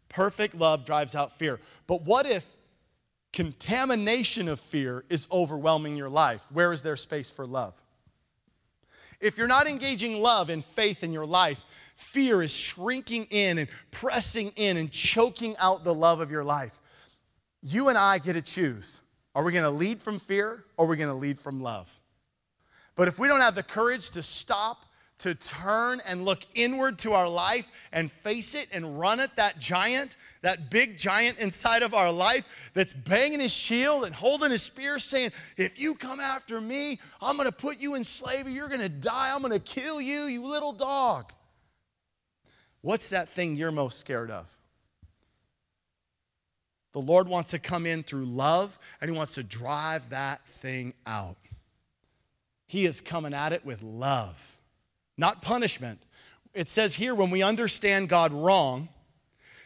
Perfect 0.10 0.56
love 0.56 0.86
drives 0.86 1.16
out 1.16 1.38
fear. 1.38 1.60
But 1.88 2.04
what 2.04 2.26
if 2.26 2.46
contamination 3.32 4.48
of 4.48 4.60
fear 4.60 5.06
is 5.10 5.28
overwhelming 5.32 5.96
your 5.96 6.10
life? 6.10 6.44
Where 6.52 6.74
is 6.74 6.82
there 6.82 6.96
space 6.96 7.30
for 7.30 7.46
love? 7.46 7.80
If 9.20 9.38
you're 9.38 9.48
not 9.48 9.68
engaging 9.68 10.22
love 10.22 10.50
and 10.50 10.64
faith 10.64 11.04
in 11.04 11.14
your 11.14 11.26
life, 11.26 11.62
fear 11.96 12.42
is 12.42 12.52
shrinking 12.52 13.26
in 13.30 13.58
and 13.58 13.70
pressing 13.92 14.54
in 14.56 14.78
and 14.78 14.90
choking 14.92 15.56
out 15.58 15.84
the 15.84 15.94
love 15.94 16.22
of 16.22 16.32
your 16.32 16.44
life. 16.44 16.80
You 17.62 17.90
and 17.90 17.98
I 17.98 18.18
get 18.20 18.34
to 18.34 18.42
choose. 18.42 19.02
Are 19.36 19.44
we 19.44 19.52
going 19.52 19.66
to 19.66 19.70
lead 19.70 20.02
from 20.02 20.20
fear 20.20 20.64
or 20.78 20.86
are 20.86 20.90
we 20.90 20.96
going 20.96 21.10
to 21.10 21.16
lead 21.16 21.38
from 21.38 21.62
love? 21.62 21.90
But 22.96 23.08
if 23.08 23.20
we 23.20 23.28
don't 23.28 23.42
have 23.42 23.56
the 23.56 23.64
courage 23.64 24.10
to 24.12 24.24
stop 24.24 24.86
to 25.20 25.36
turn 25.36 26.02
and 26.06 26.26
look 26.26 26.40
inward 26.56 26.98
to 27.00 27.14
our 27.14 27.28
life 27.28 27.68
and 27.92 28.12
face 28.12 28.56
it 28.56 28.70
and 28.72 29.00
run 29.00 29.20
at 29.20 29.36
that 29.36 29.60
giant, 29.60 30.16
that 30.42 30.70
big 30.70 30.98
giant 30.98 31.38
inside 31.40 31.84
of 31.84 31.94
our 31.94 32.12
life 32.12 32.46
that's 32.74 32.94
banging 32.94 33.42
his 33.42 33.52
shield 33.52 34.06
and 34.06 34.16
holding 34.16 34.52
his 34.52 34.64
spear, 34.64 34.98
saying, 34.98 35.32
If 35.58 35.80
you 35.80 35.94
come 35.96 36.20
after 36.20 36.60
me, 36.62 37.00
I'm 37.22 37.38
to 37.38 37.52
put 37.52 37.80
you 37.80 37.96
in 37.96 38.04
slavery. 38.04 38.54
You're 38.54 38.70
to 38.70 38.90
die. 38.90 39.34
I'm 39.36 39.44
to 39.44 39.60
kill 39.60 40.00
you, 40.00 40.24
you 40.24 40.46
little 40.46 40.72
dog. 40.74 41.32
What's 42.82 43.10
that 43.10 43.28
thing 43.28 43.56
you're 43.56 43.72
most 43.72 44.00
scared 44.00 44.32
of? 44.32 44.48
The 46.94 47.02
Lord 47.02 47.28
wants 47.28 47.52
to 47.52 47.60
come 47.60 47.86
in 47.86 48.04
through 48.04 48.26
love 48.26 48.80
and 49.02 49.12
He 49.12 49.16
wants 49.16 49.34
to 49.36 49.44
drive 49.44 50.10
that 50.12 50.46
thing 50.46 50.94
out. 51.06 51.38
He 52.68 52.86
is 52.86 53.02
coming 53.02 53.34
at 53.34 53.52
it 53.52 53.66
with 53.66 53.84
love 53.84 54.56
not 55.20 55.42
punishment. 55.42 56.02
It 56.54 56.70
says 56.70 56.96
here 56.96 57.14
when 57.14 57.30
we 57.30 57.44
understand 57.44 58.10
God 58.10 58.32
wrong, 58.32 58.90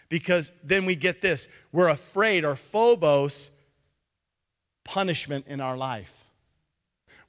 because 0.10 0.52
then 0.64 0.86
we 0.86 0.96
get 0.96 1.22
this 1.22 1.48
we're 1.72 1.88
afraid 1.88 2.44
or 2.44 2.56
phobos 2.56 3.52
punishment 4.84 5.48
in 5.48 5.62
our 5.62 5.78
life. 5.78 6.26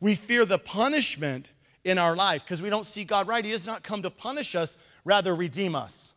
We 0.00 0.14
fear 0.14 0.44
the 0.44 0.58
punishment 0.58 1.52
in 1.84 1.98
our 1.98 2.16
life 2.16 2.42
because 2.42 2.62
we 2.62 2.70
don't 2.70 2.86
see 2.86 3.04
God 3.04 3.28
right. 3.28 3.44
He 3.44 3.52
does 3.52 3.66
not 3.66 3.82
come 3.82 4.02
to 4.02 4.10
punish 4.10 4.54
us, 4.54 4.76
rather, 5.04 5.34
redeem 5.34 5.76
us 5.76 6.13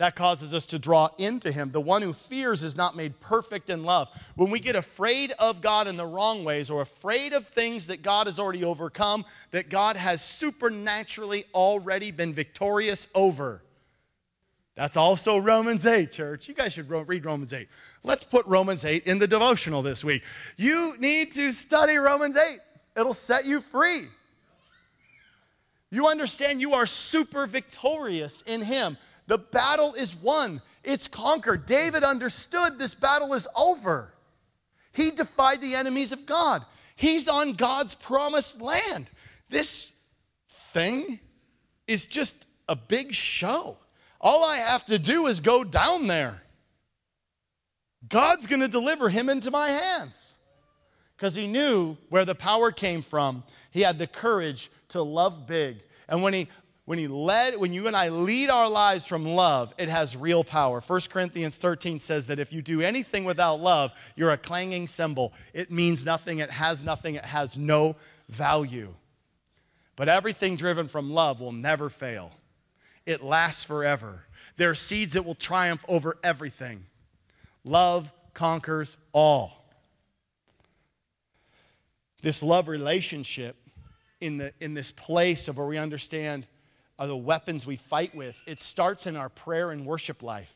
that 0.00 0.16
causes 0.16 0.54
us 0.54 0.64
to 0.64 0.78
draw 0.78 1.10
into 1.18 1.52
him. 1.52 1.72
The 1.72 1.80
one 1.80 2.00
who 2.00 2.14
fears 2.14 2.64
is 2.64 2.74
not 2.74 2.96
made 2.96 3.20
perfect 3.20 3.68
in 3.68 3.84
love. 3.84 4.08
When 4.34 4.50
we 4.50 4.58
get 4.58 4.74
afraid 4.74 5.32
of 5.32 5.60
God 5.60 5.86
in 5.86 5.98
the 5.98 6.06
wrong 6.06 6.42
ways 6.42 6.70
or 6.70 6.80
afraid 6.80 7.34
of 7.34 7.46
things 7.46 7.88
that 7.88 8.00
God 8.00 8.26
has 8.26 8.38
already 8.38 8.64
overcome, 8.64 9.26
that 9.50 9.68
God 9.68 9.96
has 9.96 10.24
supernaturally 10.24 11.44
already 11.52 12.12
been 12.12 12.32
victorious 12.32 13.08
over. 13.14 13.62
That's 14.74 14.96
also 14.96 15.36
Romans 15.36 15.84
8, 15.84 16.10
church. 16.10 16.48
You 16.48 16.54
guys 16.54 16.72
should 16.72 16.88
read 16.88 17.26
Romans 17.26 17.52
8. 17.52 17.68
Let's 18.02 18.24
put 18.24 18.46
Romans 18.46 18.86
8 18.86 19.06
in 19.06 19.18
the 19.18 19.28
devotional 19.28 19.82
this 19.82 20.02
week. 20.02 20.22
You 20.56 20.94
need 20.98 21.32
to 21.32 21.52
study 21.52 21.96
Romans 21.96 22.38
8, 22.38 22.58
it'll 22.96 23.12
set 23.12 23.44
you 23.44 23.60
free. 23.60 24.06
You 25.90 26.06
understand 26.06 26.62
you 26.62 26.72
are 26.72 26.86
super 26.86 27.46
victorious 27.46 28.42
in 28.46 28.62
Him. 28.62 28.96
The 29.30 29.38
battle 29.38 29.94
is 29.94 30.16
won, 30.16 30.60
it's 30.82 31.06
conquered. 31.06 31.64
David 31.64 32.02
understood 32.02 32.80
this 32.80 32.96
battle 32.96 33.32
is 33.34 33.46
over. 33.56 34.12
He 34.90 35.12
defied 35.12 35.60
the 35.60 35.76
enemies 35.76 36.10
of 36.10 36.26
God, 36.26 36.64
he's 36.96 37.28
on 37.28 37.52
God's 37.52 37.94
promised 37.94 38.60
land. 38.60 39.06
This 39.48 39.92
thing 40.72 41.20
is 41.86 42.06
just 42.06 42.34
a 42.68 42.74
big 42.74 43.14
show. 43.14 43.76
All 44.20 44.44
I 44.44 44.56
have 44.56 44.84
to 44.86 44.98
do 44.98 45.28
is 45.28 45.38
go 45.38 45.62
down 45.62 46.08
there. 46.08 46.42
God's 48.08 48.48
going 48.48 48.62
to 48.62 48.68
deliver 48.68 49.10
him 49.10 49.28
into 49.30 49.52
my 49.52 49.68
hands. 49.68 50.34
Because 51.16 51.36
he 51.36 51.46
knew 51.46 51.96
where 52.08 52.24
the 52.24 52.34
power 52.34 52.72
came 52.72 53.00
from. 53.00 53.44
He 53.70 53.82
had 53.82 53.96
the 53.96 54.08
courage 54.08 54.72
to 54.88 55.02
love 55.02 55.46
big. 55.46 55.76
And 56.08 56.24
when 56.24 56.34
he 56.34 56.48
when 56.90 56.98
he 56.98 57.06
led 57.06 57.56
when 57.56 57.72
you 57.72 57.86
and 57.86 57.94
i 57.94 58.08
lead 58.08 58.50
our 58.50 58.68
lives 58.68 59.06
from 59.06 59.24
love 59.24 59.72
it 59.78 59.88
has 59.88 60.16
real 60.16 60.42
power. 60.42 60.80
1 60.80 61.00
corinthians 61.08 61.54
13 61.54 62.00
says 62.00 62.26
that 62.26 62.40
if 62.40 62.52
you 62.52 62.62
do 62.62 62.80
anything 62.80 63.24
without 63.24 63.60
love 63.60 63.92
you're 64.16 64.32
a 64.32 64.36
clanging 64.36 64.88
cymbal. 64.88 65.32
It 65.54 65.70
means 65.70 66.04
nothing 66.04 66.40
it 66.40 66.50
has 66.50 66.82
nothing 66.82 67.14
it 67.14 67.24
has 67.24 67.56
no 67.56 67.94
value. 68.28 68.92
But 69.94 70.08
everything 70.08 70.56
driven 70.56 70.88
from 70.88 71.12
love 71.12 71.40
will 71.40 71.52
never 71.52 71.90
fail. 71.90 72.32
It 73.06 73.22
lasts 73.22 73.62
forever. 73.62 74.24
There 74.56 74.70
are 74.70 74.74
seeds 74.74 75.14
that 75.14 75.24
will 75.24 75.36
triumph 75.36 75.84
over 75.86 76.18
everything. 76.24 76.86
Love 77.62 78.10
conquers 78.34 78.96
all. 79.12 79.64
This 82.20 82.42
love 82.42 82.66
relationship 82.66 83.54
in, 84.20 84.38
the, 84.38 84.52
in 84.58 84.74
this 84.74 84.90
place 84.90 85.46
of 85.46 85.56
where 85.56 85.68
we 85.68 85.78
understand 85.78 86.48
are 87.00 87.06
the 87.06 87.16
weapons 87.16 87.64
we 87.64 87.76
fight 87.76 88.14
with. 88.14 88.40
It 88.46 88.60
starts 88.60 89.06
in 89.06 89.16
our 89.16 89.30
prayer 89.30 89.70
and 89.70 89.86
worship 89.86 90.22
life, 90.22 90.54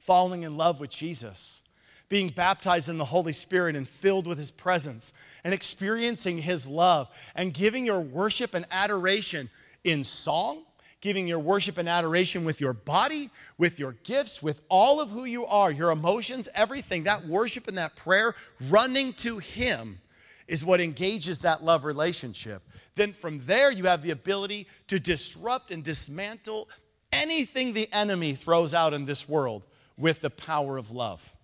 falling 0.00 0.42
in 0.42 0.56
love 0.56 0.80
with 0.80 0.90
Jesus, 0.90 1.62
being 2.08 2.28
baptized 2.28 2.88
in 2.88 2.98
the 2.98 3.04
Holy 3.04 3.32
Spirit 3.32 3.76
and 3.76 3.88
filled 3.88 4.26
with 4.26 4.36
His 4.36 4.50
presence, 4.50 5.12
and 5.44 5.54
experiencing 5.54 6.38
His 6.38 6.66
love, 6.66 7.08
and 7.36 7.54
giving 7.54 7.86
your 7.86 8.00
worship 8.00 8.52
and 8.52 8.66
adoration 8.72 9.48
in 9.84 10.02
song, 10.02 10.64
giving 11.00 11.28
your 11.28 11.38
worship 11.38 11.78
and 11.78 11.88
adoration 11.88 12.44
with 12.44 12.60
your 12.60 12.72
body, 12.72 13.30
with 13.58 13.78
your 13.78 13.92
gifts, 14.02 14.42
with 14.42 14.60
all 14.68 15.00
of 15.00 15.10
who 15.10 15.24
you 15.24 15.46
are, 15.46 15.70
your 15.70 15.92
emotions, 15.92 16.48
everything. 16.52 17.04
That 17.04 17.26
worship 17.26 17.68
and 17.68 17.78
that 17.78 17.94
prayer, 17.94 18.34
running 18.60 19.12
to 19.14 19.38
Him 19.38 20.00
is 20.48 20.64
what 20.64 20.80
engages 20.80 21.38
that 21.40 21.62
love 21.62 21.84
relationship. 21.84 22.62
Then 22.94 23.12
from 23.12 23.40
there, 23.40 23.70
you 23.70 23.84
have 23.84 24.02
the 24.02 24.10
ability 24.10 24.66
to 24.88 24.98
disrupt 24.98 25.70
and 25.70 25.82
dismantle 25.82 26.68
anything 27.12 27.72
the 27.72 27.92
enemy 27.92 28.34
throws 28.34 28.74
out 28.74 28.94
in 28.94 29.04
this 29.04 29.28
world 29.28 29.62
with 29.96 30.20
the 30.20 30.30
power 30.30 30.76
of 30.76 30.90
love 30.90 31.34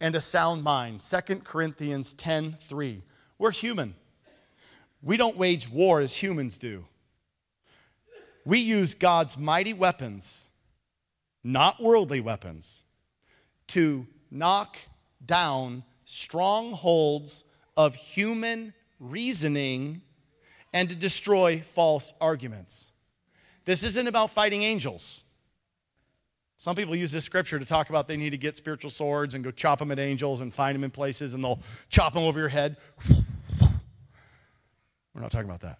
and 0.00 0.14
a 0.14 0.20
sound 0.20 0.62
mind. 0.62 1.00
2 1.00 1.36
Corinthians 1.36 2.14
10 2.14 2.56
3. 2.60 3.02
We're 3.38 3.50
human. 3.50 3.94
We 5.02 5.16
don't 5.16 5.36
wage 5.36 5.68
war 5.68 6.00
as 6.00 6.14
humans 6.14 6.58
do. 6.58 6.84
We 8.44 8.58
use 8.58 8.94
God's 8.94 9.36
mighty 9.36 9.72
weapons, 9.72 10.48
not 11.44 11.82
worldly 11.82 12.20
weapons, 12.20 12.82
to 13.68 14.06
knock 14.30 14.76
down 15.24 15.84
strongholds 16.04 17.44
of 17.78 17.94
human 17.94 18.74
reasoning 18.98 20.02
and 20.74 20.90
to 20.90 20.96
destroy 20.96 21.60
false 21.60 22.12
arguments. 22.20 22.88
This 23.64 23.84
isn't 23.84 24.08
about 24.08 24.30
fighting 24.30 24.64
angels. 24.64 25.22
Some 26.58 26.74
people 26.74 26.96
use 26.96 27.12
this 27.12 27.24
scripture 27.24 27.56
to 27.56 27.64
talk 27.64 27.88
about 27.88 28.08
they 28.08 28.16
need 28.16 28.30
to 28.30 28.36
get 28.36 28.56
spiritual 28.56 28.90
swords 28.90 29.36
and 29.36 29.44
go 29.44 29.52
chop 29.52 29.78
them 29.78 29.92
at 29.92 30.00
angels 30.00 30.40
and 30.40 30.52
find 30.52 30.74
them 30.74 30.82
in 30.82 30.90
places 30.90 31.34
and 31.34 31.44
they'll 31.44 31.60
chop 31.88 32.14
them 32.14 32.24
over 32.24 32.40
your 32.40 32.48
head. 32.48 32.76
We're 35.14 35.22
not 35.22 35.30
talking 35.30 35.48
about 35.48 35.60
that. 35.60 35.78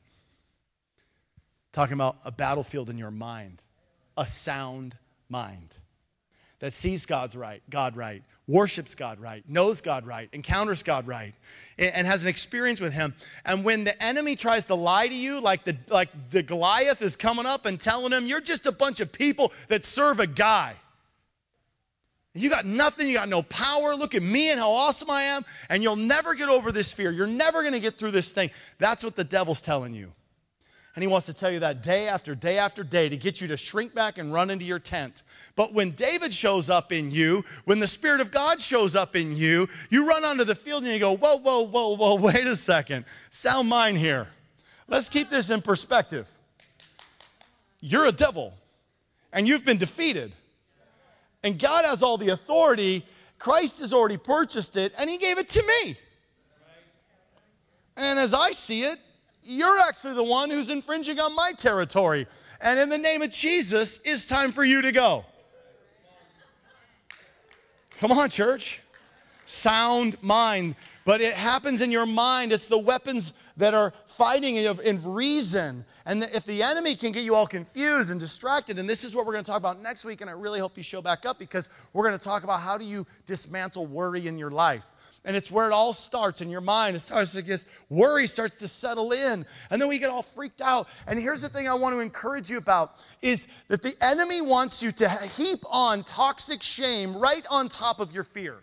Talking 1.73 1.95
about 1.95 2.19
a 2.25 2.31
battlefield 2.31 2.91
in 2.91 2.97
your 2.97 3.11
mind, 3.11 3.61
a 4.17 4.25
sound 4.25 4.97
mind 5.29 5.75
that 6.61 6.73
sees 6.73 7.07
God's 7.07 7.35
right, 7.35 7.63
God 7.69 7.97
right, 7.97 8.23
worships 8.49 8.95
God 8.95 9.21
right, 9.21 9.45
knows 9.49 9.81
God 9.81 10.07
right, 10.07 10.29
encounters 10.33 10.83
God 10.83 11.07
right, 11.07 11.35
and 11.79 12.07
has 12.07 12.23
an 12.23 12.29
experience 12.29 12.81
with 12.81 12.95
Him. 12.95 13.15
And 13.45 13.63
when 13.63 13.85
the 13.85 14.03
enemy 14.03 14.35
tries 14.35 14.65
to 14.65 14.75
lie 14.75 15.07
to 15.07 15.15
you, 15.15 15.39
like 15.39 15.63
the, 15.65 15.77
like 15.89 16.09
the 16.31 16.43
Goliath 16.43 17.03
is 17.03 17.15
coming 17.15 17.47
up 17.47 17.67
and 17.67 17.81
telling 17.81 18.13
him, 18.13 18.27
You're 18.27 18.41
just 18.41 18.67
a 18.67 18.73
bunch 18.73 19.01
of 19.01 19.13
people 19.13 19.53
that 19.69 19.85
serve 19.85 20.19
a 20.19 20.27
guy. 20.27 20.75
You 22.35 22.51
got 22.51 22.65
nothing, 22.65 23.09
you 23.09 23.15
got 23.15 23.29
no 23.29 23.43
power. 23.43 23.95
Look 23.95 24.15
at 24.15 24.23
me 24.23 24.51
and 24.51 24.59
how 24.59 24.71
awesome 24.71 25.11
I 25.11 25.23
am, 25.23 25.45
and 25.69 25.83
you'll 25.83 25.97
never 25.97 26.35
get 26.35 26.49
over 26.49 26.73
this 26.73 26.91
fear. 26.91 27.11
You're 27.11 27.27
never 27.27 27.63
gonna 27.63 27.81
get 27.81 27.95
through 27.95 28.13
this 28.13 28.33
thing. 28.33 28.51
That's 28.79 29.05
what 29.05 29.15
the 29.15 29.25
devil's 29.25 29.61
telling 29.61 29.95
you. 29.95 30.13
And 30.99 31.03
he 31.05 31.07
wants 31.07 31.27
to 31.27 31.33
tell 31.33 31.53
you 31.53 31.61
that 31.61 31.81
day 31.81 32.09
after 32.09 32.35
day 32.35 32.59
after 32.59 32.83
day 32.83 33.09
to 33.09 33.17
get 33.17 33.41
you 33.41 33.47
to 33.47 33.57
shrink 33.57 33.95
back 33.95 34.19
and 34.19 34.33
run 34.33 34.51
into 34.51 34.65
your 34.65 34.81
tent. 34.81 35.23
But 35.55 35.73
when 35.73 35.93
David 35.93 36.35
shows 36.35 36.69
up 36.69 36.91
in 36.91 37.13
you, 37.13 37.45
when 37.67 37.79
the 37.79 37.87
Spirit 37.87 38.21
of 38.21 38.33
God 38.33 38.61
shows 38.61 38.97
up 38.97 39.15
in 39.15 39.37
you, 39.37 39.69
you 39.91 40.09
run 40.09 40.25
onto 40.25 40.43
the 40.43 40.57
field 40.57 40.83
and 40.83 40.93
you 40.93 40.99
go, 40.99 41.17
whoa, 41.17 41.37
whoa, 41.37 41.61
whoa, 41.61 41.95
whoa, 41.95 42.15
wait 42.21 42.49
a 42.49 42.57
second. 42.57 43.05
Sound 43.31 43.69
mind 43.69 43.97
here. 43.97 44.27
Let's 44.89 45.09
keep 45.09 45.31
this 45.31 45.51
in 45.51 45.63
perspective. 45.63 46.29
You're 47.79 48.07
a 48.07 48.11
devil 48.11 48.55
and 49.33 49.47
you've 49.47 49.65
been 49.65 49.79
defeated. 49.79 50.33
And 51.45 51.61
God 51.61 51.85
has 51.85 52.03
all 52.03 52.19
the 52.19 52.31
authority. 52.31 53.07
Christ 53.39 53.79
has 53.79 53.93
already 53.93 54.17
purchased 54.17 54.77
it 54.77 54.93
and 54.99 55.09
he 55.09 55.17
gave 55.17 55.39
it 55.39 55.49
to 55.51 55.63
me. 55.63 55.97
And 57.97 58.19
as 58.19 58.35
I 58.35 58.51
see 58.51 58.83
it, 58.83 58.99
you're 59.49 59.79
actually 59.81 60.15
the 60.15 60.23
one 60.23 60.51
who's 60.51 60.71
infringing 60.71 61.19
on 61.19 61.35
my 61.35 61.53
territory. 61.53 62.27
And 62.61 62.79
in 62.79 62.89
the 62.89 62.99
name 62.99 63.23
of 63.23 63.31
Jesus, 63.31 63.99
it's 64.05 64.27
time 64.27 64.53
for 64.53 64.65
you 64.65 64.83
to 64.83 64.93
go. 64.93 65.25
Come 67.99 68.13
on, 68.13 68.31
church. 68.31 68.83
Sound 69.47 70.17
mind. 70.23 70.77
But 71.05 71.21
it 71.21 71.35
happens 71.35 71.81
in 71.81 71.91
your 71.91 72.07
mind. 72.07 72.53
It's 72.53 72.67
the 72.67 72.79
weapons 72.79 73.33
that 73.57 73.75
are 73.75 73.93
fighting 74.07 74.57
in 74.57 75.03
reason. 75.03 75.85
And 76.07 76.23
if 76.23 76.45
the 76.45 76.63
enemy 76.63 76.95
can 76.95 77.13
get 77.13 77.25
you 77.25 77.35
all 77.35 77.47
confused 77.47 78.11
and 78.11 78.21
distracted, 78.21 78.79
and 78.79 78.89
this 78.89 79.05
is 79.05 79.17
what 79.17 79.27
we're 79.27 79.33
going 79.33 79.45
to 79.45 79.51
talk 79.51 79.59
about 79.59 79.81
next 79.81 80.05
week, 80.05 80.21
and 80.21 80.31
I 80.31 80.35
really 80.35 80.61
hope 80.61 80.77
you 80.77 80.83
show 80.83 81.03
back 81.03 81.27
up 81.27 81.39
because 81.39 81.69
we're 81.93 82.07
going 82.07 82.19
to 82.19 82.25
talk 82.25 82.45
about 82.45 82.61
how 82.61 82.79
do 82.79 82.85
you 82.85 83.07
dismantle 83.27 83.87
worry 83.87 84.27
in 84.27 84.39
your 84.39 84.51
life. 84.51 84.87
And 85.29 85.37
it's 85.37 85.51
where 85.51 85.67
it 85.67 85.75
all 85.75 85.93
starts 85.93 86.41
in 86.41 86.49
your 86.49 86.63
mind. 86.63 86.97
It 86.97 87.01
starts 87.01 87.33
to 87.33 87.43
get 87.43 87.63
worry 87.91 88.27
starts 88.27 88.59
to 88.61 88.67
settle 88.67 89.13
in. 89.13 89.45
And 89.71 89.81
then 89.81 89.87
we 89.87 89.99
get 89.99 90.09
all 90.09 90.23
freaked 90.23 90.63
out. 90.63 90.89
And 91.07 91.21
here's 91.21 91.43
the 91.43 91.51
thing 91.51 91.69
I 91.69 91.75
want 91.75 91.95
to 91.95 92.01
encourage 92.01 92.49
you 92.49 92.57
about 92.57 92.93
is 93.21 93.47
that 93.69 93.83
the 93.83 93.95
enemy 94.01 94.41
wants 94.41 94.83
you 94.83 94.91
to 94.93 95.07
heap 95.37 95.65
on 95.69 96.03
toxic 96.03 96.63
shame 96.63 97.15
right 97.15 97.45
on 97.51 97.69
top 97.69 98.01
of 98.01 98.11
your 98.11 98.25
fear. 98.25 98.57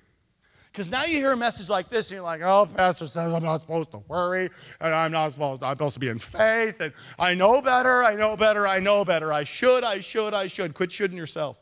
Because 0.71 0.89
now 0.89 1.03
you 1.05 1.17
hear 1.17 1.33
a 1.33 1.37
message 1.37 1.69
like 1.69 1.89
this, 1.89 2.09
and 2.09 2.15
you're 2.15 2.23
like, 2.23 2.41
oh, 2.41 2.67
Pastor 2.75 3.05
says 3.05 3.31
I'm 3.31 3.43
not 3.43 3.61
supposed 3.61 3.91
to 3.91 3.99
worry, 4.07 4.49
and 4.81 4.93
I'm 4.93 5.11
not 5.11 5.33
supposed 5.33 5.61
to, 5.61 5.67
I'm 5.67 5.75
supposed 5.75 5.93
to 5.93 5.99
be 5.99 6.09
in 6.09 6.19
faith, 6.19 6.81
and 6.81 6.91
I 7.19 7.35
know 7.35 7.61
better, 7.61 8.03
I 8.03 8.15
know 8.15 8.35
better, 8.35 8.67
I 8.67 8.79
know 8.79 9.05
better. 9.05 9.31
I 9.31 9.43
should, 9.43 9.83
I 9.83 9.99
should, 9.99 10.33
I 10.33 10.47
should. 10.47 10.73
Quit 10.73 10.91
shoulding 10.91 11.15
yourself. 11.15 11.59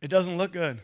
It 0.00 0.08
doesn't 0.08 0.38
look 0.38 0.52
good 0.52 0.80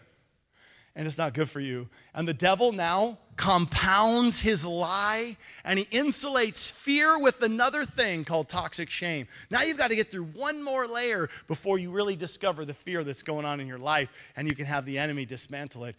and 0.95 1.07
it's 1.07 1.19
not 1.19 1.35
good 1.35 1.49
for 1.49 1.61
you. 1.61 1.89
And 2.15 2.29
the 2.29 2.35
devil 2.35 2.73
now 2.73 3.19
compounds 3.37 4.41
his 4.41 4.65
lie 4.65 5.37
and 5.65 5.79
he 5.79 5.87
insulates 5.87 6.71
fear 6.71 7.19
with 7.19 7.43
another 7.43 7.85
thing 7.85 8.25
called 8.25 8.49
toxic 8.49 8.91
shame. 8.91 9.27
Now 9.51 9.63
you've 9.63 9.79
got 9.79 9.89
to 9.89 9.97
get 9.97 10.11
through 10.11 10.25
one 10.25 10.63
more 10.63 10.87
layer 10.87 11.31
before 11.49 11.79
you 11.79 11.91
really 11.91 12.15
discover 12.15 12.65
the 12.65 12.75
fear 12.75 13.05
that's 13.05 13.23
going 13.23 13.47
on 13.47 13.59
in 13.59 13.67
your 13.67 13.79
life 13.79 14.11
and 14.37 14.47
you 14.47 14.55
can 14.55 14.67
have 14.67 14.85
the 14.85 14.99
enemy 14.99 15.25
dismantle 15.25 15.85
it. 15.85 15.97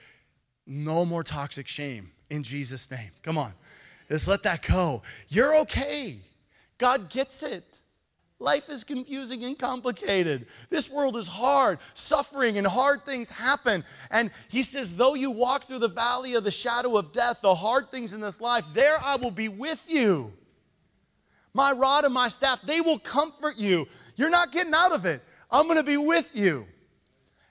No 0.68 1.06
more 1.06 1.24
toxic 1.24 1.68
shame 1.68 2.12
in 2.30 2.44
Jesus' 2.44 2.90
name. 2.90 3.12
Come 3.24 3.38
on. 3.38 3.54
Just 4.10 4.28
let 4.28 4.44
that 4.44 4.62
go. 4.62 5.02
You're 5.28 5.56
okay. 5.62 6.20
God 6.78 7.10
gets 7.10 7.42
it. 7.42 7.66
Life 8.44 8.70
is 8.70 8.84
confusing 8.84 9.46
and 9.46 9.58
complicated. 9.58 10.48
This 10.70 10.90
world 10.90 11.16
is 11.16 11.28
hard. 11.28 11.80
Suffering 11.94 12.58
and 12.58 12.68
hard 12.68 13.06
things 13.06 13.30
happen. 13.30 13.86
And 14.12 14.32
he 14.50 14.64
says, 14.64 14.98
though 14.98 15.14
you 15.14 15.32
walk 15.32 15.64
through 15.64 15.80
the 15.80 15.88
valley 15.88 16.34
of 16.34 16.44
the 16.44 16.52
shadow 16.52 16.98
of 16.98 17.14
death, 17.14 17.40
the 17.42 17.56
hard 17.56 17.90
things 17.90 18.12
in 18.12 18.20
this 18.20 18.42
life, 18.42 18.66
there 18.74 18.98
I 19.02 19.16
will 19.16 19.32
be 19.32 19.48
with 19.48 19.82
you. 19.88 20.34
My 21.54 21.72
rod 21.72 22.04
and 22.04 22.14
my 22.14 22.28
staff, 22.28 22.62
they 22.64 22.82
will 22.82 23.00
comfort 23.00 23.56
you. 23.56 23.88
You're 24.18 24.30
not 24.30 24.52
getting 24.52 24.74
out 24.74 24.92
of 24.92 25.06
it. 25.06 25.24
I'm 25.50 25.64
going 25.68 25.78
to 25.78 25.84
be 25.84 25.96
with 25.96 26.30
you. 26.34 26.66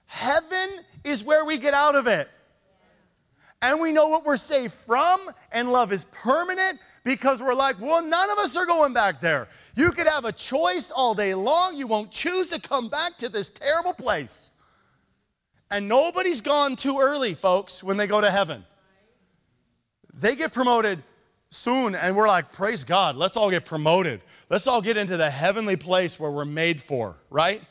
Heaven 0.04 0.80
is 1.04 1.24
where 1.24 1.46
we 1.46 1.56
get 1.56 1.72
out 1.72 1.94
of 1.94 2.06
it. 2.06 2.28
And 3.62 3.80
we 3.80 3.92
know 3.92 4.08
what 4.08 4.26
we're 4.26 4.36
saved 4.36 4.74
from, 4.74 5.20
and 5.52 5.72
love 5.72 5.90
is 5.90 6.04
permanent 6.12 6.80
because 7.04 7.42
we're 7.42 7.54
like, 7.54 7.80
well, 7.80 8.02
none 8.02 8.30
of 8.30 8.38
us 8.38 8.56
are 8.56 8.66
going 8.66 8.92
back 8.92 9.20
there. 9.20 9.48
You 9.74 9.90
could 9.92 10.06
have 10.06 10.24
a 10.24 10.32
choice 10.32 10.90
all 10.90 11.14
day 11.14 11.34
long. 11.34 11.76
You 11.76 11.86
won't 11.86 12.10
choose 12.10 12.48
to 12.48 12.60
come 12.60 12.88
back 12.88 13.16
to 13.18 13.28
this 13.28 13.48
terrible 13.48 13.92
place. 13.92 14.52
And 15.70 15.88
nobody's 15.88 16.40
gone 16.40 16.76
too 16.76 16.98
early, 17.00 17.34
folks, 17.34 17.82
when 17.82 17.96
they 17.96 18.06
go 18.06 18.20
to 18.20 18.30
heaven. 18.30 18.64
They 20.14 20.36
get 20.36 20.52
promoted 20.52 21.02
soon, 21.50 21.94
and 21.94 22.14
we're 22.14 22.28
like, 22.28 22.52
praise 22.52 22.84
God, 22.84 23.16
let's 23.16 23.36
all 23.36 23.50
get 23.50 23.64
promoted. 23.64 24.20
Let's 24.48 24.66
all 24.66 24.82
get 24.82 24.96
into 24.96 25.16
the 25.16 25.30
heavenly 25.30 25.76
place 25.76 26.20
where 26.20 26.30
we're 26.30 26.44
made 26.44 26.80
for, 26.80 27.16
right? 27.30 27.62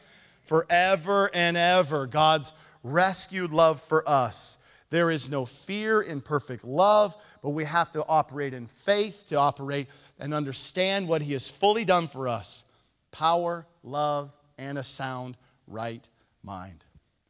Forever 0.41 1.29
and 1.33 1.55
ever, 1.55 2.07
God's 2.07 2.53
rescued 2.83 3.51
love 3.51 3.79
for 3.79 4.07
us. 4.09 4.57
There 4.89 5.09
is 5.09 5.29
no 5.29 5.45
fear 5.45 6.01
in 6.01 6.21
perfect 6.21 6.65
love, 6.65 7.15
but 7.41 7.51
we 7.51 7.65
have 7.65 7.91
to 7.91 8.05
operate 8.07 8.53
in 8.53 8.67
faith 8.67 9.25
to 9.29 9.35
operate 9.35 9.87
and 10.19 10.33
understand 10.33 11.07
what 11.07 11.21
He 11.21 11.33
has 11.33 11.47
fully 11.47 11.85
done 11.85 12.07
for 12.07 12.27
us 12.27 12.63
power, 13.11 13.65
love, 13.83 14.33
and 14.57 14.77
a 14.77 14.83
sound 14.83 15.35
right 15.67 16.07
mind. 16.43 16.83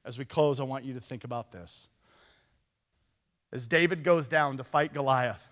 As 0.06 0.18
we 0.18 0.26
close, 0.26 0.60
I 0.60 0.64
want 0.64 0.86
you 0.86 0.94
to 0.94 1.02
think 1.02 1.24
about 1.24 1.52
this. 1.52 1.88
As 3.52 3.68
David 3.68 4.04
goes 4.04 4.28
down 4.28 4.58
to 4.58 4.64
fight 4.64 4.94
Goliath, 4.94 5.50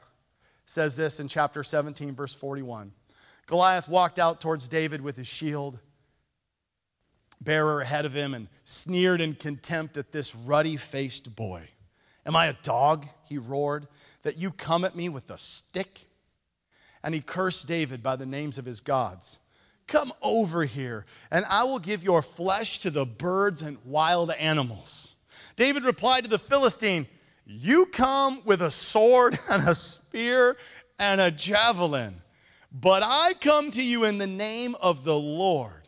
says 0.66 0.96
this 0.96 1.20
in 1.20 1.28
chapter 1.28 1.64
17, 1.64 2.14
verse 2.14 2.34
41. 2.34 2.92
Goliath 3.48 3.90
walked 3.90 4.20
out 4.20 4.40
towards 4.40 4.68
David 4.68 5.02
with 5.02 5.18
his 5.18 5.28
shield 5.28 5.80
bearer 7.42 7.82
ahead 7.82 8.06
of 8.06 8.14
him 8.14 8.34
and 8.34 8.48
sneered 8.64 9.22
in 9.22 9.34
contempt 9.34 9.98
at 9.98 10.12
this 10.12 10.36
ruddy 10.36 10.78
faced 10.78 11.36
boy. 11.36 11.70
Am 12.26 12.36
I 12.36 12.48
a 12.48 12.54
dog? 12.64 13.08
He 13.28 13.38
roared, 13.38 13.88
that 14.24 14.38
you 14.38 14.52
come 14.52 14.84
at 14.84 14.96
me 14.96 15.10
with 15.10 15.30
a 15.30 15.38
stick? 15.38 16.06
And 17.04 17.14
he 17.14 17.22
cursed 17.22 17.68
David 17.68 18.04
by 18.04 18.16
the 18.16 18.26
names 18.26 18.58
of 18.58 18.66
his 18.66 18.80
gods. 18.80 19.40
Come 19.88 20.14
over 20.22 20.66
here, 20.66 21.06
and 21.32 21.46
I 21.46 21.64
will 21.64 21.80
give 21.80 22.04
your 22.04 22.22
flesh 22.22 22.80
to 22.80 22.92
the 22.92 23.06
birds 23.06 23.62
and 23.62 23.78
wild 23.84 24.32
animals. 24.32 25.16
David 25.56 25.84
replied 25.84 26.26
to 26.26 26.30
the 26.30 26.38
Philistine, 26.38 27.08
You 27.46 27.88
come 27.88 28.44
with 28.46 28.62
a 28.62 28.70
sword 28.70 29.40
and 29.50 29.68
a 29.68 29.74
spear 29.74 30.58
and 31.00 31.20
a 31.20 31.32
javelin, 31.32 32.22
but 32.72 33.02
I 33.04 33.34
come 33.42 33.72
to 33.72 33.82
you 33.82 34.04
in 34.04 34.20
the 34.20 34.28
name 34.28 34.76
of 34.82 35.06
the 35.06 35.18
Lord 35.18 35.88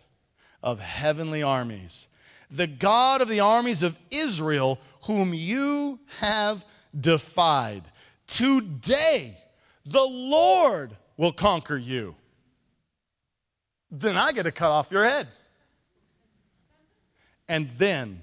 of 0.64 0.80
heavenly 0.80 1.44
armies, 1.44 2.08
the 2.50 2.68
God 2.68 3.22
of 3.22 3.28
the 3.28 3.40
armies 3.40 3.84
of 3.84 4.00
Israel 4.10 4.80
whom 5.04 5.34
you 5.34 6.00
have 6.20 6.66
defied. 7.00 7.84
Today, 8.32 9.38
the 9.86 10.04
Lord 10.04 10.98
will 11.18 11.32
conquer 11.32 11.78
you. 11.78 12.16
Then 13.92 14.18
I 14.18 14.32
get 14.32 14.44
to 14.44 14.52
cut 14.52 14.72
off 14.72 14.90
your 14.90 15.04
head. 15.04 15.28
And 17.48 17.70
then 17.78 18.22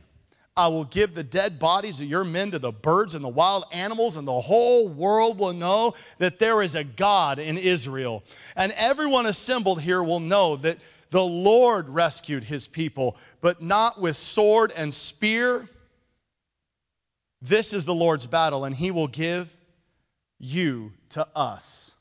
I 0.57 0.69
will 0.69 0.85
give 0.85 1.15
the 1.15 1.23
dead 1.23 1.59
bodies 1.59 2.01
of 2.01 2.07
your 2.07 2.25
men 2.25 2.51
to 2.51 2.59
the 2.59 2.73
birds 2.73 3.15
and 3.15 3.23
the 3.23 3.29
wild 3.29 3.65
animals, 3.73 4.17
and 4.17 4.27
the 4.27 4.41
whole 4.41 4.89
world 4.89 5.39
will 5.39 5.53
know 5.53 5.95
that 6.17 6.39
there 6.39 6.63
is 6.63 6.75
a 6.75 6.83
God 6.83 7.39
in 7.39 7.57
Israel. 7.57 8.25
And 8.57 8.73
everyone 8.73 9.27
assembled 9.27 9.83
here 9.83 10.03
will 10.03 10.21
know 10.21 10.57
that 10.57 10.79
the 11.11 11.23
Lord 11.23 11.89
rescued 11.89 12.45
his 12.45 12.67
people, 12.67 13.17
but 13.41 13.63
not 13.63 14.01
with 14.01 14.17
sword 14.17 14.73
and 14.75 14.93
spear 14.93 15.69
this 17.41 17.73
is 17.73 17.85
the 17.85 17.95
Lord's 17.95 18.27
battle, 18.27 18.65
and 18.65 18.75
he 18.75 18.91
will 18.91 19.07
give 19.07 19.57
you 20.39 20.93
to 21.11 21.27
us. 21.35 21.93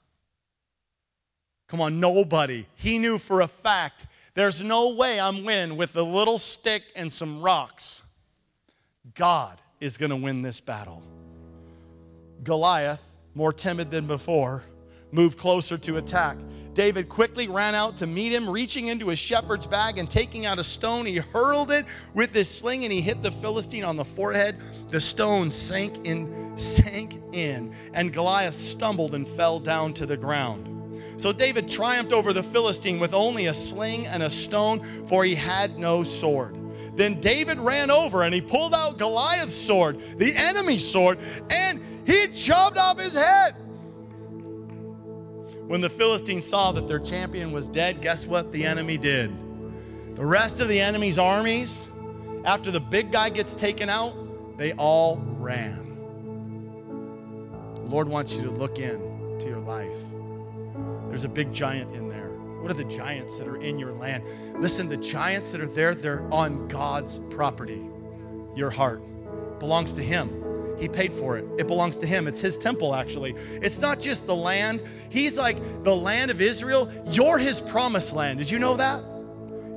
Come 1.68 1.82
on, 1.82 2.00
nobody. 2.00 2.66
He 2.76 2.98
knew 2.98 3.18
for 3.18 3.42
a 3.42 3.48
fact 3.48 4.08
there's 4.36 4.64
no 4.64 4.94
way 4.94 5.20
I'm 5.20 5.44
winning 5.44 5.78
with 5.78 5.96
a 5.96 6.02
little 6.02 6.38
stick 6.38 6.84
and 6.96 7.12
some 7.12 7.42
rocks. 7.42 8.04
God 9.16 9.60
is 9.80 9.98
going 9.98 10.12
to 10.12 10.16
win 10.16 10.42
this 10.42 10.60
battle. 10.60 11.02
Goliath, 12.44 13.02
more 13.34 13.52
timid 13.52 13.92
than 13.92 14.08
before, 14.08 14.64
moved 15.12 15.38
closer 15.38 15.78
to 15.78 15.98
attack. 15.98 16.38
David 16.74 17.10
quickly 17.10 17.48
ran 17.48 17.74
out 17.74 17.98
to 17.98 18.06
meet 18.06 18.32
him, 18.32 18.48
reaching 18.48 18.86
into 18.86 19.08
his 19.08 19.18
shepherd's 19.18 19.66
bag 19.66 19.98
and 19.98 20.08
taking 20.08 20.46
out 20.46 20.60
a 20.60 20.64
stone. 20.64 21.08
He 21.08 21.16
hurled 21.16 21.72
it 21.72 21.88
with 22.14 22.32
his 22.34 22.48
sling 22.48 22.84
and 22.84 22.94
he 22.94 23.02
hit 23.02 23.24
the 23.24 23.32
Philistine 23.32 23.84
on 23.84 23.96
the 23.96 24.06
forehead. 24.06 24.58
The 24.92 25.02
stone 25.02 25.50
sank 25.50 26.06
in, 26.06 26.56
sank 26.56 27.20
in, 27.32 27.74
and 27.94 28.14
Goliath 28.14 28.60
stumbled 28.60 29.16
and 29.16 29.28
fell 29.28 29.60
down 29.60 29.94
to 29.96 30.06
the 30.06 30.18
ground. 30.18 30.76
So 31.20 31.34
David 31.34 31.68
triumphed 31.68 32.14
over 32.14 32.32
the 32.32 32.44
Philistine 32.44 33.00
with 33.00 33.16
only 33.16 33.48
a 33.48 33.56
sling 33.56 34.06
and 34.06 34.22
a 34.22 34.30
stone, 34.30 35.08
for 35.08 35.26
he 35.26 35.34
had 35.34 35.80
no 35.80 36.04
sword. 36.04 36.56
Then 36.96 37.20
David 37.20 37.58
ran 37.58 37.90
over 37.90 38.22
and 38.22 38.36
he 38.36 38.42
pulled 38.42 38.76
out 38.76 39.00
Goliath's 39.00 39.56
sword, 39.56 40.00
the 40.20 40.36
enemy's 40.36 40.88
sword, 40.88 41.18
and 41.50 41.84
he 42.06 42.28
chopped 42.28 42.78
off 42.78 43.00
his 43.00 43.16
head. 43.16 43.56
When 45.68 45.82
the 45.82 45.90
Philistines 45.90 46.46
saw 46.46 46.72
that 46.72 46.88
their 46.88 47.00
champion 47.00 47.52
was 47.52 47.68
dead, 47.68 48.02
guess 48.02 48.26
what 48.26 48.54
the 48.54 48.66
enemy 48.66 48.98
did? 48.98 49.36
The 50.16 50.26
rest 50.26 50.62
of 50.62 50.70
the 50.70 50.80
enemy's 50.80 51.20
armies, 51.20 51.90
after 52.46 52.72
the 52.72 52.80
big 52.80 53.12
guy 53.12 53.30
gets 53.30 53.54
taken 53.54 53.90
out, 53.90 54.58
they 54.58 54.72
all 54.74 55.18
ran. 55.38 55.98
The 57.76 57.82
Lord 57.82 58.08
wants 58.08 58.34
you 58.34 58.44
to 58.44 58.50
look 58.50 58.80
in 58.80 59.38
to 59.40 59.48
your 59.48 59.60
life. 59.60 59.98
There's 61.10 61.26
a 61.26 61.30
big 61.30 61.52
giant 61.52 61.94
in 61.94 62.08
there. 62.08 62.30
What 62.62 62.72
are 62.72 62.74
the 62.74 62.86
giants 62.86 63.38
that 63.38 63.48
are 63.48 63.58
in 63.58 63.78
your 63.78 63.92
land? 63.92 64.24
Listen, 64.60 64.88
the 64.88 64.96
giants 64.96 65.52
that 65.52 65.60
are 65.60 65.68
there, 65.68 65.94
they're 65.94 66.26
on 66.34 66.70
God's 66.70 67.20
property. 67.30 67.90
Your 68.56 68.70
heart 68.70 69.02
belongs 69.60 69.92
to 69.94 70.02
Him. 70.02 70.47
He 70.78 70.88
paid 70.88 71.14
for 71.14 71.38
it. 71.38 71.46
It 71.58 71.68
belongs 71.68 71.98
to 71.98 72.08
Him. 72.08 72.28
It's 72.28 72.40
His 72.40 72.58
temple, 72.58 72.94
actually. 72.94 73.36
It's 73.62 73.80
not 73.80 74.00
just 74.00 74.28
the 74.28 74.36
land. 74.36 74.82
He's 75.10 75.36
like 75.36 75.58
the 75.84 75.96
land 75.96 76.32
of 76.32 76.42
Israel. 76.42 76.92
You're 77.08 77.38
His 77.38 77.60
promised 77.62 78.14
land. 78.14 78.40
Did 78.40 78.50
you 78.52 78.60
know 78.60 78.76
that? 78.78 79.04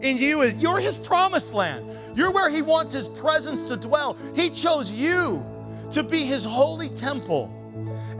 In 0.02 0.16
you 0.16 0.42
is 0.42 0.56
you're 0.56 0.80
His 0.80 0.96
promised 0.96 1.54
land. 1.54 1.86
You're 2.14 2.32
where 2.32 2.50
He 2.50 2.62
wants 2.62 2.92
His 2.92 3.08
presence 3.08 3.68
to 3.68 3.76
dwell. 3.76 4.16
He 4.34 4.50
chose 4.50 4.90
you 4.90 5.44
to 5.92 6.02
be 6.02 6.24
His 6.24 6.44
holy 6.44 6.88
temple. 6.90 7.56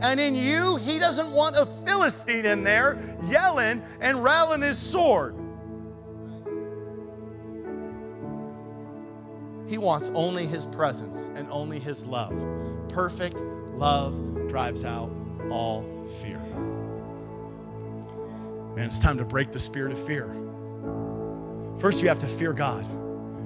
And 0.01 0.19
in 0.19 0.33
you, 0.35 0.77
He 0.77 0.97
doesn't 0.97 1.31
want 1.31 1.55
a 1.55 1.65
Philistine 1.85 2.45
in 2.45 2.63
there 2.63 2.99
yelling 3.29 3.81
and 3.99 4.23
rattling 4.23 4.61
his 4.61 4.77
sword. 4.77 5.35
He 9.71 9.77
wants 9.77 10.11
only 10.13 10.45
His 10.45 10.65
presence 10.65 11.31
and 11.33 11.47
only 11.49 11.79
His 11.79 12.05
love. 12.05 12.33
Perfect 12.89 13.39
love 13.73 14.49
drives 14.49 14.83
out 14.83 15.09
all 15.49 15.85
fear. 16.19 16.39
Man, 18.75 18.87
it's 18.89 18.99
time 18.99 19.17
to 19.17 19.23
break 19.23 19.53
the 19.53 19.59
spirit 19.59 19.93
of 19.93 20.05
fear. 20.05 20.35
First, 21.79 22.01
you 22.01 22.09
have 22.09 22.19
to 22.19 22.27
fear 22.27 22.51
God, 22.51 22.85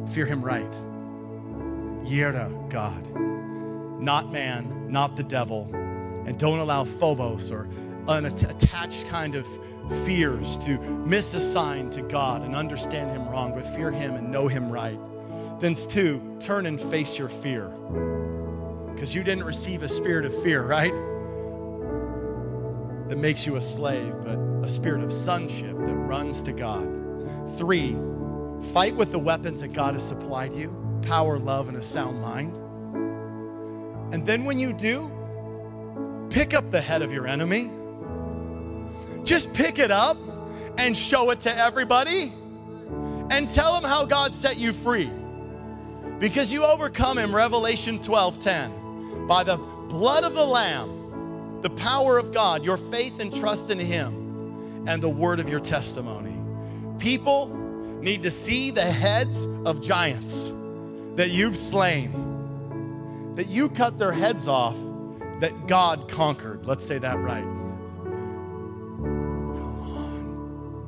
fear 0.09 0.25
Him 0.25 0.41
right. 0.41 0.71
Yira, 2.03 2.71
God, 2.71 3.05
not 4.01 4.31
man, 4.31 4.91
not 4.91 5.15
the 5.15 5.23
devil. 5.23 5.69
And 6.25 6.39
don't 6.39 6.57
allow 6.57 6.85
phobos 6.85 7.51
or 7.51 7.69
unattached 8.07 9.05
kind 9.05 9.35
of 9.35 9.45
fears 10.05 10.57
to 10.57 10.79
misassign 11.05 11.91
to 11.91 12.01
God 12.01 12.41
and 12.41 12.55
understand 12.55 13.11
Him 13.11 13.29
wrong, 13.29 13.53
but 13.53 13.63
fear 13.75 13.91
Him 13.91 14.15
and 14.15 14.31
know 14.31 14.47
Him 14.47 14.71
right. 14.71 14.99
Then, 15.59 15.75
two, 15.75 16.37
turn 16.39 16.65
and 16.65 16.79
face 16.79 17.17
your 17.17 17.29
fear. 17.29 17.69
Because 18.93 19.15
you 19.15 19.23
didn't 19.23 19.43
receive 19.43 19.83
a 19.83 19.89
spirit 19.89 20.25
of 20.25 20.43
fear, 20.43 20.63
right? 20.63 20.93
That 23.09 23.17
makes 23.17 23.45
you 23.45 23.55
a 23.55 23.61
slave, 23.61 24.13
but 24.23 24.37
a 24.63 24.67
spirit 24.67 25.03
of 25.03 25.11
sonship 25.11 25.77
that 25.77 25.95
runs 25.95 26.41
to 26.43 26.51
God. 26.51 26.87
Three, 27.57 27.95
fight 28.73 28.95
with 28.95 29.11
the 29.11 29.19
weapons 29.19 29.61
that 29.61 29.73
God 29.73 29.93
has 29.93 30.03
supplied 30.03 30.53
you 30.53 30.75
power, 31.03 31.37
love, 31.37 31.69
and 31.69 31.77
a 31.77 31.83
sound 31.83 32.19
mind. 32.19 32.55
And 34.13 34.25
then 34.25 34.43
when 34.43 34.57
you 34.57 34.73
do, 34.73 35.11
pick 36.29 36.53
up 36.53 36.71
the 36.71 36.81
head 36.81 37.01
of 37.01 37.11
your 37.13 37.27
enemy. 37.27 37.69
Just 39.23 39.53
pick 39.53 39.79
it 39.79 39.91
up 39.91 40.17
and 40.77 40.95
show 40.97 41.29
it 41.29 41.41
to 41.41 41.55
everybody 41.55 42.33
and 43.29 43.47
tell 43.53 43.79
them 43.79 43.89
how 43.89 44.05
God 44.05 44.33
set 44.33 44.57
you 44.57 44.73
free. 44.73 45.11
Because 46.19 46.51
you 46.51 46.63
overcome 46.63 47.17
him, 47.17 47.35
Revelation 47.35 48.01
12 48.01 48.39
10, 48.39 49.27
by 49.27 49.43
the 49.43 49.57
blood 49.57 50.23
of 50.23 50.33
the 50.33 50.45
Lamb, 50.45 51.59
the 51.61 51.69
power 51.69 52.17
of 52.17 52.33
God, 52.33 52.63
your 52.63 52.77
faith 52.77 53.19
and 53.19 53.33
trust 53.33 53.69
in 53.69 53.79
him, 53.79 54.85
and 54.87 55.03
the 55.03 55.09
word 55.09 55.39
of 55.39 55.49
your 55.49 55.59
testimony. 55.59 56.37
People 56.99 57.47
need 58.01 58.23
to 58.23 58.31
see 58.31 58.71
the 58.71 58.83
heads 58.83 59.45
of 59.65 59.81
giants 59.81 60.53
that 61.15 61.31
you've 61.31 61.57
slain, 61.57 63.33
that 63.35 63.47
you 63.47 63.67
cut 63.67 63.97
their 63.97 64.11
heads 64.11 64.47
off, 64.47 64.77
that 65.41 65.67
God 65.67 66.07
conquered. 66.07 66.65
Let's 66.65 66.85
say 66.85 66.97
that 66.97 67.17
right. 67.17 67.43
Come 69.03 69.79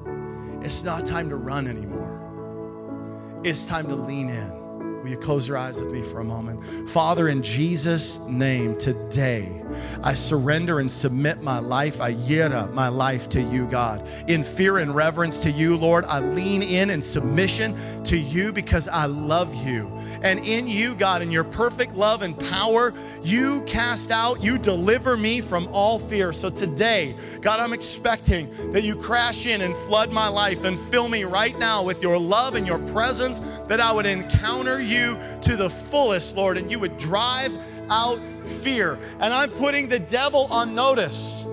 on. 0.06 0.62
It's 0.64 0.84
not 0.84 1.06
time 1.06 1.30
to 1.30 1.36
run 1.36 1.68
anymore, 1.68 3.42
it's 3.44 3.66
time 3.66 3.88
to 3.88 3.96
lean 3.96 4.30
in. 4.30 4.67
Will 5.02 5.10
you 5.10 5.18
close 5.18 5.48
your 5.48 5.58
eyes 5.58 5.80
with 5.80 5.92
me 5.92 6.02
for 6.02 6.20
a 6.20 6.24
moment? 6.24 6.90
Father, 6.90 7.28
in 7.28 7.42
Jesus' 7.42 8.18
name, 8.28 8.78
today, 8.78 9.62
I 10.04 10.14
surrender 10.14 10.80
and 10.80 10.92
submit 10.92 11.42
my 11.42 11.60
life, 11.60 12.02
I 12.02 12.14
yira 12.14 12.72
my 12.74 12.88
life 12.88 13.30
to 13.30 13.42
you, 13.42 13.68
God. 13.68 14.08
In 14.28 14.44
fear 14.44 14.80
and 14.80 14.96
reverence 14.96 15.40
to 15.42 15.52
you, 15.52 15.78
Lord, 15.78 16.04
I 16.06 16.20
lean 16.20 16.64
in 16.64 16.90
in 16.90 17.02
submission 17.02 17.78
to 18.06 18.18
you 18.18 18.52
because 18.52 18.88
I 18.88 19.06
love 19.06 19.54
you. 19.66 19.88
And 20.22 20.40
in 20.40 20.68
you, 20.68 20.96
God, 20.96 21.22
in 21.22 21.32
your 21.32 21.44
perfect 21.44 21.94
love 21.96 22.22
and 22.22 22.38
power, 22.38 22.94
you 23.24 23.62
cast 23.62 24.12
out, 24.12 24.44
you 24.44 24.58
deliver 24.58 25.16
me 25.16 25.42
from 25.42 25.68
all 25.72 26.00
fear. 26.00 26.34
So 26.34 26.50
today, 26.50 27.16
God, 27.42 27.60
I'm 27.60 27.74
expecting 27.74 28.50
that 28.72 28.84
you 28.84 28.96
crash 28.96 29.46
in 29.46 29.62
and 29.62 29.76
flood 29.76 30.12
my 30.12 30.28
life 30.28 30.64
and 30.64 30.80
fill 30.80 31.08
me 31.08 31.24
right 31.24 31.58
now 31.58 31.84
with 31.84 32.02
your 32.02 32.18
love 32.18 32.56
and 32.56 32.66
your 32.66 32.80
presence, 32.80 33.40
that 33.68 33.80
I 33.80 33.92
would 33.92 34.06
encounter 34.06 34.82
you 34.88 35.18
to 35.42 35.56
the 35.56 35.70
fullest, 35.70 36.36
Lord, 36.36 36.58
and 36.58 36.72
you 36.72 36.80
would 36.80 36.98
drive 36.98 37.54
out 37.90 38.20
fear. 38.62 38.98
And 39.20 39.34
I'm 39.34 39.52
putting 39.52 39.88
the 39.88 40.00
devil 40.00 40.48
on 40.50 40.74
notice. 40.74 41.46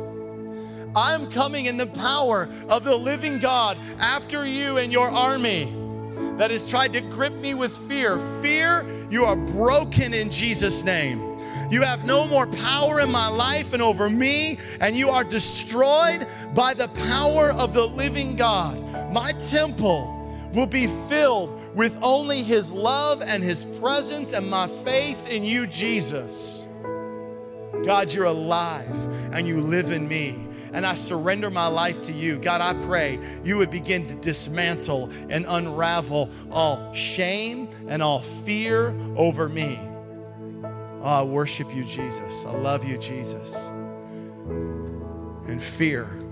I'm 0.96 1.30
coming 1.30 1.66
in 1.66 1.76
the 1.76 1.88
power 1.88 2.48
of 2.68 2.84
the 2.84 2.96
living 2.96 3.38
God 3.40 3.76
after 3.98 4.46
you 4.46 4.78
and 4.78 4.92
your 4.92 5.08
army 5.08 5.72
that 6.38 6.50
has 6.50 6.68
tried 6.68 6.92
to 6.92 7.00
grip 7.00 7.32
me 7.34 7.54
with 7.54 7.76
fear. 7.88 8.18
Fear, 8.40 8.86
you 9.10 9.24
are 9.24 9.36
broken 9.36 10.14
in 10.14 10.30
Jesus' 10.30 10.82
name. 10.82 11.34
You 11.70 11.82
have 11.82 12.04
no 12.04 12.26
more 12.26 12.46
power 12.46 13.00
in 13.00 13.10
my 13.10 13.28
life 13.28 13.72
and 13.72 13.82
over 13.82 14.08
me, 14.08 14.58
and 14.80 14.94
you 14.94 15.08
are 15.08 15.24
destroyed 15.24 16.26
by 16.54 16.74
the 16.74 16.88
power 16.88 17.50
of 17.50 17.74
the 17.74 17.86
living 17.86 18.36
God. 18.36 18.78
My 19.12 19.32
temple 19.32 20.38
will 20.52 20.66
be 20.66 20.86
filled 21.08 21.60
with 21.74 21.98
only 22.02 22.42
His 22.42 22.70
love 22.72 23.22
and 23.22 23.42
His 23.42 23.64
presence 23.80 24.32
and 24.32 24.48
my 24.48 24.66
faith 24.66 25.28
in 25.28 25.44
you, 25.44 25.66
Jesus. 25.66 26.66
God, 27.84 28.12
you're 28.12 28.24
alive 28.24 28.96
and 29.32 29.46
you 29.46 29.60
live 29.60 29.90
in 29.90 30.08
me. 30.08 30.48
And 30.72 30.84
I 30.84 30.94
surrender 30.94 31.50
my 31.50 31.68
life 31.68 32.02
to 32.04 32.12
you. 32.12 32.38
God, 32.38 32.60
I 32.60 32.74
pray 32.86 33.20
you 33.44 33.58
would 33.58 33.70
begin 33.70 34.08
to 34.08 34.14
dismantle 34.14 35.10
and 35.28 35.46
unravel 35.46 36.30
all 36.50 36.92
shame 36.92 37.68
and 37.86 38.02
all 38.02 38.20
fear 38.20 38.88
over 39.16 39.48
me. 39.48 39.78
Oh, 41.00 41.20
I 41.20 41.22
worship 41.22 41.72
you, 41.72 41.84
Jesus. 41.84 42.44
I 42.44 42.52
love 42.52 42.84
you, 42.84 42.98
Jesus. 42.98 43.54
And 45.46 45.62
fear 45.62 46.23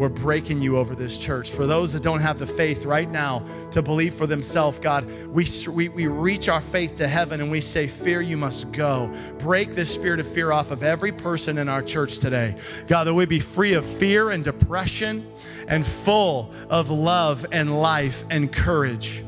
we're 0.00 0.08
breaking 0.08 0.62
you 0.62 0.78
over 0.78 0.94
this 0.94 1.18
church. 1.18 1.50
For 1.50 1.66
those 1.66 1.92
that 1.92 2.02
don't 2.02 2.20
have 2.20 2.38
the 2.38 2.46
faith 2.46 2.86
right 2.86 3.10
now 3.10 3.44
to 3.70 3.82
believe 3.82 4.14
for 4.14 4.26
themselves, 4.26 4.78
God, 4.78 5.06
we, 5.26 5.46
we, 5.68 5.90
we 5.90 6.06
reach 6.06 6.48
our 6.48 6.62
faith 6.62 6.96
to 6.96 7.06
heaven 7.06 7.42
and 7.42 7.50
we 7.50 7.60
say, 7.60 7.86
Fear, 7.86 8.22
you 8.22 8.38
must 8.38 8.72
go. 8.72 9.12
Break 9.36 9.74
this 9.74 9.92
spirit 9.92 10.18
of 10.18 10.26
fear 10.26 10.52
off 10.52 10.70
of 10.70 10.82
every 10.82 11.12
person 11.12 11.58
in 11.58 11.68
our 11.68 11.82
church 11.82 12.18
today. 12.18 12.56
God, 12.86 13.04
that 13.04 13.12
we 13.12 13.26
be 13.26 13.40
free 13.40 13.74
of 13.74 13.84
fear 13.84 14.30
and 14.30 14.42
depression 14.42 15.30
and 15.68 15.86
full 15.86 16.50
of 16.70 16.88
love 16.88 17.44
and 17.52 17.78
life 17.78 18.24
and 18.30 18.50
courage. 18.50 19.22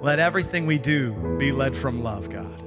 Let 0.00 0.18
everything 0.18 0.66
we 0.66 0.78
do 0.78 1.36
be 1.38 1.52
led 1.52 1.76
from 1.76 2.02
love, 2.02 2.28
God. 2.28 2.60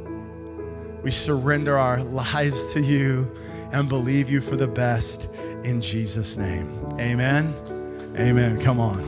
We 1.04 1.12
surrender 1.12 1.78
our 1.78 2.02
lives 2.04 2.72
to 2.72 2.82
you 2.82 3.30
and 3.74 3.90
believe 3.90 4.30
you 4.30 4.40
for 4.40 4.56
the 4.56 4.68
best 4.68 5.28
in 5.66 5.82
Jesus' 5.82 6.38
name. 6.38 6.72
Amen. 7.00 7.54
Amen. 8.18 8.62
Come 8.62 8.80
on. 8.80 9.02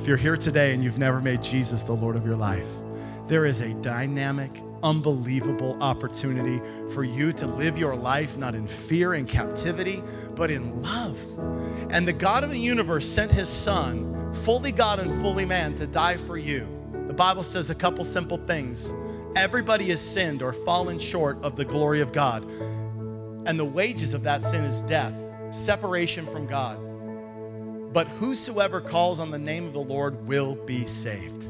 If 0.00 0.08
you're 0.08 0.16
here 0.16 0.36
today 0.36 0.74
and 0.74 0.82
you've 0.82 0.98
never 0.98 1.20
made 1.20 1.42
Jesus 1.42 1.82
the 1.82 1.92
Lord 1.92 2.16
of 2.16 2.26
your 2.26 2.34
life, 2.36 2.66
there 3.28 3.46
is 3.46 3.60
a 3.60 3.72
dynamic, 3.74 4.60
unbelievable 4.82 5.80
opportunity 5.80 6.60
for 6.90 7.04
you 7.04 7.32
to 7.34 7.46
live 7.46 7.78
your 7.78 7.94
life 7.94 8.36
not 8.36 8.56
in 8.56 8.66
fear 8.66 9.14
and 9.14 9.28
captivity, 9.28 10.02
but 10.34 10.50
in 10.50 10.82
love. 10.82 11.18
And 11.90 12.06
the 12.06 12.12
God 12.12 12.42
of 12.42 12.50
the 12.50 12.58
universe 12.58 13.08
sent 13.08 13.30
his 13.30 13.48
son, 13.48 14.34
fully 14.44 14.72
God 14.72 14.98
and 14.98 15.20
fully 15.22 15.44
man, 15.44 15.76
to 15.76 15.86
die 15.86 16.16
for 16.16 16.36
you. 16.36 16.68
The 17.06 17.14
Bible 17.14 17.44
says 17.44 17.70
a 17.70 17.76
couple 17.76 18.04
simple 18.04 18.38
things. 18.38 18.92
Everybody 19.36 19.90
has 19.90 20.00
sinned 20.00 20.42
or 20.42 20.52
fallen 20.52 20.98
short 20.98 21.40
of 21.44 21.54
the 21.56 21.64
glory 21.64 22.00
of 22.00 22.10
God. 22.12 22.42
And 23.46 23.60
the 23.60 23.64
wages 23.66 24.14
of 24.14 24.22
that 24.24 24.42
sin 24.42 24.64
is 24.64 24.80
death, 24.82 25.14
separation 25.52 26.26
from 26.26 26.46
God. 26.46 26.80
but 27.92 28.08
whosoever 28.08 28.78
calls 28.78 29.20
on 29.20 29.30
the 29.30 29.38
name 29.38 29.66
of 29.66 29.72
the 29.72 29.80
Lord 29.80 30.26
will 30.26 30.54
be 30.54 30.84
saved. 30.84 31.46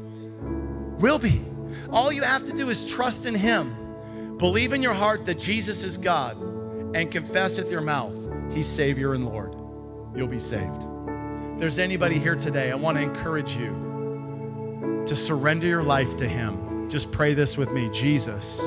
Will 1.01 1.19
be. 1.19 1.41
All 1.91 2.09
you 2.09 2.21
have 2.23 2.45
to 2.45 2.53
do 2.55 2.69
is 2.69 2.89
trust 2.89 3.25
in 3.25 3.35
Him. 3.35 4.37
Believe 4.37 4.71
in 4.71 4.81
your 4.81 4.93
heart 4.93 5.25
that 5.25 5.39
Jesus 5.39 5.83
is 5.83 5.97
God 5.97 6.37
and 6.95 7.11
confess 7.11 7.57
with 7.57 7.69
your 7.69 7.81
mouth 7.81 8.15
He's 8.53 8.67
Savior 8.67 9.13
and 9.13 9.25
Lord. 9.25 9.53
You'll 10.15 10.27
be 10.29 10.39
saved. 10.39 10.87
If 11.55 11.59
there's 11.59 11.79
anybody 11.79 12.17
here 12.17 12.35
today, 12.37 12.71
I 12.71 12.75
want 12.75 12.97
to 12.97 13.03
encourage 13.03 13.57
you 13.57 15.03
to 15.05 15.15
surrender 15.17 15.67
your 15.67 15.83
life 15.83 16.15
to 16.17 16.27
Him. 16.29 16.66
Just 16.89 17.11
pray 17.11 17.33
this 17.33 17.57
with 17.57 17.71
me 17.71 17.89
Jesus, 17.89 18.61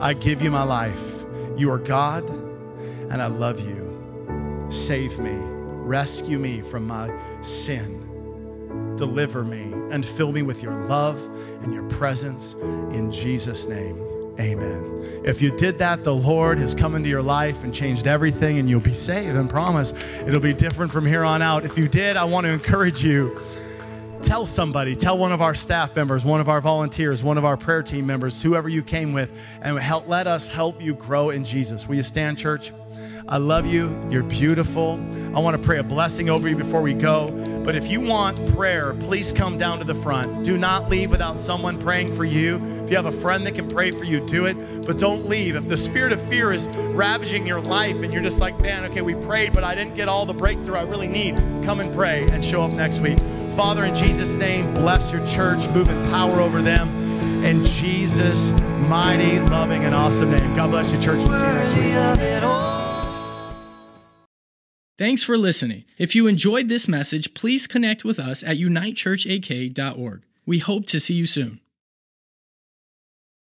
I 0.00 0.12
give 0.12 0.42
you 0.42 0.50
my 0.50 0.64
life. 0.64 1.24
You 1.56 1.70
are 1.70 1.78
God, 1.78 2.28
and 2.28 3.22
I 3.22 3.26
love 3.26 3.60
you. 3.60 4.66
Save 4.70 5.18
me, 5.18 5.34
rescue 5.34 6.38
me 6.38 6.62
from 6.62 6.86
my 6.86 7.12
sin, 7.42 8.96
deliver 8.96 9.44
me, 9.44 9.72
and 9.92 10.04
fill 10.04 10.32
me 10.32 10.42
with 10.42 10.62
your 10.62 10.74
love 10.84 11.18
and 11.62 11.72
your 11.72 11.88
presence 11.88 12.54
in 12.92 13.10
Jesus' 13.12 13.66
name. 13.66 13.98
Amen. 14.40 15.22
If 15.24 15.42
you 15.42 15.54
did 15.56 15.78
that, 15.78 16.02
the 16.02 16.14
Lord 16.14 16.58
has 16.58 16.74
come 16.74 16.94
into 16.94 17.08
your 17.08 17.22
life 17.22 17.62
and 17.62 17.74
changed 17.74 18.06
everything, 18.06 18.58
and 18.58 18.68
you'll 18.70 18.80
be 18.80 18.94
saved 18.94 19.36
and 19.36 19.50
promise 19.50 19.92
it'll 20.26 20.40
be 20.40 20.54
different 20.54 20.90
from 20.90 21.04
here 21.06 21.24
on 21.24 21.42
out. 21.42 21.64
If 21.64 21.76
you 21.76 21.88
did, 21.88 22.16
I 22.16 22.24
want 22.24 22.46
to 22.46 22.50
encourage 22.50 23.04
you. 23.04 23.40
Tell 24.22 24.46
somebody, 24.46 24.94
tell 24.94 25.18
one 25.18 25.32
of 25.32 25.40
our 25.40 25.54
staff 25.54 25.96
members, 25.96 26.24
one 26.24 26.40
of 26.40 26.48
our 26.48 26.60
volunteers, 26.60 27.22
one 27.22 27.38
of 27.38 27.44
our 27.44 27.56
prayer 27.56 27.82
team 27.82 28.06
members, 28.06 28.40
whoever 28.40 28.68
you 28.68 28.82
came 28.82 29.12
with, 29.12 29.32
and 29.62 29.78
help, 29.78 30.06
let 30.06 30.26
us 30.26 30.46
help 30.46 30.80
you 30.80 30.94
grow 30.94 31.30
in 31.30 31.42
Jesus. 31.42 31.88
Will 31.88 31.96
you 31.96 32.02
stand, 32.02 32.38
church? 32.38 32.72
I 33.28 33.38
love 33.38 33.66
you. 33.66 33.96
You're 34.10 34.22
beautiful. 34.22 35.00
I 35.34 35.40
want 35.40 35.56
to 35.56 35.62
pray 35.62 35.78
a 35.78 35.84
blessing 35.84 36.28
over 36.28 36.48
you 36.48 36.56
before 36.56 36.82
we 36.82 36.94
go. 36.94 37.30
But 37.64 37.76
if 37.76 37.88
you 37.90 38.00
want 38.00 38.36
prayer, 38.56 38.94
please 38.94 39.30
come 39.30 39.56
down 39.56 39.78
to 39.78 39.84
the 39.84 39.94
front. 39.94 40.44
Do 40.44 40.56
not 40.56 40.90
leave 40.90 41.10
without 41.10 41.38
someone 41.38 41.78
praying 41.78 42.14
for 42.16 42.24
you. 42.24 42.56
If 42.84 42.90
you 42.90 42.96
have 42.96 43.06
a 43.06 43.12
friend 43.12 43.46
that 43.46 43.54
can 43.54 43.68
pray 43.68 43.90
for 43.90 44.04
you, 44.04 44.24
do 44.26 44.46
it. 44.46 44.54
But 44.84 44.98
don't 44.98 45.26
leave. 45.26 45.54
If 45.54 45.68
the 45.68 45.76
spirit 45.76 46.12
of 46.12 46.20
fear 46.28 46.52
is 46.52 46.66
ravaging 46.68 47.46
your 47.46 47.60
life 47.60 47.96
and 48.02 48.12
you're 48.12 48.22
just 48.22 48.40
like, 48.40 48.58
man, 48.60 48.84
okay, 48.86 49.02
we 49.02 49.14
prayed, 49.14 49.52
but 49.52 49.62
I 49.62 49.74
didn't 49.74 49.94
get 49.94 50.08
all 50.08 50.26
the 50.26 50.34
breakthrough 50.34 50.76
I 50.76 50.82
really 50.82 51.08
need, 51.08 51.36
come 51.64 51.80
and 51.80 51.94
pray 51.94 52.26
and 52.30 52.44
show 52.44 52.62
up 52.62 52.72
next 52.72 52.98
week. 52.98 53.18
Father, 53.60 53.84
in 53.84 53.94
Jesus' 53.94 54.36
name, 54.36 54.72
bless 54.72 55.12
your 55.12 55.22
church, 55.26 55.68
move 55.68 55.90
in 55.90 56.10
power 56.10 56.40
over 56.40 56.62
them. 56.62 56.88
In 57.44 57.62
Jesus' 57.62 58.52
mighty, 58.88 59.38
loving, 59.38 59.84
and 59.84 59.94
awesome 59.94 60.30
name. 60.30 60.56
God 60.56 60.70
bless 60.70 60.90
you, 60.90 60.98
church. 60.98 61.18
We'll 61.18 61.28
see 61.28 61.36
you 61.36 61.52
next 61.52 61.74
week. 61.74 61.92
Thanks 64.96 65.22
for 65.22 65.36
listening. 65.36 65.84
If 65.98 66.14
you 66.14 66.26
enjoyed 66.26 66.70
this 66.70 66.88
message, 66.88 67.34
please 67.34 67.66
connect 67.66 68.02
with 68.02 68.18
us 68.18 68.42
at 68.42 68.56
unitechurchak.org. 68.56 70.22
We 70.46 70.58
hope 70.60 70.86
to 70.86 70.98
see 70.98 71.12
you 71.12 71.26
soon. 71.26 71.60